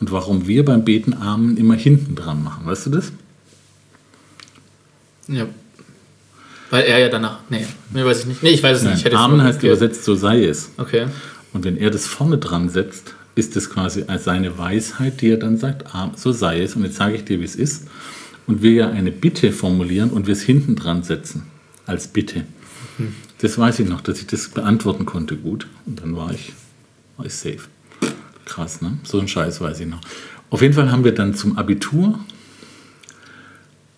und 0.00 0.10
warum 0.12 0.46
wir 0.46 0.64
beim 0.64 0.84
Beten 0.84 1.14
Amen 1.14 1.56
immer 1.56 1.74
hinten 1.74 2.14
dran 2.14 2.42
machen. 2.42 2.66
Weißt 2.66 2.86
du 2.86 2.90
das? 2.90 3.12
Ja. 5.28 5.46
Weil 6.70 6.84
er 6.84 6.98
ja 6.98 7.08
danach. 7.08 7.38
Nee, 7.48 7.66
nee 7.92 8.04
weiß 8.04 8.20
ich 8.20 8.26
nicht. 8.26 8.42
Nee, 8.42 8.50
ich 8.50 8.62
weiß 8.62 8.78
es 8.78 8.84
nicht. 8.84 8.96
Ich 8.96 9.04
hätte 9.04 9.16
Amen 9.16 9.42
heißt 9.42 9.62
übersetzt, 9.62 10.04
so 10.04 10.14
sei 10.14 10.44
es. 10.44 10.70
Okay. 10.76 11.06
Und 11.52 11.64
wenn 11.64 11.76
er 11.76 11.90
das 11.90 12.06
vorne 12.06 12.38
dran 12.38 12.68
setzt, 12.68 13.14
ist 13.36 13.56
das 13.56 13.70
quasi 13.70 14.04
als 14.06 14.24
seine 14.24 14.58
Weisheit, 14.58 15.20
die 15.20 15.30
er 15.30 15.36
dann 15.36 15.56
sagt, 15.56 15.86
so 16.16 16.32
sei 16.32 16.62
es. 16.62 16.74
Und 16.74 16.84
jetzt 16.84 16.96
sage 16.96 17.14
ich 17.14 17.24
dir, 17.24 17.40
wie 17.40 17.44
es 17.44 17.56
ist. 17.56 17.86
Und 18.46 18.62
wir 18.62 18.72
ja 18.72 18.90
eine 18.90 19.10
Bitte 19.10 19.52
formulieren 19.52 20.10
und 20.10 20.26
wir 20.26 20.32
es 20.32 20.42
hinten 20.42 20.76
dran 20.76 21.02
setzen 21.02 21.44
als 21.86 22.08
Bitte. 22.08 22.44
Mhm. 22.98 23.14
Das 23.44 23.58
weiß 23.58 23.80
ich 23.80 23.88
noch, 23.90 24.00
dass 24.00 24.20
ich 24.20 24.26
das 24.26 24.48
beantworten 24.48 25.04
konnte 25.04 25.36
gut. 25.36 25.66
Und 25.84 26.00
dann 26.00 26.16
war 26.16 26.30
ich, 26.30 26.54
war 27.18 27.26
ich 27.26 27.34
safe. 27.34 27.58
Krass, 28.46 28.80
ne? 28.80 28.96
So 29.02 29.20
ein 29.20 29.28
Scheiß 29.28 29.60
weiß 29.60 29.80
ich 29.80 29.86
noch. 29.86 30.00
Auf 30.48 30.62
jeden 30.62 30.72
Fall 30.72 30.90
haben 30.90 31.04
wir 31.04 31.12
dann 31.12 31.34
zum 31.34 31.58
Abitur, 31.58 32.18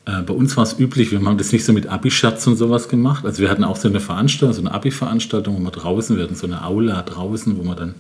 äh, 0.04 0.22
bei 0.22 0.34
uns 0.34 0.56
war 0.56 0.64
es 0.64 0.76
üblich, 0.80 1.12
wir 1.12 1.24
haben 1.24 1.38
das 1.38 1.52
nicht 1.52 1.64
so 1.64 1.72
mit 1.72 1.86
Abi-Scherz 1.86 2.44
und 2.48 2.56
sowas 2.56 2.88
gemacht. 2.88 3.24
Also 3.24 3.40
wir 3.40 3.48
hatten 3.48 3.62
auch 3.62 3.76
so 3.76 3.86
eine 3.86 4.00
Veranstaltung, 4.00 4.52
so 4.52 4.62
eine 4.62 4.72
Abi-Veranstaltung, 4.72 5.56
wo 5.56 5.60
wir 5.60 5.70
draußen, 5.70 6.16
wir 6.16 6.24
hatten 6.24 6.34
so 6.34 6.48
eine 6.48 6.64
Aula 6.64 7.02
draußen, 7.02 7.56
wo 7.56 7.62
man 7.62 7.76
dann 7.76 7.94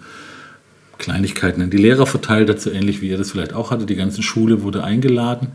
Kleinigkeiten 0.98 1.62
an 1.62 1.70
die 1.70 1.76
Lehrer 1.76 2.06
verteilt 2.06 2.50
hat, 2.50 2.60
so 2.60 2.70
ähnlich 2.70 3.02
wie 3.02 3.08
ihr 3.08 3.18
das 3.18 3.30
vielleicht 3.30 3.52
auch 3.52 3.70
hattet. 3.70 3.88
Die 3.88 3.94
ganze 3.94 4.24
Schule 4.24 4.62
wurde 4.62 4.82
eingeladen. 4.82 5.50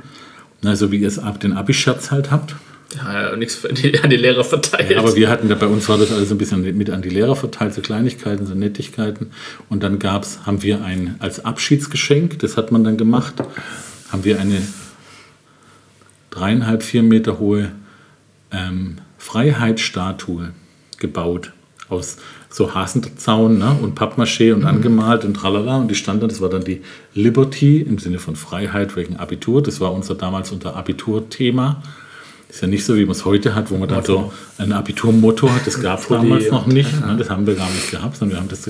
Also 0.63 0.89
wie 0.89 0.99
ihr 0.99 1.07
es 1.09 1.19
ab 1.19 1.41
den 1.41 1.51
Abi-Scherz 1.51 2.11
halt 2.11 2.31
habt. 2.31 2.55
Ja, 2.95 3.35
nichts 3.35 3.65
an 3.65 3.75
die, 3.75 3.99
an 3.99 4.09
die 4.09 4.17
Lehrer 4.17 4.43
verteilt. 4.43 4.91
Ja, 4.91 4.99
aber 4.99 5.15
wir 5.15 5.29
hatten, 5.29 5.47
bei 5.47 5.67
uns 5.67 5.87
war 5.87 5.97
das 5.97 6.11
alles 6.11 6.31
ein 6.31 6.37
bisschen 6.37 6.77
mit 6.77 6.89
an 6.89 7.01
die 7.01 7.09
Lehrer 7.09 7.35
verteilt, 7.35 7.73
so 7.73 7.81
Kleinigkeiten, 7.81 8.45
so 8.45 8.53
Nettigkeiten. 8.53 9.31
Und 9.69 9.83
dann 9.83 9.99
gab's, 9.99 10.39
haben 10.45 10.61
wir 10.61 10.83
ein, 10.83 11.15
als 11.19 11.45
Abschiedsgeschenk, 11.45 12.39
das 12.39 12.57
hat 12.57 12.71
man 12.71 12.83
dann 12.83 12.97
gemacht, 12.97 13.35
haben 14.11 14.23
wir 14.25 14.39
eine 14.39 14.61
dreieinhalb, 16.31 16.83
vier 16.83 17.03
Meter 17.03 17.39
hohe 17.39 17.71
ähm, 18.51 18.97
Freiheitsstatue 19.17 20.51
gebaut 20.97 21.53
aus 21.89 22.17
so 22.49 22.73
Hasenzaun 22.73 23.57
ne, 23.57 23.77
und 23.81 23.97
Pappmaché 23.97 24.53
und 24.53 24.61
mhm. 24.61 24.67
angemalt 24.67 25.23
und 25.23 25.35
tralala. 25.35 25.77
Und 25.77 25.89
die 25.89 25.95
stand 25.95 26.21
dann, 26.21 26.29
das 26.29 26.41
war 26.41 26.49
dann 26.49 26.63
die 26.63 26.81
Liberty 27.13 27.81
im 27.81 27.97
Sinne 27.97 28.19
von 28.19 28.35
Freiheit 28.35 28.95
wegen 28.95 29.17
Abitur. 29.17 29.61
Das 29.61 29.79
war 29.79 29.93
unser 29.93 30.15
damals 30.15 30.51
unser 30.51 30.75
Abiturthema. 30.75 31.81
Ist 32.51 32.61
ja 32.61 32.67
nicht 32.67 32.83
so, 32.83 32.97
wie 32.97 33.05
man 33.05 33.11
es 33.11 33.23
heute 33.23 33.55
hat, 33.55 33.71
wo 33.71 33.77
man 33.77 33.87
dann 33.87 34.03
so 34.03 34.33
ein 34.57 34.73
Abiturmotto 34.73 35.49
hat. 35.49 35.65
Das 35.65 35.81
gab 35.81 36.01
es 36.01 36.09
damals 36.09 36.51
noch 36.51 36.67
nicht. 36.67 36.99
Ne? 36.99 37.15
Das 37.17 37.29
haben 37.29 37.47
wir 37.47 37.55
gar 37.55 37.69
nicht 37.69 37.89
gehabt, 37.89 38.17
sondern 38.17 38.35
wir 38.35 38.41
haben, 38.41 38.49
das, 38.49 38.69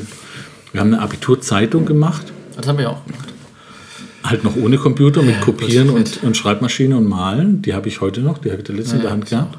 wir 0.71 0.79
haben 0.79 0.93
eine 0.93 1.01
Abiturzeitung 1.01 1.88
gemacht. 1.88 2.32
Das 2.55 2.67
haben 2.67 2.77
wir 2.77 2.91
auch 2.91 3.03
gemacht. 3.03 3.29
Halt 4.23 4.43
noch 4.43 4.55
ohne 4.55 4.77
Computer, 4.77 5.23
mit 5.23 5.41
Kopieren 5.41 5.89
und, 5.89 6.21
und, 6.21 6.38
Schreibmaschine 6.38 6.95
und 6.95 7.09
Malen. 7.09 7.63
Die 7.63 7.73
habe 7.73 7.88
ich 7.88 8.01
heute 8.01 8.21
noch, 8.21 8.38
die 8.38 8.51
habe 8.51 8.61
ich 8.61 8.67
da 8.67 8.73
letztens 8.73 8.91
ja, 8.91 8.97
in 8.97 9.01
der 9.01 9.11
Hand 9.13 9.25
gehabt. 9.25 9.57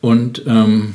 Und 0.00 0.42
ähm, 0.46 0.94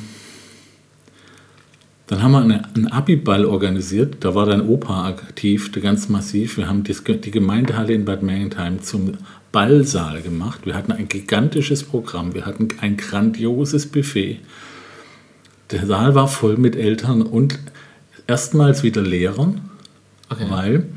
dann 2.07 2.23
haben 2.23 2.31
wir 2.31 2.41
eine, 2.41 2.67
einen 2.73 2.87
Abiball 2.87 3.45
organisiert. 3.45 4.17
Da 4.21 4.33
war 4.33 4.47
dein 4.47 4.67
Opa 4.67 5.05
aktiv, 5.05 5.71
ganz 5.79 6.09
massiv. 6.09 6.57
Wir 6.57 6.67
haben 6.67 6.83
das, 6.83 7.03
die 7.03 7.29
Gemeindehalle 7.29 7.93
in 7.93 8.05
Bad 8.05 8.23
Mergentheim 8.23 8.81
zum 8.81 9.19
Ballsaal 9.53 10.21
gemacht. 10.21 10.65
Wir 10.65 10.73
hatten 10.73 10.91
ein 10.91 11.07
gigantisches 11.07 11.83
Programm. 11.83 12.33
Wir 12.33 12.45
hatten 12.45 12.69
ein 12.81 12.97
grandioses 12.97 13.85
Buffet. 13.85 14.39
Der 15.71 15.85
Saal 15.85 16.15
war 16.15 16.27
voll 16.27 16.57
mit 16.57 16.75
Eltern 16.75 17.21
und 17.21 17.59
erstmals 18.27 18.83
wieder 18.83 19.01
Lehrern, 19.01 19.69
okay. 20.29 20.45
weil 20.49 20.87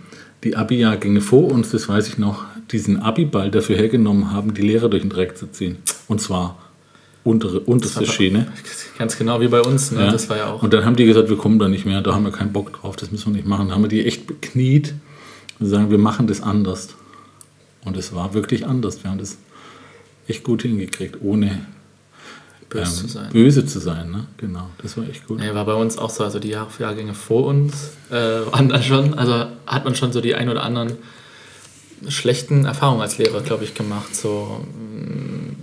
die 0.42 0.56
Abi-Jahrgänge 0.56 1.20
vor 1.20 1.50
uns, 1.52 1.70
das 1.70 1.88
weiß 1.88 2.08
ich 2.08 2.18
noch, 2.18 2.44
diesen 2.72 2.98
Abi-Ball 3.00 3.50
dafür 3.50 3.76
hergenommen 3.76 4.32
haben, 4.32 4.54
die 4.54 4.62
Lehrer 4.62 4.88
durch 4.88 5.02
den 5.02 5.10
Dreck 5.10 5.36
zu 5.36 5.46
ziehen. 5.50 5.76
Und 6.08 6.20
zwar 6.20 6.58
untere, 7.24 7.60
unterste 7.60 8.06
Schiene. 8.06 8.46
Ganz 8.98 9.18
genau 9.18 9.40
wie 9.40 9.48
bei 9.48 9.60
uns, 9.60 9.92
ne? 9.92 10.06
ja. 10.06 10.10
das 10.10 10.30
war 10.30 10.38
ja 10.38 10.46
auch. 10.46 10.62
Und 10.62 10.72
dann 10.72 10.84
haben 10.84 10.96
die 10.96 11.04
gesagt, 11.04 11.28
wir 11.28 11.36
kommen 11.36 11.58
da 11.58 11.68
nicht 11.68 11.84
mehr, 11.84 12.00
da 12.00 12.14
haben 12.14 12.24
wir 12.24 12.32
keinen 12.32 12.52
Bock 12.52 12.72
drauf, 12.72 12.96
das 12.96 13.12
müssen 13.12 13.26
wir 13.26 13.36
nicht 13.36 13.46
machen. 13.46 13.68
Da 13.68 13.74
haben 13.74 13.82
wir 13.82 13.88
die 13.88 14.06
echt 14.06 14.26
bekniet 14.26 14.94
und 15.58 15.66
sagen, 15.66 15.90
wir 15.90 15.98
machen 15.98 16.26
das 16.26 16.40
anders. 16.40 16.94
Und 17.86 17.96
es 17.96 18.14
war 18.14 18.34
wirklich 18.34 18.66
anders. 18.66 19.02
Wir 19.02 19.10
haben 19.10 19.18
das 19.18 19.38
echt 20.26 20.42
gut 20.44 20.62
hingekriegt, 20.62 21.18
ohne 21.22 21.66
böse 22.68 22.80
ähm, 22.80 23.06
zu 23.06 23.08
sein. 23.08 23.32
Böse 23.32 23.64
zu 23.64 23.78
sein, 23.78 24.10
ne? 24.10 24.26
Genau, 24.38 24.68
das 24.82 24.96
war 24.96 25.08
echt 25.08 25.26
gut. 25.26 25.40
Ja, 25.40 25.54
war 25.54 25.64
bei 25.64 25.74
uns 25.74 25.96
auch 25.96 26.10
so, 26.10 26.24
also 26.24 26.40
die 26.40 26.48
Jahr 26.48 26.68
Jahrgänge 26.78 27.14
vor 27.14 27.46
uns 27.46 27.92
äh, 28.10 28.14
waren 28.14 28.68
dann 28.68 28.82
schon, 28.82 29.14
also 29.14 29.46
hat 29.66 29.84
man 29.84 29.94
schon 29.94 30.12
so 30.12 30.20
die 30.20 30.34
ein 30.34 30.48
oder 30.48 30.64
anderen 30.64 30.94
schlechten 32.08 32.64
Erfahrungen 32.64 33.00
als 33.00 33.18
Lehrer, 33.18 33.40
glaube 33.40 33.62
ich, 33.62 33.74
gemacht. 33.74 34.14
So, 34.14 34.60
mm, 34.74 35.54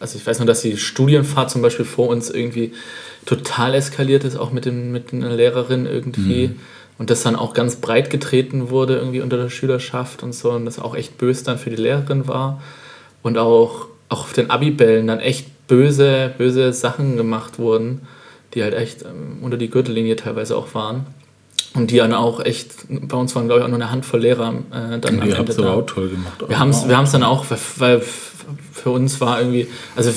also 0.00 0.18
ich 0.18 0.26
weiß 0.26 0.38
nur, 0.38 0.46
dass 0.46 0.60
die 0.60 0.76
Studienfahrt 0.76 1.50
zum 1.50 1.62
Beispiel 1.62 1.86
vor 1.86 2.08
uns 2.08 2.28
irgendwie 2.28 2.72
total 3.24 3.74
eskaliert 3.74 4.24
ist, 4.24 4.36
auch 4.36 4.52
mit, 4.52 4.66
dem, 4.66 4.92
mit 4.92 5.14
einer 5.14 5.34
Lehrerin 5.34 5.86
irgendwie. 5.86 6.48
Mhm 6.48 6.60
und 7.02 7.10
das 7.10 7.24
dann 7.24 7.34
auch 7.34 7.52
ganz 7.52 7.74
breit 7.74 8.10
getreten 8.10 8.70
wurde 8.70 8.94
irgendwie 8.94 9.22
unter 9.22 9.36
der 9.36 9.50
Schülerschaft 9.50 10.22
und 10.22 10.32
so 10.32 10.52
und 10.52 10.66
das 10.66 10.78
auch 10.78 10.94
echt 10.94 11.18
böse 11.18 11.42
dann 11.42 11.58
für 11.58 11.68
die 11.68 11.74
Lehrerin 11.74 12.28
war 12.28 12.62
und 13.24 13.38
auch, 13.38 13.88
auch 14.08 14.20
auf 14.20 14.32
den 14.34 14.50
Abibällen 14.50 15.08
dann 15.08 15.18
echt 15.18 15.66
böse, 15.66 16.32
böse 16.38 16.72
Sachen 16.72 17.16
gemacht 17.16 17.58
wurden, 17.58 18.02
die 18.54 18.62
halt 18.62 18.74
echt 18.74 19.02
ähm, 19.02 19.38
unter 19.42 19.56
die 19.56 19.68
Gürtellinie 19.68 20.14
teilweise 20.14 20.56
auch 20.56 20.76
waren. 20.76 21.06
Und 21.74 21.90
die 21.90 21.96
dann 21.96 22.14
auch 22.14 22.38
echt, 22.38 22.70
bei 22.88 23.16
uns 23.16 23.34
waren 23.34 23.46
glaube 23.46 23.62
ich 23.62 23.64
auch 23.64 23.70
nur 23.70 23.80
eine 23.80 23.90
Handvoll 23.90 24.20
Lehrer 24.20 24.54
äh, 24.70 25.00
dann 25.00 25.16
ja, 25.26 25.38
am 25.38 25.40
Ende 25.40 25.54
da. 25.54 25.72
auch 25.72 25.82
toll 25.82 26.08
gemacht. 26.08 26.44
Wir 26.46 26.60
haben 26.60 26.70
es 26.70 26.86
wir 26.86 27.02
dann 27.02 27.24
auch, 27.24 27.46
weil 27.78 28.00
für 28.00 28.90
uns 28.90 29.20
war 29.20 29.40
irgendwie, 29.40 29.66
also 29.96 30.12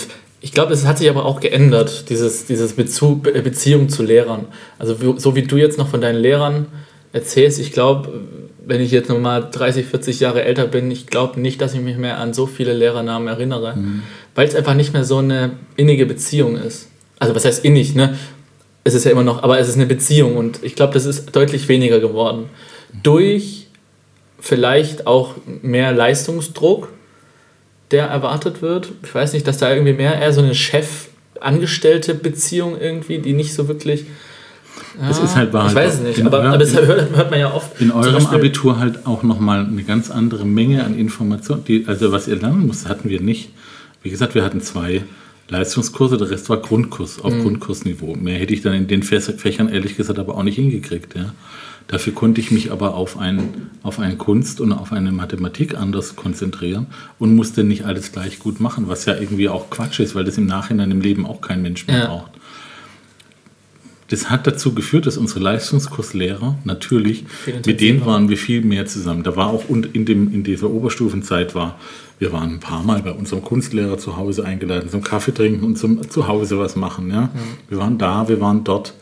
ich 0.45 0.51
glaube, 0.51 0.73
es 0.73 0.85
hat 0.85 0.99
sich 0.99 1.09
aber 1.09 1.25
auch 1.25 1.39
geändert, 1.39 2.07
dieses, 2.11 2.45
dieses 2.45 2.73
Bezug, 2.73 3.23
Beziehung 3.23 3.89
zu 3.89 4.03
Lehrern. 4.03 4.45
Also 4.77 4.95
so 5.17 5.35
wie 5.35 5.41
du 5.41 5.57
jetzt 5.57 5.79
noch 5.79 5.87
von 5.87 6.01
deinen 6.01 6.19
Lehrern 6.19 6.67
erzählst, 7.13 7.59
ich 7.59 7.71
glaube, 7.71 8.21
wenn 8.63 8.79
ich 8.79 8.91
jetzt 8.91 9.09
nochmal 9.09 9.49
30, 9.51 9.87
40 9.87 10.19
Jahre 10.19 10.43
älter 10.43 10.67
bin, 10.67 10.91
ich 10.91 11.07
glaube 11.07 11.39
nicht, 11.39 11.61
dass 11.61 11.73
ich 11.73 11.81
mich 11.81 11.97
mehr 11.97 12.19
an 12.19 12.35
so 12.35 12.45
viele 12.45 12.73
Lehrernamen 12.73 13.27
erinnere, 13.27 13.75
mhm. 13.75 14.03
weil 14.35 14.47
es 14.47 14.53
einfach 14.53 14.75
nicht 14.75 14.93
mehr 14.93 15.03
so 15.03 15.17
eine 15.17 15.53
innige 15.77 16.05
Beziehung 16.05 16.57
ist. 16.57 16.89
Also 17.17 17.33
was 17.33 17.43
heißt 17.43 17.65
innig, 17.65 17.95
ne? 17.95 18.15
Es 18.83 18.93
ist 18.93 19.03
ja 19.03 19.09
immer 19.09 19.23
noch, 19.23 19.41
aber 19.41 19.57
es 19.57 19.67
ist 19.67 19.77
eine 19.77 19.87
Beziehung 19.87 20.37
und 20.37 20.59
ich 20.61 20.75
glaube, 20.75 20.93
das 20.93 21.07
ist 21.07 21.35
deutlich 21.35 21.67
weniger 21.69 21.99
geworden. 21.99 22.51
Durch 23.01 23.65
vielleicht 24.39 25.07
auch 25.07 25.33
mehr 25.63 25.91
Leistungsdruck, 25.91 26.89
der 27.91 28.07
erwartet 28.07 28.61
wird. 28.61 28.93
Ich 29.03 29.13
weiß 29.13 29.33
nicht, 29.33 29.45
dass 29.47 29.57
da 29.57 29.69
irgendwie 29.71 29.91
mehr 29.93 30.19
eher 30.19 30.33
so 30.33 30.41
eine 30.41 30.55
Chef-Angestellte-Beziehung 30.55 32.79
irgendwie, 32.79 33.19
die 33.19 33.33
nicht 33.33 33.53
so 33.53 33.67
wirklich. 33.67 34.05
Ja, 34.99 35.09
das 35.09 35.19
ist 35.19 35.35
halt 35.35 35.53
wahr. 35.53 35.67
Ich 35.67 35.75
weiß 35.75 35.95
es 35.95 35.99
nicht, 36.01 36.25
aber, 36.25 36.43
aber 36.43 36.57
das 36.57 36.75
hört, 36.75 37.15
hört, 37.15 37.31
man 37.31 37.39
ja 37.39 37.53
oft. 37.53 37.79
In 37.81 37.91
eurem 37.91 38.13
Beispiel, 38.13 38.39
Abitur 38.39 38.79
halt 38.79 39.05
auch 39.05 39.23
nochmal 39.23 39.65
eine 39.65 39.83
ganz 39.83 40.09
andere 40.09 40.45
Menge 40.45 40.83
an 40.83 40.97
Informationen. 40.97 41.63
Die, 41.65 41.85
also 41.87 42.11
was 42.11 42.27
ihr 42.27 42.37
lernen 42.37 42.67
müsst, 42.67 42.87
hatten 42.87 43.09
wir 43.09 43.21
nicht. 43.21 43.49
Wie 44.03 44.09
gesagt, 44.09 44.35
wir 44.35 44.43
hatten 44.43 44.61
zwei 44.61 45.03
Leistungskurse, 45.49 46.17
der 46.17 46.31
Rest 46.31 46.49
war 46.49 46.57
Grundkurs 46.57 47.19
auf 47.19 47.33
mhm. 47.33 47.43
Grundkursniveau. 47.43 48.15
Mehr 48.15 48.39
hätte 48.39 48.53
ich 48.53 48.61
dann 48.61 48.73
in 48.73 48.87
den 48.87 49.03
Fächern 49.03 49.69
ehrlich 49.69 49.95
gesagt 49.95 50.19
aber 50.19 50.35
auch 50.35 50.43
nicht 50.43 50.55
hingekriegt. 50.55 51.15
Ja. 51.15 51.33
Dafür 51.87 52.13
konnte 52.13 52.41
ich 52.41 52.49
mich 52.49 52.71
aber 52.71 52.95
auf, 52.95 53.17
ein, 53.17 53.69
auf 53.83 53.99
eine 53.99 54.15
Kunst 54.15 54.59
und 54.59 54.71
auf 54.71 54.91
eine 54.91 55.11
Mathematik 55.11 55.75
anders 55.75 56.15
konzentrieren 56.15 56.87
und 57.19 57.35
musste 57.35 57.63
nicht 57.63 57.85
alles 57.85 58.11
gleich 58.11 58.39
gut 58.39 58.59
machen, 58.59 58.87
was 58.87 59.05
ja 59.05 59.15
irgendwie 59.15 59.49
auch 59.49 59.69
Quatsch 59.69 59.99
ist, 59.99 60.15
weil 60.15 60.23
das 60.23 60.37
im 60.37 60.47
Nachhinein 60.47 60.89
im 60.89 61.01
Leben 61.01 61.27
auch 61.27 61.41
kein 61.41 61.61
Mensch 61.61 61.85
mehr 61.85 61.99
ja. 61.99 62.05
braucht. 62.07 62.31
Das 64.07 64.29
hat 64.29 64.45
dazu 64.45 64.73
geführt, 64.73 65.07
dass 65.07 65.17
unsere 65.17 65.39
Leistungskurslehrer 65.39 66.59
natürlich, 66.63 67.25
mit 67.65 67.81
denen 67.81 68.05
waren 68.05 68.29
wir 68.29 68.37
viel 68.37 68.61
mehr 68.61 68.85
zusammen. 68.85 69.23
Da 69.23 69.35
war 69.35 69.47
auch 69.47 69.67
und 69.67 69.95
in, 69.95 70.05
dem, 70.05 70.31
in 70.31 70.43
dieser 70.43 70.69
Oberstufenzeit 70.69 71.55
war, 71.55 71.79
wir 72.19 72.31
waren 72.31 72.53
ein 72.53 72.59
paar 72.59 72.83
Mal 72.83 73.01
bei 73.01 73.11
unserem 73.11 73.43
Kunstlehrer 73.43 73.97
zu 73.97 74.15
Hause 74.15 74.45
eingeladen, 74.45 74.89
zum 74.89 75.01
Kaffee 75.03 75.33
trinken 75.33 75.65
und 75.65 75.77
zum 75.77 76.07
zu 76.09 76.27
Hause 76.27 76.59
was 76.59 76.75
machen. 76.75 77.09
Ja? 77.09 77.23
Mhm. 77.23 77.29
Wir 77.67 77.77
waren 77.79 77.97
da, 77.97 78.27
wir 78.27 78.39
waren 78.41 78.63
dort. 78.63 78.93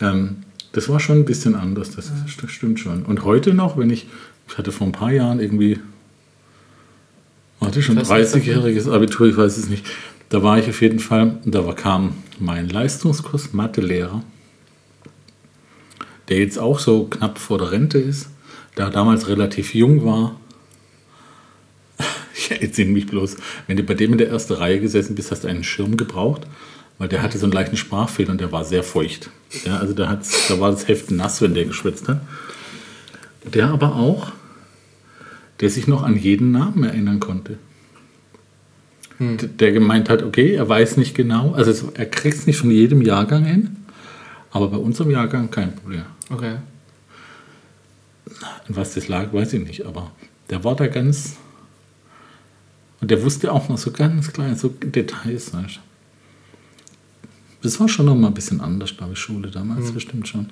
Ähm, 0.00 0.38
das 0.72 0.88
war 0.88 1.00
schon 1.00 1.18
ein 1.18 1.24
bisschen 1.24 1.54
anders, 1.54 1.90
das, 1.94 2.12
das 2.40 2.50
stimmt 2.50 2.80
schon. 2.80 3.04
Und 3.04 3.24
heute 3.24 3.54
noch, 3.54 3.76
wenn 3.76 3.90
ich, 3.90 4.06
ich 4.48 4.58
hatte 4.58 4.72
vor 4.72 4.86
ein 4.86 4.92
paar 4.92 5.12
Jahren 5.12 5.40
irgendwie, 5.40 5.80
hatte 7.60 7.82
schon 7.82 7.98
30-jähriges 7.98 8.90
Abitur, 8.90 9.28
ich 9.28 9.36
weiß 9.36 9.56
es 9.56 9.68
nicht, 9.68 9.86
da 10.28 10.42
war 10.42 10.58
ich 10.58 10.68
auf 10.68 10.82
jeden 10.82 10.98
Fall, 10.98 11.38
da 11.44 11.64
war, 11.64 11.74
kam 11.74 12.14
mein 12.38 12.68
Leistungskurs 12.68 13.52
Mathelehrer, 13.54 14.22
der 16.28 16.38
jetzt 16.38 16.58
auch 16.58 16.78
so 16.78 17.04
knapp 17.04 17.38
vor 17.38 17.58
der 17.58 17.72
Rente 17.72 17.98
ist, 17.98 18.28
der 18.76 18.90
damals 18.90 19.28
relativ 19.28 19.74
jung 19.74 20.04
war. 20.04 20.38
Jetzt 22.60 22.76
sind 22.76 22.92
mich 22.92 23.06
bloß, 23.06 23.36
wenn 23.66 23.76
du 23.76 23.82
bei 23.82 23.94
dem 23.94 24.12
in 24.12 24.18
der 24.18 24.28
ersten 24.28 24.52
Reihe 24.52 24.78
gesessen 24.78 25.14
bist, 25.14 25.30
hast 25.30 25.44
du 25.44 25.48
einen 25.48 25.64
Schirm 25.64 25.96
gebraucht 25.96 26.46
weil 26.98 27.08
der 27.08 27.22
hatte 27.22 27.38
so 27.38 27.46
einen 27.46 27.52
leichten 27.52 27.76
Sprachfehler 27.76 28.32
und 28.32 28.40
der 28.40 28.52
war 28.52 28.64
sehr 28.64 28.82
feucht. 28.82 29.30
Ja, 29.64 29.78
also 29.78 29.94
da, 29.94 30.20
da 30.48 30.60
war 30.60 30.70
das 30.70 30.88
Heft 30.88 31.10
nass, 31.10 31.40
wenn 31.40 31.54
der 31.54 31.64
geschwitzt 31.64 32.08
hat. 32.08 32.20
Der 33.44 33.68
aber 33.68 33.94
auch, 33.94 34.32
der 35.60 35.70
sich 35.70 35.86
noch 35.86 36.02
an 36.02 36.16
jeden 36.16 36.50
Namen 36.50 36.84
erinnern 36.84 37.20
konnte. 37.20 37.58
der 39.18 39.72
gemeint 39.72 40.08
hat, 40.08 40.22
okay, 40.22 40.54
er 40.54 40.68
weiß 40.68 40.96
nicht 40.96 41.14
genau, 41.14 41.52
also 41.52 41.70
es, 41.70 41.84
er 41.94 42.06
kriegt 42.06 42.36
es 42.36 42.46
nicht 42.46 42.58
von 42.58 42.70
jedem 42.70 43.02
Jahrgang 43.02 43.44
hin, 43.44 43.76
aber 44.50 44.68
bei 44.68 44.76
unserem 44.76 45.10
Jahrgang 45.10 45.50
kein 45.50 45.74
Problem. 45.74 46.04
Okay. 46.30 46.56
An 48.40 48.76
was 48.76 48.94
das 48.94 49.08
lag, 49.08 49.32
weiß 49.32 49.54
ich 49.54 49.66
nicht, 49.66 49.86
aber 49.86 50.12
der 50.50 50.62
war 50.62 50.76
da 50.76 50.86
ganz. 50.86 51.36
Und 53.00 53.10
der 53.10 53.22
wusste 53.22 53.52
auch 53.52 53.68
noch 53.68 53.78
so 53.78 53.90
ganz 53.90 54.32
kleine 54.32 54.56
so 54.56 54.68
Details, 54.68 55.54
weißt 55.54 55.76
du. 55.76 55.87
Das 57.62 57.80
war 57.80 57.88
schon 57.88 58.06
noch 58.06 58.14
mal 58.14 58.28
ein 58.28 58.34
bisschen 58.34 58.60
anders, 58.60 58.96
glaube 58.96 59.14
ich, 59.14 59.18
Schule 59.18 59.50
damals, 59.50 59.90
bestimmt 59.90 60.28
schon. 60.28 60.46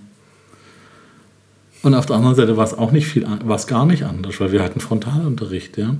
Und 1.83 1.95
auf 1.95 2.07
der 2.07 2.17
anderen 2.17 2.35
Seite 2.35 2.57
war 2.57 2.65
es 2.65 2.75
auch 2.75 2.91
nicht 2.91 3.07
viel, 3.07 3.27
war 3.45 3.57
es 3.57 3.67
gar 3.67 3.87
nicht 3.87 4.03
anders, 4.05 4.41
weil 4.41 4.51
wir 4.51 4.63
hatten 4.63 4.81
Frontalunterricht, 4.81 5.77
ja. 5.77 5.95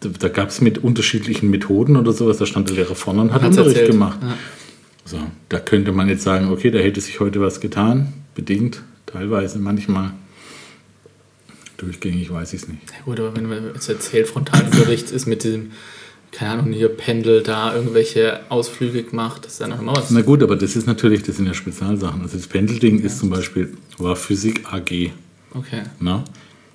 Da, 0.00 0.10
da 0.18 0.28
gab 0.28 0.50
es 0.50 0.60
mit 0.60 0.78
unterschiedlichen 0.78 1.48
Methoden 1.50 1.96
oder 1.96 2.12
sowas, 2.12 2.36
da 2.36 2.44
stand 2.44 2.68
der 2.68 2.76
Lehrer 2.76 2.94
vorne 2.94 3.22
und 3.22 3.32
hat 3.32 3.40
Hat's 3.42 3.56
Unterricht 3.56 3.76
erzählt. 3.76 3.92
gemacht. 3.92 4.18
Ja. 4.20 4.36
So, 5.06 5.18
da 5.48 5.60
könnte 5.60 5.92
man 5.92 6.08
jetzt 6.08 6.24
sagen, 6.24 6.50
okay, 6.50 6.70
da 6.70 6.78
hätte 6.78 7.00
sich 7.00 7.20
heute 7.20 7.40
was 7.40 7.60
getan, 7.60 8.12
bedingt, 8.34 8.82
teilweise, 9.06 9.58
manchmal. 9.58 10.10
Durchgängig 11.76 12.30
weiß 12.30 12.52
ich 12.52 12.62
es 12.62 12.68
nicht. 12.68 12.82
Ja, 12.90 13.04
gut, 13.04 13.18
aber 13.18 13.34
wenn 13.36 13.48
man 13.48 13.72
jetzt 13.74 13.88
erzählt, 13.88 14.28
Frontalunterricht 14.28 15.10
ist 15.10 15.26
mit 15.26 15.44
diesem, 15.44 15.72
keine 16.34 16.50
Ahnung, 16.50 16.72
hier 16.72 16.88
Pendel 16.88 17.42
da 17.42 17.74
irgendwelche 17.74 18.40
Ausflüge 18.48 19.04
gemacht, 19.04 19.44
das 19.44 19.54
ist 19.54 19.60
ja 19.60 19.68
noch 19.68 19.80
immer 19.80 19.96
was. 19.96 20.10
Na 20.10 20.20
gut, 20.22 20.42
aber 20.42 20.56
das 20.56 20.76
ist 20.76 20.86
natürlich, 20.86 21.22
das 21.22 21.36
sind 21.36 21.46
ja 21.46 21.54
Spezialsachen. 21.54 22.22
Also 22.22 22.36
das 22.36 22.46
Pendelding 22.46 23.00
ist 23.00 23.18
zum 23.18 23.30
Beispiel, 23.30 23.72
war 23.98 24.16
Physik 24.16 24.62
AG. 24.72 25.10
Okay. 25.54 25.82
Ne? 26.00 26.24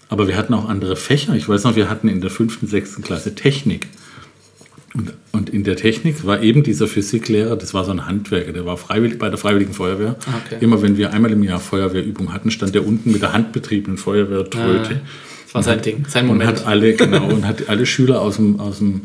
Aber 0.07 0.27
wir 0.27 0.37
hatten 0.37 0.53
auch 0.53 0.67
andere 0.67 0.95
Fächer. 0.95 1.35
Ich 1.35 1.47
weiß 1.47 1.65
noch, 1.65 1.75
wir 1.75 1.89
hatten 1.89 2.07
in 2.07 2.21
der 2.21 2.29
fünften, 2.29 2.67
sechsten 2.67 3.03
Klasse 3.03 3.35
Technik. 3.35 3.87
Und, 4.95 5.13
und 5.33 5.49
in 5.51 5.63
der 5.63 5.75
Technik 5.75 6.25
war 6.25 6.41
eben 6.41 6.63
dieser 6.63 6.87
Physiklehrer, 6.87 7.55
das 7.55 7.75
war 7.75 7.85
so 7.85 7.91
ein 7.91 8.07
Handwerker, 8.07 8.53
der 8.53 8.65
war 8.65 8.75
freiwillig 8.75 9.19
bei 9.19 9.29
der 9.29 9.37
Freiwilligen 9.37 9.73
Feuerwehr. 9.73 10.15
Ah, 10.25 10.41
okay. 10.43 10.57
Immer 10.61 10.81
wenn 10.81 10.97
wir 10.97 11.13
einmal 11.13 11.31
im 11.31 11.43
Jahr 11.43 11.59
Feuerwehrübung 11.59 12.33
hatten, 12.33 12.49
stand 12.49 12.73
der 12.73 12.87
unten 12.87 13.11
mit 13.11 13.21
der 13.21 13.33
handbetriebenen 13.33 13.97
Feuerwehrtröte. 13.97 15.01
Das 15.45 15.53
war 15.53 15.63
sein 15.63 15.81
Ding, 15.81 16.05
sein 16.07 16.23
Und 16.23 16.37
Moment. 16.37 16.59
hat 16.59 16.65
alle, 16.65 16.93
genau, 16.93 17.27
und 17.27 17.45
hat 17.45 17.69
alle 17.69 17.85
Schüler 17.85 18.21
aus 18.21 18.37
dem, 18.37 18.59
aus 18.59 18.79
dem, 18.79 19.01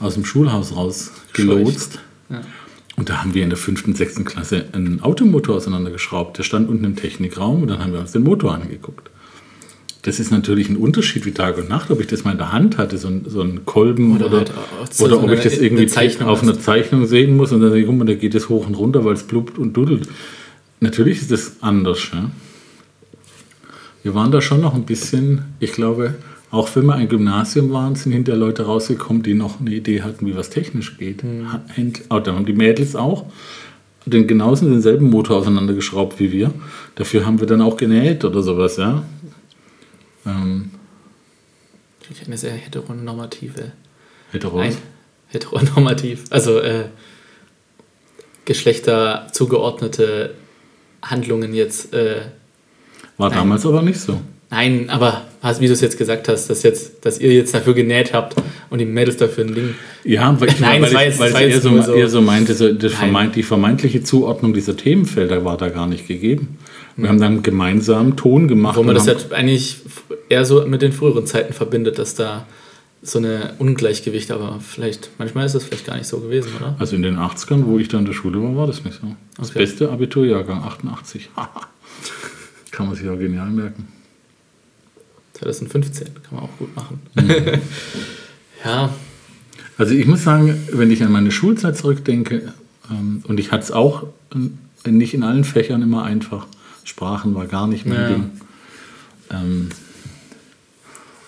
aus 0.00 0.14
dem 0.14 0.24
Schulhaus 0.24 0.74
rausgelotst. 0.74 1.98
Ja. 2.30 2.42
Und 2.96 3.08
da 3.08 3.22
haben 3.22 3.34
wir 3.34 3.42
in 3.42 3.48
der 3.50 3.56
fünften, 3.58 3.94
sechsten 3.94 4.24
Klasse 4.24 4.66
einen 4.72 5.00
Automotor 5.02 5.56
auseinandergeschraubt. 5.56 6.36
Der 6.38 6.42
stand 6.42 6.68
unten 6.68 6.84
im 6.84 6.96
Technikraum 6.96 7.62
und 7.62 7.68
dann 7.68 7.78
haben 7.80 7.92
wir 7.92 8.00
uns 8.00 8.12
den 8.12 8.22
Motor 8.24 8.54
angeguckt. 8.54 9.08
Das 10.02 10.18
ist 10.18 10.30
natürlich 10.30 10.68
ein 10.70 10.76
Unterschied 10.76 11.26
wie 11.26 11.32
Tag 11.32 11.58
und 11.58 11.68
Nacht, 11.68 11.90
ob 11.90 12.00
ich 12.00 12.06
das 12.06 12.24
mal 12.24 12.32
in 12.32 12.38
der 12.38 12.52
Hand 12.52 12.78
hatte, 12.78 12.96
so 12.98 13.08
ein, 13.08 13.24
so 13.26 13.42
ein 13.42 13.66
Kolben 13.66 14.16
Oder 14.16 14.26
oder, 14.26 14.38
halt 14.38 14.50
oder, 14.50 15.10
so 15.10 15.16
ob 15.18 15.24
eine- 15.24 15.34
ich 15.34 15.40
das 15.42 15.54
eine 15.54 15.62
irgendwie 15.62 15.86
Zeichnung 15.86 16.28
auf 16.28 16.42
einer 16.42 16.58
Zeichnung 16.58 17.06
sehen 17.06 17.36
muss 17.36 17.52
und 17.52 17.60
dann 17.60 17.70
denke 17.70 17.82
ich, 17.82 17.86
guck 17.86 17.98
mal, 17.98 18.04
da 18.06 18.14
geht 18.14 18.34
es 18.34 18.48
hoch 18.48 18.66
und 18.66 18.74
runter, 18.74 19.04
weil 19.04 19.12
es 19.14 19.22
blubbt 19.24 19.58
und 19.58 19.74
dudelt. 19.76 20.08
Natürlich 20.80 21.20
ist 21.20 21.30
das 21.30 21.56
anders. 21.60 22.00
Ja? 22.14 22.30
Wir 24.02 24.14
waren 24.14 24.32
da 24.32 24.40
schon 24.40 24.60
noch 24.62 24.74
ein 24.74 24.84
bisschen, 24.84 25.42
ich 25.58 25.72
glaube, 25.72 26.14
auch 26.50 26.74
wenn 26.74 26.86
wir 26.86 26.94
ein 26.94 27.08
Gymnasium 27.08 27.70
waren, 27.72 27.94
sind 27.94 28.12
hinterher 28.12 28.38
Leute 28.38 28.64
rausgekommen, 28.64 29.22
die 29.22 29.34
noch 29.34 29.60
eine 29.60 29.70
Idee 29.70 30.02
hatten, 30.02 30.26
wie 30.26 30.36
was 30.36 30.50
technisch 30.50 30.98
geht. 30.98 31.22
Mhm. 31.22 31.46
Oh, 32.08 32.18
da 32.18 32.34
haben 32.34 32.46
die 32.46 32.52
Mädels 32.52 32.96
auch 32.96 33.26
den 34.06 34.26
genauso 34.26 34.68
denselben 34.68 35.10
Motor 35.10 35.38
auseinandergeschraubt 35.38 36.18
wie 36.18 36.32
wir. 36.32 36.52
Dafür 36.94 37.26
haben 37.26 37.40
wir 37.40 37.46
dann 37.46 37.60
auch 37.60 37.76
genäht 37.76 38.24
oder 38.24 38.42
sowas, 38.42 38.76
ja. 38.76 39.04
Ähm, 40.26 40.70
Wirklich 42.00 42.26
eine 42.26 42.36
sehr 42.36 42.52
heteronormative. 42.52 43.72
heteros. 44.32 44.62
Ein, 44.62 44.76
heteronormativ. 45.28 46.24
Also 46.30 46.58
äh, 46.60 46.86
Geschlechter 48.44 49.28
zugeordnete 49.32 50.34
Handlungen 51.02 51.54
jetzt. 51.54 51.94
Äh, 51.94 52.22
War 53.16 53.30
damals 53.30 53.64
aber 53.64 53.82
nicht 53.82 54.00
so. 54.00 54.20
Nein, 54.50 54.90
aber 54.90 55.22
hast, 55.42 55.60
wie 55.60 55.66
du 55.66 55.72
es 55.72 55.80
jetzt 55.80 55.96
gesagt 55.98 56.28
hast, 56.28 56.48
dass, 56.50 56.62
jetzt, 56.62 57.04
dass 57.04 57.18
ihr 57.18 57.32
jetzt 57.32 57.54
dafür 57.54 57.74
genäht 57.74 58.12
habt 58.12 58.36
und 58.68 58.78
die 58.78 58.84
Mädels 58.84 59.16
dafür 59.16 59.44
ein 59.44 59.54
Ding. 59.54 59.74
Ja, 60.04 60.38
weil 60.40 60.48
ich, 60.48 60.60
Nein, 60.60 60.82
weil 60.82 61.08
ich, 61.10 61.18
weil 61.18 61.30
ich 61.30 61.54
eher, 61.54 61.60
so, 61.60 61.80
so- 61.82 61.94
eher 61.94 62.08
so 62.08 62.20
meinte, 62.20 62.54
so, 62.54 62.68
vermeint, 62.90 63.36
die 63.36 63.42
vermeintliche 63.42 64.02
Zuordnung 64.02 64.52
dieser 64.52 64.76
Themenfelder 64.76 65.44
war 65.44 65.56
da 65.56 65.68
gar 65.68 65.86
nicht 65.86 66.06
gegeben. 66.06 66.58
Wir 66.96 67.08
haben 67.08 67.20
dann 67.20 67.42
gemeinsam 67.42 68.16
Ton 68.16 68.46
gemacht. 68.48 68.76
Wo 68.76 68.82
man 68.82 68.94
das 68.94 69.06
jetzt 69.06 69.32
eigentlich 69.32 69.76
eher 70.28 70.44
so 70.44 70.66
mit 70.66 70.82
den 70.82 70.92
früheren 70.92 71.24
Zeiten 71.24 71.54
verbindet, 71.54 71.98
dass 71.98 72.14
da 72.14 72.46
so 73.02 73.18
eine 73.18 73.54
Ungleichgewicht, 73.58 74.30
aber 74.30 74.60
vielleicht, 74.60 75.08
manchmal 75.16 75.46
ist 75.46 75.54
das 75.54 75.64
vielleicht 75.64 75.86
gar 75.86 75.96
nicht 75.96 76.06
so 76.06 76.18
gewesen, 76.18 76.50
oder? 76.60 76.76
Also 76.78 76.96
in 76.96 77.02
den 77.02 77.16
80ern, 77.16 77.64
wo 77.64 77.78
ich 77.78 77.88
da 77.88 77.98
in 77.98 78.04
der 78.04 78.12
Schule 78.12 78.42
war, 78.42 78.54
war 78.54 78.66
das 78.66 78.84
nicht 78.84 78.98
so. 79.00 79.16
Das 79.38 79.48
Okay. 79.50 79.60
beste 79.60 79.88
Abiturjahrgang, 79.90 80.62
88. 80.62 81.30
Kann 82.70 82.86
man 82.88 82.94
sich 82.96 83.08
auch 83.08 83.18
genial 83.18 83.48
merken. 83.48 83.88
2015 85.40 86.06
kann 86.22 86.34
man 86.34 86.44
auch 86.44 86.56
gut 86.58 86.74
machen. 86.76 87.00
Mhm. 87.14 87.24
ja, 88.64 88.90
Also 89.78 89.94
ich 89.94 90.06
muss 90.06 90.22
sagen, 90.22 90.54
wenn 90.72 90.90
ich 90.90 91.02
an 91.02 91.12
meine 91.12 91.30
Schulzeit 91.30 91.76
zurückdenke, 91.76 92.52
ähm, 92.90 93.22
und 93.26 93.40
ich 93.40 93.50
hatte 93.52 93.64
es 93.64 93.70
auch 93.72 94.04
nicht 94.86 95.14
in 95.14 95.22
allen 95.22 95.44
Fächern 95.44 95.82
immer 95.82 96.04
einfach. 96.04 96.46
Sprachen 96.84 97.34
war 97.34 97.46
gar 97.46 97.66
nicht 97.66 97.86
mein 97.86 98.00
Ja. 98.00 98.08
Ding. 98.08 98.30
Ähm, 99.30 99.68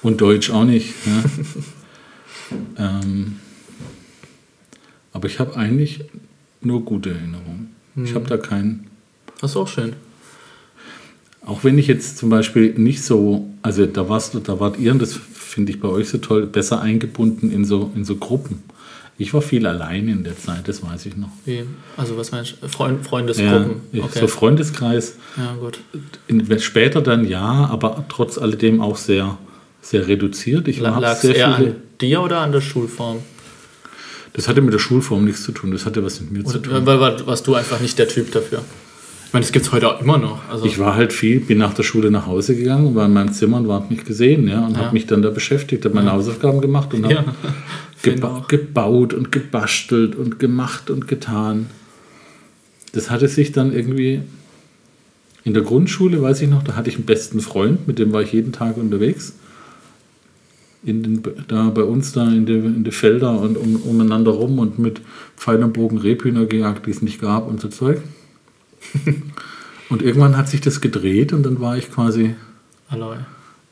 und 0.03 0.21
Deutsch 0.21 0.51
auch 0.51 0.65
nicht. 0.65 0.93
Ja. 1.07 1.23
ähm, 3.01 3.37
aber 5.13 5.29
ich 5.29 5.39
habe 5.39 5.57
eigentlich 5.57 6.05
nur 6.61 6.85
gute 6.85 7.11
Erinnerungen. 7.11 7.75
Ich 7.97 8.15
habe 8.15 8.27
da 8.27 8.37
keinen. 8.39 8.87
das 9.41 9.51
ist 9.53 9.57
auch 9.57 9.69
schön. 9.69 9.93
Auch 11.45 11.65
wenn 11.65 11.77
ich 11.79 11.87
jetzt 11.89 12.19
zum 12.19 12.31
Beispiel 12.31 12.73
nicht 12.79 13.03
so, 13.03 13.49
also 13.63 13.85
da 13.87 14.09
warst 14.09 14.35
du, 14.35 14.39
da 14.39 14.61
wart 14.61 14.79
ihr, 14.79 14.93
und 14.93 15.03
das 15.03 15.15
finde 15.15 15.73
ich 15.73 15.81
bei 15.81 15.89
euch 15.89 16.09
so 16.09 16.19
toll, 16.19 16.47
besser 16.47 16.81
eingebunden 16.81 17.51
in 17.51 17.65
so, 17.65 17.91
in 17.97 18.05
so 18.05 18.17
Gruppen. 18.17 18.63
Ich 19.19 19.35
war 19.35 19.43
viel 19.43 19.67
allein 19.67 20.09
in 20.09 20.25
der 20.25 20.39
Zeit, 20.39 20.67
das 20.69 20.83
weiß 20.83 21.07
ich 21.07 21.17
noch. 21.17 21.29
Wie, 21.45 21.65
also 21.97 22.17
was 22.17 22.31
meinst 22.33 22.57
du? 22.61 22.69
Freund, 22.69 23.01
Ja, 23.03 23.09
Freundesgruppen. 23.09 23.73
ich- 23.93 24.03
okay. 24.03 24.21
So 24.21 24.27
Freundeskreis, 24.29 25.17
ja, 25.37 25.55
gut. 25.61 25.81
in, 26.29 26.59
später 26.61 27.03
dann 27.03 27.27
ja, 27.27 27.43
aber 27.71 28.05
trotz 28.09 28.39
alledem 28.39 28.81
auch 28.81 28.97
sehr, 28.97 29.37
sehr 29.83 30.07
reduziert. 30.09 30.67
Ich 30.69 30.81
Lag 30.81 31.17
sehr 31.17 31.35
eher 31.37 31.55
viele, 31.57 31.69
an 31.71 31.77
dir 32.01 32.23
oder 32.23 32.39
an 32.41 32.53
der 32.53 32.61
Schulform? 32.61 33.19
das 34.35 34.49
hatte 34.49 34.63
mit 34.63 34.73
der 34.73 34.79
Schulform 34.79 35.25
nichts 35.27 35.43
zu 35.43 35.53
tun, 35.53 35.73
das 35.73 35.85
hatte 35.85 36.03
was 36.03 36.21
mit 36.23 36.31
mir 36.33 36.45
zu 36.45 36.59
tun. 36.59 36.87
Weil- 36.87 37.27
warst 37.27 37.47
du 37.47 37.55
einfach 37.55 37.81
nicht 37.81 37.99
der 37.99 38.09
Typ 38.09 38.33
dafür? 38.33 38.63
Ich 39.33 39.35
meine, 39.35 39.45
das 39.47 39.53
gibt 39.53 39.65
es 39.65 39.73
heute 39.73 39.89
auch 39.91 39.99
immer 40.03 40.19
noch. 40.19 40.47
Also, 40.51 40.67
Ich 40.67 40.79
war 40.79 40.95
halt 40.95 41.11
viel, 41.11 41.41
bin 41.41 41.57
nach 41.57 41.73
der 41.73 41.85
Schule 41.85 42.11
nach 42.11 42.27
Hause 42.27 42.55
gegangen, 42.55 42.95
war 42.95 43.07
in 43.07 43.15
meinem 43.15 43.33
Zimmer 43.33 43.57
und 43.57 43.67
war 43.67 43.83
nicht 43.89 44.05
gesehen, 44.05 44.47
ja, 44.47 44.67
und 44.67 44.73
Ja. 44.73 44.81
habe 44.81 44.93
mich 44.93 45.07
dann 45.07 45.23
da 45.23 45.31
beschäftigt, 45.31 45.87
habe 45.87 45.95
meine 45.95 46.13
Hausaufgaben 46.13 46.61
gemacht 46.61 46.93
und 46.93 47.05
habe 47.05 47.15
Ja. 47.15 47.25
Geba 48.03 48.45
gebaut 48.47 49.15
und 49.15 49.33
gebastelt 49.33 50.17
und 50.17 50.39
gemacht 50.39 50.91
und 50.91 51.09
getan. 51.09 51.69
Das 52.93 53.11
hatte 53.11 53.27
sich 53.27 53.53
dann 53.53 53.73
irgendwie 53.73 54.21
in 55.45 55.55
der 55.55 55.63
Grundschule, 55.63 56.21
weiß 56.21 56.43
ich 56.43 56.51
noch, 56.51 56.63
da 56.63 56.77
hatte 56.77 56.91
ich 56.91 56.97
einen 56.97 57.07
besten 57.07 57.41
Freund, 57.41 57.89
mit 57.89 57.99
dem 57.99 58.13
war 58.13 58.21
ich 58.21 58.35
jeden 58.35 58.53
Tag 58.53 58.77
unterwegs. 58.77 59.33
In 60.85 61.03
den, 61.03 61.23
da 61.49 61.71
bei 61.71 61.85
uns 61.85 62.13
da 62.13 62.29
in 62.29 62.45
die, 62.45 62.53
in 62.53 62.85
die 62.85 62.91
Felder 62.91 63.41
und 63.41 63.57
um, 63.57 63.77
umeinander 63.77 64.33
rum 64.33 64.59
und 64.59 64.79
mit 64.79 65.01
Pfeil 65.39 65.65
und 65.65 65.73
Bogen 65.73 65.97
Rebhühner 65.97 66.45
gejagt, 66.45 66.85
die 66.85 66.91
es 66.91 67.01
nicht 67.01 67.19
gab 67.19 67.49
und 67.49 67.63
so 67.63 67.69
Zeug. 67.69 68.03
und 69.89 70.03
irgendwann 70.03 70.37
hat 70.37 70.49
sich 70.49 70.61
das 70.61 70.81
gedreht 70.81 71.33
und 71.33 71.43
dann 71.43 71.61
war 71.61 71.77
ich 71.77 71.91
quasi 71.91 72.35
Alloy. 72.89 73.19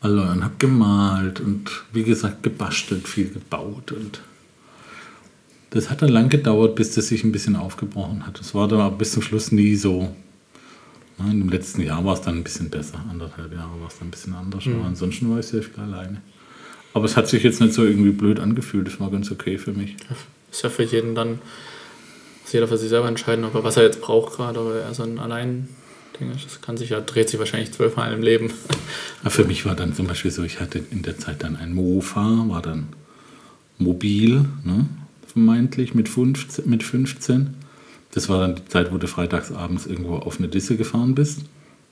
allein 0.01 0.39
und 0.39 0.45
habe 0.45 0.55
gemalt 0.59 1.41
und 1.41 1.85
wie 1.93 2.03
gesagt 2.05 2.43
gebastelt, 2.43 3.09
viel 3.09 3.31
gebaut 3.31 3.93
und 3.93 4.21
das 5.71 5.89
hat 5.89 6.03
dann 6.03 6.09
lang 6.09 6.29
gedauert, 6.29 6.75
bis 6.75 6.95
das 6.95 7.09
sich 7.09 7.23
ein 7.23 7.31
bisschen 7.31 7.55
aufgebrochen 7.55 8.27
hat. 8.27 8.41
Das 8.41 8.55
war 8.55 8.67
dann 8.67 8.81
aber 8.81 8.97
bis 8.97 9.13
zum 9.13 9.23
Schluss 9.23 9.53
nie 9.53 9.77
so. 9.77 10.15
Ja, 11.19 11.31
Im 11.31 11.49
letzten 11.49 11.83
Jahr 11.83 12.05
war 12.05 12.15
es 12.15 12.23
dann 12.23 12.37
ein 12.39 12.45
bisschen 12.45 12.71
besser, 12.71 13.05
anderthalb 13.09 13.53
Jahre 13.53 13.81
war 13.81 13.89
es 13.89 13.99
dann 13.99 14.09
ein 14.09 14.11
bisschen 14.11 14.35
anders, 14.35 14.67
aber 14.67 14.85
ansonsten 14.87 15.31
war 15.31 15.39
ich 15.39 15.47
sehr 15.47 15.63
viel 15.63 15.79
alleine. 15.81 16.23
Aber 16.93 17.05
es 17.05 17.17
hat 17.17 17.29
sich 17.29 17.43
jetzt 17.43 17.61
nicht 17.61 17.75
so 17.75 17.85
irgendwie 17.85 18.11
blöd 18.11 18.41
angefühlt, 18.41 18.87
das 18.87 18.99
war 18.99 19.11
ganz 19.11 19.31
okay 19.31 19.59
für 19.59 19.73
mich. 19.73 19.97
Ist 20.51 20.63
ja 20.63 20.71
für 20.71 20.83
jeden 20.83 21.15
dann, 21.15 21.39
muss 22.51 22.55
jeder 22.55 22.67
für 22.67 22.79
sich 22.79 22.89
selber 22.89 23.07
entscheiden, 23.07 23.45
ob 23.45 23.55
er 23.55 23.63
was 23.63 23.77
er 23.77 23.85
jetzt 23.85 24.01
braucht 24.01 24.35
gerade, 24.37 24.59
oder 24.59 24.81
er 24.81 24.93
so 24.93 25.05
ein 25.05 25.21
allein. 25.21 25.69
Das 26.19 26.61
kann 26.61 26.77
sich 26.77 26.91
ja, 26.91 27.01
dreht 27.01 27.31
sich 27.31 27.39
wahrscheinlich 27.39 27.73
zwölfmal 27.73 28.13
im 28.13 28.23
Leben. 28.23 28.53
Für 29.29 29.45
mich 29.45 29.65
war 29.65 29.77
dann 29.77 29.95
zum 29.95 30.09
Beispiel 30.09 30.33
so, 30.33 30.43
ich 30.43 30.61
hatte 30.61 30.81
in 30.91 31.03
der 31.03 31.17
Zeit 31.17 31.45
dann 31.45 31.57
ein 31.57 31.73
Mofa, 31.73 32.45
war 32.49 32.61
dann 32.61 32.89
mobil, 33.79 34.45
ne, 34.65 34.87
vermeintlich 35.27 35.95
mit 35.95 36.09
15, 36.09 36.69
mit 36.69 36.83
15. 36.83 37.55
Das 38.11 38.29
war 38.29 38.41
dann 38.41 38.57
die 38.57 38.65
Zeit, 38.67 38.93
wo 38.93 38.99
du 38.99 39.07
freitagsabends 39.07 39.87
irgendwo 39.87 40.17
auf 40.17 40.39
eine 40.39 40.49
Disse 40.49 40.77
gefahren 40.77 41.15
bist. 41.15 41.43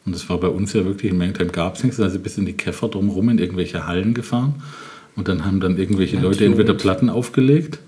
Und 0.05 0.15
das 0.15 0.29
war 0.29 0.39
bei 0.39 0.49
uns 0.49 0.73
ja 0.73 0.85
wirklich, 0.85 1.13
in 1.13 1.19
Mengtheim 1.19 1.53
gab 1.53 1.77
es 1.77 1.85
nichts, 1.85 2.01
also 2.01 2.19
bis 2.19 2.37
in 2.37 2.47
die 2.47 2.55
Käfer 2.55 2.89
drumherum 2.89 3.29
in 3.31 3.39
irgendwelche 3.39 3.87
Hallen 3.87 4.13
gefahren. 4.13 4.57
Und 5.15 5.29
dann 5.29 5.45
haben 5.45 5.61
dann 5.61 5.79
irgendwelche 5.79 6.17
Ja, 6.17 6.23
Leute 6.23 6.45
entweder. 6.45 6.75
Platten 6.75 7.09
aufgelegt, 7.09 7.79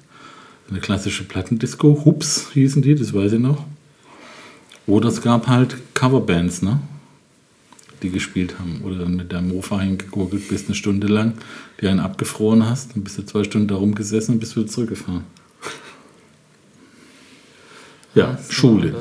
eine 0.71 0.81
klassische 0.81 1.25
Plattendisco. 1.25 2.03
Hups 2.05 2.51
hießen 2.53 2.83
die, 2.83 2.95
das 2.95 3.12
weiß 3.12 3.33
ich 3.33 3.41
noch. 3.41 3.64
Oder 4.87 5.09
es 5.09 5.23
gab 5.23 5.47
halt 5.47 5.77
Coverbands, 5.95 6.62
ne? 6.62 6.81
die 8.03 8.11
gespielt 8.11 8.59
haben. 8.59 8.81
Oder 8.83 8.99
dann 8.99 9.16
mit 9.16 9.33
deinem 9.33 9.49
Mofa 9.49 9.81
hingegurgelt 9.81 10.49
bist 10.49 10.66
eine 10.66 10.75
Stunde 10.75 11.07
lang, 11.07 11.35
die 11.81 11.89
einen 11.89 12.01
abgefroren 12.01 12.68
hast, 12.68 12.95
dann 12.95 13.05
bist 13.05 13.18
du 13.18 13.23
zwei 13.25 13.45
Stunden 13.45 13.68
da 13.68 13.77
rumgesessen 13.77 14.35
und 14.35 14.41
bist 14.41 14.57
wieder 14.57 14.66
zurückgefahren. 14.66 15.25
Ja, 18.14 18.39
Schule. 18.49 18.95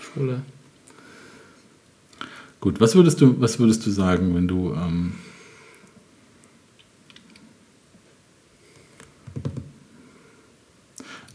Schule. 0.00 0.42
Gut, 2.60 2.80
was 2.80 2.94
würdest 2.94 3.20
du, 3.20 3.38
was 3.40 3.58
würdest 3.58 3.84
du 3.84 3.90
sagen, 3.90 4.34
wenn 4.34 4.48
du 4.48 4.72
ähm, 4.72 5.14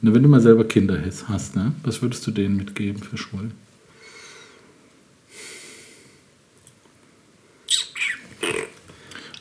Ne, 0.01 0.13
wenn 0.13 0.21
du 0.23 0.29
mal 0.29 0.41
selber 0.41 0.63
Kinder 0.63 0.99
hast, 1.27 1.55
ne? 1.55 1.73
was 1.83 2.01
würdest 2.01 2.25
du 2.27 2.31
denen 2.31 2.55
mitgeben 2.55 3.01
für 3.01 3.17
Schulen? 3.17 3.53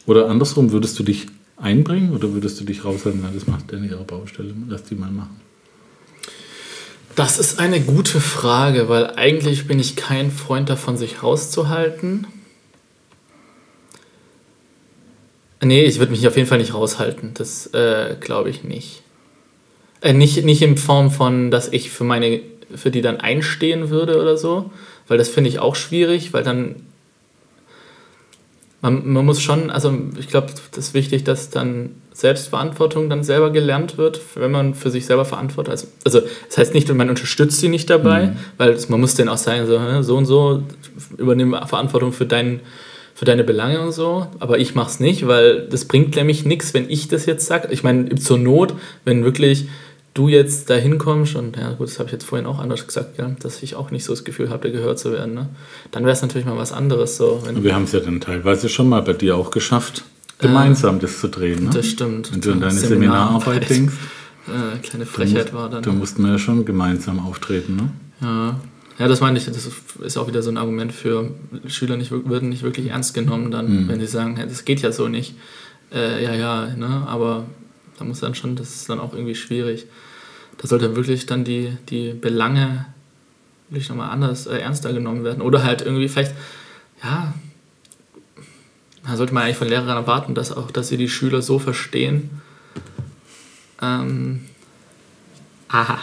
Oder 0.07 0.28
andersrum, 0.28 0.72
würdest 0.72 0.98
du 0.98 1.02
dich 1.02 1.26
einbringen 1.57 2.12
oder 2.12 2.32
würdest 2.32 2.61
du 2.61 2.64
dich 2.64 2.84
raushalten, 2.84 3.20
na, 3.22 3.30
das 3.32 3.46
macht 3.46 3.72
denn 3.72 3.84
ihre 3.84 4.04
Baustelle, 4.04 4.54
lass 4.68 4.84
die 4.84 4.94
mal 4.94 5.11
machen? 5.11 5.40
Das 7.16 7.38
ist 7.38 7.59
eine 7.59 7.80
gute 7.80 8.20
Frage, 8.20 8.88
weil 8.88 9.14
eigentlich 9.16 9.66
bin 9.66 9.80
ich 9.80 9.96
kein 9.96 10.30
Freund 10.30 10.68
davon, 10.68 10.96
sich 10.96 11.22
rauszuhalten. 11.22 12.26
Nee, 15.62 15.84
ich 15.84 15.98
würde 15.98 16.12
mich 16.12 16.26
auf 16.28 16.36
jeden 16.36 16.46
Fall 16.46 16.59
nicht 16.59 16.74
raushalten. 16.74 17.32
Das 17.32 17.68
äh, 17.72 18.16
glaube 18.20 18.50
ich 18.50 18.64
nicht. 18.64 19.02
Äh, 20.01 20.12
nicht, 20.12 20.44
nicht 20.44 20.62
in 20.62 20.76
Form 20.76 21.11
von, 21.11 21.51
dass 21.51 21.72
ich 21.72 21.90
für 21.90 22.05
meine, 22.05 22.40
für 22.74 22.90
die 22.90 23.03
dann 23.03 23.18
einstehen 23.18 23.90
würde 23.90 24.20
oder 24.20 24.36
so, 24.36 24.70
weil 25.09 25.18
das 25.18 25.28
finde 25.28 25.51
ich 25.51 25.59
auch 25.59 25.76
schwierig, 25.76 26.32
weil 26.32 26.42
dann 26.42 26.76
man, 28.82 29.07
man 29.11 29.24
muss 29.24 29.40
schon, 29.40 29.70
also 29.70 29.97
ich 30.18 30.28
glaube, 30.28 30.49
das 30.72 30.88
ist 30.88 30.94
wichtig, 30.94 31.24
dass 31.24 31.51
dann 31.51 31.97
Selbstverantwortung 32.12 33.11
dann 33.11 33.24
selber 33.24 33.51
gelernt 33.51 33.99
wird, 33.99 34.20
wenn 34.34 34.51
man 34.51 34.74
für 34.74 34.90
sich 34.90 35.07
selber 35.07 35.24
verantwortet. 35.24 35.72
Also, 35.72 35.86
also 36.05 36.20
das 36.49 36.59
heißt 36.59 36.74
nicht, 36.74 36.92
man 36.92 37.11
unterstützt 37.11 37.61
sie 37.61 37.68
nicht 37.68 37.90
dabei, 37.90 38.26
mhm. 38.26 38.36
weil 38.59 38.76
man 38.88 39.01
muss 39.01 39.14
denen 39.14 39.28
auch 39.28 39.38
sagen, 39.38 39.66
so, 39.66 40.03
so 40.03 40.16
und 40.16 40.26
so, 40.26 40.62
übernehme 41.18 41.66
Verantwortung 41.66 42.12
für 42.12 42.26
deinen 42.26 42.61
für 43.14 43.24
deine 43.24 43.44
Belange 43.44 43.80
und 43.80 43.92
so, 43.92 44.26
aber 44.40 44.59
ich 44.59 44.74
mache 44.74 44.90
es 44.90 45.01
nicht, 45.01 45.26
weil 45.26 45.66
das 45.70 45.86
bringt 45.86 46.16
nämlich 46.16 46.44
nichts, 46.44 46.74
wenn 46.74 46.90
ich 46.90 47.09
das 47.09 47.24
jetzt 47.24 47.47
sage. 47.47 47.68
Ich 47.70 47.82
meine, 47.82 48.14
zur 48.16 48.36
Not, 48.36 48.74
wenn 49.07 49.24
wirklich 49.24 49.68
du 50.16 50.28
jetzt 50.28 50.70
da 50.70 50.74
hinkommst 50.74 51.36
und 51.36 51.56
ja 51.56 51.72
gut, 51.72 51.88
das 51.88 51.98
habe 51.98 52.06
ich 52.06 52.12
jetzt 52.12 52.24
vorhin 52.24 52.46
auch 52.46 52.58
anders 52.58 52.86
gesagt, 52.86 53.18
ja, 53.18 53.30
dass 53.40 53.62
ich 53.62 53.74
auch 53.74 53.90
nicht 53.90 54.04
so 54.04 54.12
das 54.12 54.24
Gefühl 54.24 54.50
habe, 54.50 54.70
gehört 54.70 54.98
zu 54.98 55.12
werden, 55.12 55.34
ne? 55.34 55.48
dann 55.90 56.04
wäre 56.04 56.12
es 56.12 56.22
natürlich 56.22 56.46
mal 56.46 56.56
was 56.56 56.72
anderes. 56.72 57.16
So, 57.16 57.42
wir 57.60 57.74
haben 57.74 57.84
es 57.84 57.92
ja 57.92 58.00
dann 58.00 58.20
teilweise 58.20 58.68
schon 58.68 58.88
mal 58.88 59.02
bei 59.02 59.12
dir 59.12 59.36
auch 59.36 59.50
geschafft, 59.50 60.04
gemeinsam 60.38 60.96
äh, 60.96 61.00
das 61.00 61.20
zu 61.20 61.28
drehen. 61.28 61.64
Ne? 61.64 61.70
Das 61.72 61.86
stimmt. 61.86 62.32
Wenn 62.32 62.40
du 62.40 62.52
an 62.52 62.60
deine 62.60 62.72
Seminararbeit 62.74 63.68
denkst. 63.70 63.94
Äh, 64.48 64.78
kleine 64.78 65.06
Frechheit 65.06 65.52
musst, 65.52 65.54
war 65.54 65.68
dann. 65.68 65.82
Da 65.82 65.92
mussten 65.92 66.22
wir 66.22 66.32
ja 66.32 66.38
schon 66.38 66.64
gemeinsam 66.64 67.18
auftreten, 67.18 67.76
ne? 67.76 67.90
Ja. 68.20 68.60
Ja, 68.98 69.08
das 69.08 69.20
meine 69.20 69.36
ich, 69.36 69.44
das 69.44 69.68
ist 70.00 70.16
auch 70.16 70.26
wieder 70.26 70.40
so 70.42 70.50
ein 70.50 70.56
Argument 70.56 70.90
für 70.90 71.30
Schüler 71.66 71.98
nicht, 71.98 72.10
würden 72.10 72.48
nicht 72.48 72.62
wirklich 72.62 72.86
ernst 72.86 73.12
genommen, 73.12 73.50
dann, 73.50 73.84
mhm. 73.84 73.88
wenn 73.88 74.00
sie 74.00 74.06
sagen, 74.06 74.36
hey, 74.36 74.46
das 74.48 74.64
geht 74.64 74.80
ja 74.80 74.90
so 74.90 75.08
nicht. 75.08 75.34
Äh, 75.92 76.24
ja, 76.24 76.34
ja, 76.34 76.74
ne? 76.74 77.04
aber 77.06 77.44
da 77.99 78.05
muss 78.05 78.20
dann 78.20 78.34
schon, 78.34 78.57
das 78.57 78.74
ist 78.74 78.88
dann 78.88 79.01
auch 79.01 79.12
irgendwie 79.12 79.34
schwierig 79.34 79.86
da 80.59 80.68
sollte 80.68 80.97
wirklich 80.97 81.26
dann 81.26 81.44
die, 81.44 81.76
die 81.88 82.12
Belange 82.12 82.86
wirklich 83.68 83.88
nochmal 83.88 84.11
anders, 84.11 84.47
äh, 84.47 84.59
ernster 84.59 84.92
genommen 84.92 85.24
werden. 85.24 85.42
Oder 85.42 85.64
halt 85.64 85.82
irgendwie 85.82 86.09
vielleicht, 86.09 86.32
ja, 87.03 87.34
da 89.05 89.16
sollte 89.16 89.34
man 89.34 89.44
eigentlich 89.44 89.57
von 89.57 89.68
Lehrern 89.68 89.88
erwarten, 89.88 90.34
dass 90.34 90.53
auch, 90.53 90.70
dass 90.70 90.88
sie 90.88 90.97
die 90.97 91.09
Schüler 91.09 91.42
so 91.42 91.59
verstehen, 91.59 92.30
ähm, 93.82 94.47
Aha, 95.77 95.99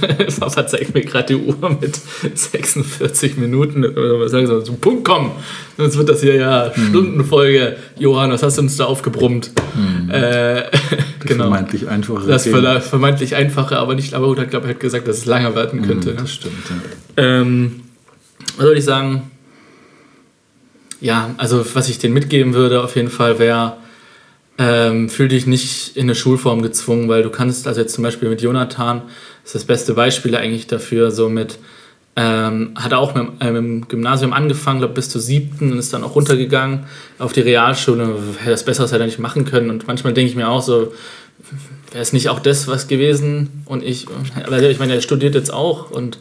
Papa 0.38 0.66
zeigt 0.66 0.92
mir 0.92 1.00
gerade 1.00 1.34
die 1.34 1.36
Uhr 1.36 1.56
mit 1.80 1.98
46 2.34 3.38
Minuten. 3.38 3.82
Sie, 4.26 4.64
zum 4.64 4.76
Punkt 4.78 5.04
kommen. 5.04 5.30
Sonst 5.78 5.96
wird 5.96 6.10
das 6.10 6.20
hier 6.20 6.34
ja 6.34 6.70
hm. 6.74 6.88
Stundenfolge. 6.88 7.76
Johann, 7.98 8.30
was 8.30 8.42
hast 8.42 8.58
du 8.58 8.62
uns 8.62 8.76
da 8.76 8.84
aufgebrummt? 8.84 9.52
Hm. 9.74 10.10
Äh, 10.10 10.64
das 10.70 10.70
genau. 11.20 11.44
vermeintlich 11.44 11.88
einfache. 11.88 12.26
Das 12.26 12.44
Thema. 12.44 12.80
vermeintlich 12.82 13.34
einfache, 13.34 13.78
aber 13.78 13.94
nicht, 13.94 14.12
aber 14.12 14.36
ich 14.36 14.50
glaube, 14.50 14.66
er 14.66 14.74
hat 14.74 14.80
gesagt, 14.80 15.08
dass 15.08 15.18
es 15.18 15.24
lange 15.24 15.54
werden 15.54 15.80
hm, 15.80 15.86
könnte. 15.88 16.10
Hm, 16.10 16.16
das 16.18 16.32
stimmt, 16.34 16.54
ja. 16.68 17.22
Ähm, 17.24 17.80
was 18.56 18.66
soll 18.66 18.76
ich 18.76 18.84
sagen? 18.84 19.30
Ja, 21.00 21.34
also 21.38 21.64
was 21.74 21.88
ich 21.88 21.98
denen 21.98 22.12
mitgeben 22.12 22.52
würde, 22.52 22.82
auf 22.82 22.94
jeden 22.94 23.10
Fall 23.10 23.38
wäre, 23.38 23.78
ähm, 24.58 25.08
fühl 25.08 25.28
dich 25.28 25.46
nicht 25.46 25.96
in 25.96 26.04
eine 26.04 26.14
Schulform 26.14 26.62
gezwungen, 26.62 27.08
weil 27.08 27.22
du 27.22 27.30
kannst, 27.30 27.66
also 27.66 27.80
jetzt 27.80 27.94
zum 27.94 28.04
Beispiel 28.04 28.28
mit 28.28 28.40
Jonathan, 28.40 29.02
ist 29.44 29.54
das 29.54 29.64
beste 29.64 29.94
Beispiel 29.94 30.36
eigentlich 30.36 30.66
dafür, 30.66 31.10
so 31.10 31.28
mit, 31.28 31.58
ähm, 32.16 32.72
hat 32.76 32.92
er 32.92 32.98
auch 32.98 33.14
mit, 33.14 33.26
äh, 33.40 33.50
mit 33.50 33.56
dem 33.56 33.88
Gymnasium 33.88 34.32
angefangen, 34.32 34.78
glaube 34.78 34.94
bis 34.94 35.08
zur 35.08 35.20
siebten 35.20 35.72
und 35.72 35.78
ist 35.78 35.92
dann 35.92 36.04
auch 36.04 36.14
runtergegangen 36.14 36.86
auf 37.18 37.32
die 37.32 37.40
Realschule. 37.40 38.16
Das 38.44 38.64
Besseres 38.64 38.92
hätte 38.92 39.02
er 39.02 39.06
nicht 39.06 39.18
machen 39.18 39.44
können. 39.44 39.70
Und 39.70 39.88
manchmal 39.88 40.14
denke 40.14 40.30
ich 40.30 40.36
mir 40.36 40.48
auch 40.48 40.62
so, 40.62 40.92
wäre 41.90 42.02
es 42.02 42.12
nicht 42.12 42.28
auch 42.28 42.38
das 42.38 42.68
was 42.68 42.86
gewesen? 42.86 43.64
Und 43.66 43.82
ich, 43.82 44.06
ich 44.06 44.78
meine, 44.78 44.94
er 44.94 45.00
studiert 45.00 45.34
jetzt 45.34 45.52
auch 45.52 45.90
und 45.90 46.18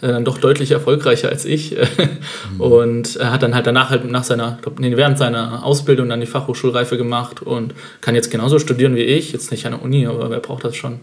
dann 0.00 0.24
doch 0.24 0.38
deutlich 0.38 0.70
erfolgreicher 0.70 1.28
als 1.28 1.44
ich. 1.44 1.76
mhm. 2.54 2.60
Und 2.60 3.16
er 3.16 3.32
hat 3.32 3.42
dann 3.42 3.54
halt 3.54 3.66
danach 3.66 3.90
halt 3.90 4.10
nach 4.10 4.24
seiner, 4.24 4.58
glaub, 4.62 4.78
nee, 4.78 4.96
während 4.96 5.18
seiner 5.18 5.64
Ausbildung 5.64 6.08
dann 6.08 6.20
die 6.20 6.26
Fachhochschulreife 6.26 6.96
gemacht 6.96 7.42
und 7.42 7.74
kann 8.00 8.14
jetzt 8.14 8.30
genauso 8.30 8.58
studieren 8.58 8.94
wie 8.94 9.02
ich. 9.02 9.32
Jetzt 9.32 9.50
nicht 9.50 9.66
an 9.66 9.72
der 9.72 9.82
Uni, 9.82 10.06
aber 10.06 10.30
wer 10.30 10.40
braucht 10.40 10.64
das 10.64 10.76
schon? 10.76 11.00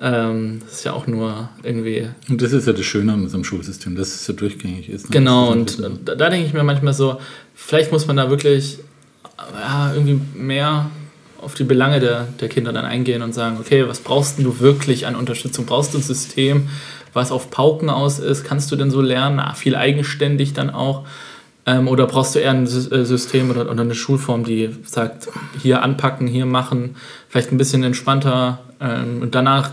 Ähm, 0.00 0.60
das 0.64 0.78
ist 0.78 0.84
ja 0.84 0.92
auch 0.92 1.06
nur 1.06 1.48
irgendwie. 1.62 2.08
Und 2.28 2.42
das 2.42 2.52
ist 2.52 2.66
ja 2.66 2.72
das 2.72 2.84
Schöne 2.84 3.12
an 3.12 3.22
unserem 3.22 3.44
Schulsystem, 3.44 3.94
dass 3.94 4.14
es 4.14 4.26
ja 4.26 4.34
durchgängig 4.34 4.88
ist. 4.88 5.04
Ne? 5.04 5.10
Genau, 5.12 5.50
und 5.52 5.80
da, 6.04 6.14
da 6.14 6.30
denke 6.30 6.46
ich 6.46 6.52
mir 6.52 6.64
manchmal 6.64 6.94
so, 6.94 7.18
vielleicht 7.54 7.92
muss 7.92 8.06
man 8.06 8.16
da 8.16 8.28
wirklich 8.28 8.78
ja, 9.52 9.92
irgendwie 9.94 10.20
mehr 10.34 10.90
auf 11.40 11.54
die 11.54 11.64
Belange 11.64 12.00
der, 12.00 12.26
der 12.40 12.48
Kinder 12.48 12.72
dann 12.72 12.84
eingehen 12.84 13.22
und 13.22 13.34
sagen, 13.34 13.58
okay, 13.60 13.86
was 13.86 14.00
brauchst 14.00 14.38
du 14.38 14.60
wirklich 14.60 15.06
an 15.06 15.14
Unterstützung? 15.14 15.66
Brauchst 15.66 15.94
du 15.94 15.98
ein 15.98 16.02
System, 16.02 16.68
was 17.14 17.32
auf 17.32 17.50
Pauken 17.50 17.90
aus 17.90 18.18
ist? 18.18 18.44
Kannst 18.44 18.70
du 18.70 18.76
denn 18.76 18.90
so 18.90 19.00
lernen? 19.00 19.38
Ah, 19.40 19.54
viel 19.54 19.76
eigenständig 19.76 20.52
dann 20.52 20.70
auch. 20.70 21.04
Ähm, 21.66 21.88
oder 21.88 22.06
brauchst 22.06 22.34
du 22.34 22.40
eher 22.40 22.50
ein 22.50 22.64
äh, 22.64 23.04
System 23.04 23.50
oder, 23.50 23.70
oder 23.70 23.82
eine 23.82 23.94
Schulform, 23.94 24.44
die 24.44 24.70
sagt, 24.84 25.28
hier 25.62 25.82
anpacken, 25.82 26.26
hier 26.26 26.44
machen, 26.44 26.96
vielleicht 27.28 27.52
ein 27.52 27.58
bisschen 27.58 27.82
entspannter 27.82 28.58
ähm, 28.80 29.22
und 29.22 29.34
danach 29.34 29.70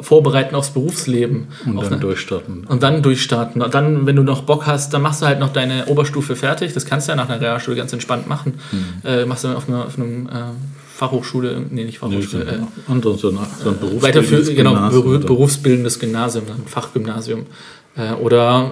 vorbereiten 0.00 0.54
aufs 0.54 0.70
Berufsleben. 0.70 1.48
Und 1.64 1.76
dann 1.76 1.86
eine, 1.86 1.98
durchstarten. 1.98 2.64
Und 2.64 2.82
dann 2.82 3.02
durchstarten. 3.02 3.62
Und 3.62 3.74
dann, 3.74 4.06
wenn 4.06 4.16
du 4.16 4.22
noch 4.22 4.42
Bock 4.42 4.66
hast, 4.66 4.94
dann 4.94 5.02
machst 5.02 5.22
du 5.22 5.26
halt 5.26 5.40
noch 5.40 5.52
deine 5.52 5.86
Oberstufe 5.86 6.36
fertig. 6.36 6.72
Das 6.72 6.86
kannst 6.86 7.08
du 7.08 7.12
ja 7.12 7.16
nach 7.16 7.28
einer 7.28 7.40
Realschule 7.40 7.76
ganz 7.76 7.92
entspannt 7.92 8.28
machen. 8.28 8.54
Mhm. 8.72 9.08
Äh, 9.08 9.26
machst 9.26 9.44
du 9.44 9.48
auf, 9.48 9.68
einer, 9.68 9.86
auf 9.86 9.98
einem 9.98 10.26
äh, 10.26 10.30
Fachhochschule, 10.96 11.62
nee, 11.70 11.84
nicht 11.84 11.98
Fachhochschule, 11.98 12.44
nee, 12.44 12.50
äh, 12.52 12.90
andere, 12.90 13.18
so 13.18 13.28
ein, 13.28 13.38
so 13.62 13.68
ein 13.68 13.78
berufsbildendes 13.78 14.48
genau, 14.54 14.72
Gymnasium, 14.72 15.20
berufsbildendes 15.20 15.98
Gymnasium, 15.98 16.44
ein 16.46 16.66
Fachgymnasium. 16.66 17.46
Äh, 17.96 18.12
oder 18.14 18.70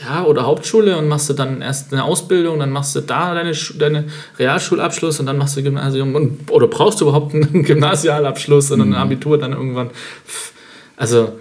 ja, 0.00 0.24
oder 0.24 0.46
Hauptschule 0.46 0.96
und 0.96 1.08
machst 1.08 1.28
du 1.28 1.32
dann 1.34 1.62
erst 1.62 1.92
eine 1.92 2.04
Ausbildung, 2.04 2.60
dann 2.60 2.70
machst 2.70 2.94
du 2.94 3.00
da 3.00 3.34
deine, 3.34 3.52
deine 3.76 4.04
Realschulabschluss 4.38 5.18
und 5.18 5.26
dann 5.26 5.36
machst 5.36 5.56
du 5.56 5.64
Gymnasium. 5.64 6.14
Und, 6.14 6.50
oder 6.50 6.68
brauchst 6.68 7.00
du 7.00 7.08
überhaupt 7.08 7.34
einen 7.34 7.62
Gymnasialabschluss 7.64 8.70
und 8.70 8.82
ein 8.82 8.88
mhm. 8.90 8.94
Abitur 8.94 9.36
dann 9.36 9.52
irgendwann? 9.52 9.90
Also, 10.96 11.32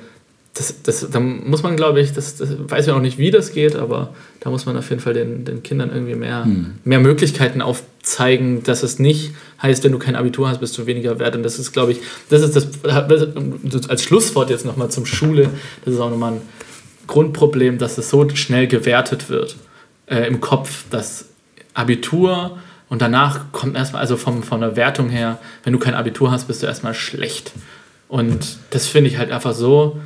das, 0.56 0.82
das, 0.84 1.10
da 1.12 1.20
muss 1.20 1.64
man, 1.64 1.76
glaube 1.76 2.00
ich, 2.00 2.14
das, 2.14 2.38
das 2.38 2.56
weiß 2.58 2.88
ich 2.88 2.94
auch 2.94 3.02
nicht, 3.02 3.18
wie 3.18 3.30
das 3.30 3.52
geht, 3.52 3.76
aber 3.76 4.14
da 4.40 4.50
muss 4.50 4.66
man 4.66 4.78
auf 4.78 4.90
jeden 4.90 5.02
Fall 5.02 5.14
den, 5.14 5.44
den 5.44 5.64
Kindern 5.64 5.92
irgendwie 5.94 6.16
mehr, 6.16 6.46
mhm. 6.46 6.76
mehr 6.86 7.02
Möglichkeiten 7.02 7.62
aufzeigen, 7.62 8.64
dass 8.64 8.82
es 8.82 8.98
nicht 8.98 9.34
heißt, 9.62 9.84
wenn 9.84 9.92
du 9.92 10.00
kein 10.00 10.16
Abitur 10.16 10.48
hast, 10.48 10.62
bist 10.62 10.78
du 10.78 10.86
weniger 10.86 11.20
wert. 11.20 11.36
Und 11.36 11.44
das 11.44 11.60
ist, 11.60 11.74
glaube 11.74 11.92
ich, 11.92 12.00
das 12.30 12.42
ist 12.42 12.56
das, 12.56 12.70
als 13.90 14.04
Schlusswort 14.04 14.50
jetzt 14.50 14.66
nochmal 14.66 14.90
zum 14.90 15.06
Schule, 15.06 15.50
das 15.84 15.94
ist 15.94 16.00
auch 16.00 16.10
nochmal 16.10 16.34
ein 16.34 16.42
Grundproblem, 17.08 17.78
dass 17.78 17.98
es 17.98 18.10
so 18.10 18.28
schnell 18.30 18.68
gewertet 18.68 19.30
wird 19.30 19.58
äh, 20.08 20.26
im 20.26 20.40
Kopf, 20.40 20.86
dass 20.90 21.26
Abitur 21.74 22.58
und 22.88 23.02
danach 23.02 23.52
kommt 23.52 23.76
erstmal, 23.76 24.02
also 24.02 24.16
vom, 24.16 24.42
von 24.42 24.62
der 24.62 24.78
Wertung 24.78 25.10
her, 25.10 25.38
wenn 25.66 25.74
du 25.74 25.80
kein 25.80 25.96
Abitur 25.96 26.32
hast, 26.32 26.48
bist 26.48 26.64
du 26.64 26.68
erstmal 26.68 26.94
schlecht. 26.94 27.52
Und 28.08 28.58
das 28.70 28.88
finde 28.88 29.10
ich 29.10 29.18
halt 29.18 29.32
einfach 29.32 29.54
so 29.54 30.00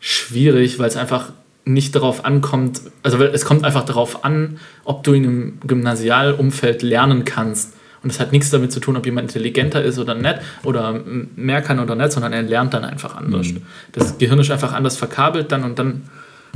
schwierig, 0.00 0.78
weil 0.78 0.88
es 0.88 0.96
einfach 0.96 1.32
nicht 1.64 1.94
darauf 1.96 2.24
ankommt, 2.24 2.80
also 3.02 3.22
es 3.22 3.44
kommt 3.44 3.64
einfach 3.64 3.84
darauf 3.84 4.24
an, 4.24 4.58
ob 4.84 5.02
du 5.02 5.12
in 5.12 5.24
einem 5.24 5.58
Gymnasialumfeld 5.66 6.82
lernen 6.82 7.24
kannst. 7.24 7.74
Und 8.02 8.12
das 8.12 8.20
hat 8.20 8.30
nichts 8.30 8.50
damit 8.50 8.70
zu 8.70 8.78
tun, 8.78 8.96
ob 8.96 9.04
jemand 9.04 9.30
intelligenter 9.30 9.82
ist 9.82 9.98
oder 9.98 10.14
nicht 10.14 10.36
oder 10.62 11.02
mehr 11.34 11.60
kann 11.62 11.80
oder 11.80 11.96
nicht, 11.96 12.12
sondern 12.12 12.32
er 12.32 12.42
lernt 12.42 12.72
dann 12.72 12.84
einfach 12.84 13.16
anders. 13.16 13.48
Mhm. 13.48 13.62
Das 13.92 14.16
Gehirn 14.16 14.38
ist 14.38 14.50
einfach 14.50 14.72
anders 14.72 14.96
verkabelt 14.96 15.50
dann 15.50 15.64
und 15.64 15.76
dann 15.78 16.08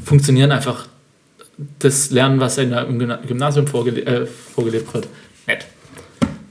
funktionieren 0.04 0.52
einfach 0.52 0.86
das 1.80 2.10
Lernen, 2.10 2.38
was 2.38 2.56
in 2.58 2.70
der, 2.70 2.86
im 2.86 2.98
Gymnasium 2.98 3.66
vorgele 3.66 4.02
äh, 4.02 4.26
vorgelebt 4.26 4.94
wird, 4.94 5.08
nicht. 5.46 5.66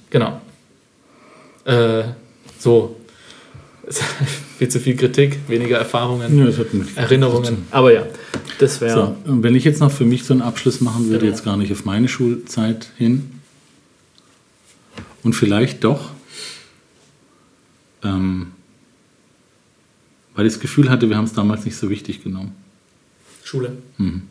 Genau. 0.09 0.41
Äh, 1.63 2.03
so. 2.57 2.97
Viel 4.59 4.67
zu 4.67 4.81
viel 4.81 4.97
Kritik, 4.97 5.39
weniger 5.47 5.77
Erfahrungen, 5.77 6.37
ja, 6.37 7.01
Erinnerungen. 7.01 7.59
Aber 7.71 7.93
ja, 7.93 8.05
das 8.59 8.81
wäre. 8.81 9.15
So, 9.23 9.41
wenn 9.41 9.55
ich 9.55 9.63
jetzt 9.63 9.79
noch 9.79 9.89
für 9.89 10.03
mich 10.03 10.25
so 10.25 10.33
einen 10.33 10.41
Abschluss 10.41 10.81
machen 10.81 11.05
würde, 11.05 11.19
genau. 11.19 11.31
jetzt 11.31 11.45
gar 11.45 11.55
nicht 11.55 11.71
auf 11.71 11.85
meine 11.85 12.09
Schulzeit 12.09 12.91
hin 12.97 13.31
und 15.23 15.31
vielleicht 15.31 15.85
doch, 15.85 16.11
ähm, 18.03 18.47
weil 20.35 20.45
ich 20.45 20.51
das 20.51 20.59
Gefühl 20.59 20.89
hatte, 20.89 21.07
wir 21.07 21.15
haben 21.15 21.23
es 21.23 21.33
damals 21.33 21.63
nicht 21.63 21.77
so 21.77 21.89
wichtig 21.89 22.21
genommen. 22.21 22.51
Schule. 23.45 23.77
Mhm. 23.97 24.23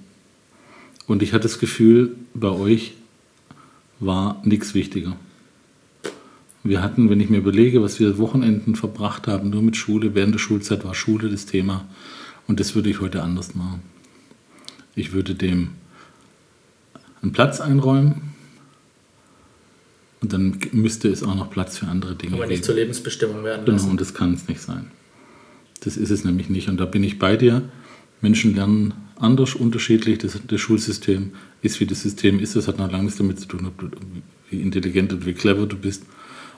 Und 1.07 1.23
ich 1.23 1.33
hatte 1.33 1.45
das 1.45 1.59
Gefühl, 1.59 2.17
bei 2.35 2.51
euch 2.51 2.93
war 3.99 4.43
nichts 4.45 4.75
wichtiger. 4.75 5.17
Wir 6.69 6.83
hatten, 6.83 7.09
wenn 7.09 7.21
ich 7.21 7.31
mir 7.31 7.39
überlege, 7.39 7.83
was 7.83 7.99
wir 7.99 8.19
Wochenenden 8.19 8.77
verbracht 8.77 9.27
haben, 9.27 9.51
nur 9.51 9.63
mit 9.63 9.77
Schule, 9.77 10.15
während 10.15 10.35
der 10.35 10.39
Schulzeit 10.39 10.85
war 10.85 10.95
Schule 10.95 11.31
das 11.31 11.47
Thema. 11.47 11.87
Und 12.47 12.61
das 12.61 12.75
würde 12.75 12.91
ich 12.91 13.01
heute 13.01 13.23
anders 13.23 13.55
machen. 13.55 13.83
Ich 14.95 15.13
würde 15.13 15.35
dem 15.35 15.71
einen 17.23 17.33
Platz 17.33 17.61
einräumen 17.61 18.35
und 20.21 20.33
dann 20.33 20.59
müsste 20.73 21.09
es 21.09 21.23
auch 21.23 21.35
noch 21.35 21.51
Platz 21.51 21.79
für 21.79 21.87
andere 21.87 22.15
Dinge 22.15 22.33
geben. 22.33 22.43
Aber 22.43 22.51
nicht 22.51 22.65
zur 22.65 22.75
Lebensbestimmung 22.75 23.45
werden 23.45 23.65
lassen. 23.67 23.79
Genau, 23.79 23.91
und 23.93 24.01
das 24.01 24.15
kann 24.15 24.35
es 24.35 24.49
nicht 24.49 24.61
sein. 24.61 24.91
Das 25.81 25.97
ist 25.97 26.11
es 26.11 26.25
nämlich 26.25 26.51
nicht. 26.51 26.69
Und 26.69 26.79
da 26.79 26.85
bin 26.85 27.05
ich 27.05 27.19
bei 27.19 27.37
dir. 27.37 27.63
Menschen 28.21 28.55
lernen 28.55 28.95
anders, 29.17 29.55
unterschiedlich. 29.55 30.19
Das, 30.19 30.39
das 30.47 30.61
Schulsystem 30.61 31.33
ist, 31.63 31.81
wie 31.81 31.87
das 31.87 32.03
System 32.03 32.41
ist. 32.41 32.57
Das 32.57 32.69
hat 32.69 32.79
noch 32.79 32.91
lange 32.91 33.05
nichts 33.05 33.19
damit 33.19 33.41
zu 33.41 33.47
tun, 33.47 33.67
ob 33.67 33.79
du, 33.79 33.89
wie 34.51 34.61
intelligent 34.61 35.13
und 35.13 35.25
wie 35.25 35.35
clever 35.35 35.67
du 35.67 35.77
bist. 35.77 36.05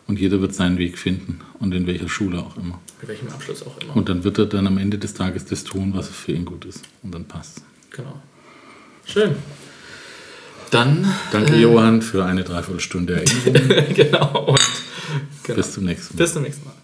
Und 0.07 0.19
jeder 0.19 0.41
wird 0.41 0.55
seinen 0.55 0.79
Weg 0.79 0.99
finden 0.99 1.41
und 1.61 1.73
in 1.73 1.87
welcher 1.87 2.09
Schule 2.09 2.39
auch 2.41 2.57
immer. 2.57 2.81
Mit 3.01 3.09
welchem 3.09 3.29
Abschluss 3.29 3.63
auch 3.65 3.79
immer. 3.81 3.97
Und 3.97 4.09
dann 4.09 4.25
wird 4.25 4.39
er 4.39 4.47
dann 4.47 4.67
am 4.67 4.79
Ende 4.79 4.99
des 4.99 5.15
Tages 5.15 5.45
das 5.45 5.63
tun, 5.65 5.93
was 5.95 6.09
für 6.09 6.33
ihn 6.33 6.45
gut 6.45 6.65
ist. 6.65 6.83
Und 7.03 7.15
dann 7.15 7.25
passt 7.27 7.63
Genau. 7.91 8.21
Schön. 9.05 9.35
Dann. 10.71 11.13
Danke, 11.33 11.55
äh, 11.55 11.61
Johann, 11.61 12.01
für 12.03 12.25
eine 12.25 12.45
Dreiviertelstunde 12.45 13.15
Erinnerung. 13.25 13.95
genau. 13.95 14.45
Und, 14.51 14.61
genau. 15.43 15.57
Bis 15.57 15.73
zum 15.73 15.85
nächsten 15.85 16.17
Mal. 16.17 16.23
Bis 16.23 16.33
zum 16.33 16.43
nächsten 16.43 16.65
Mal. 16.65 16.75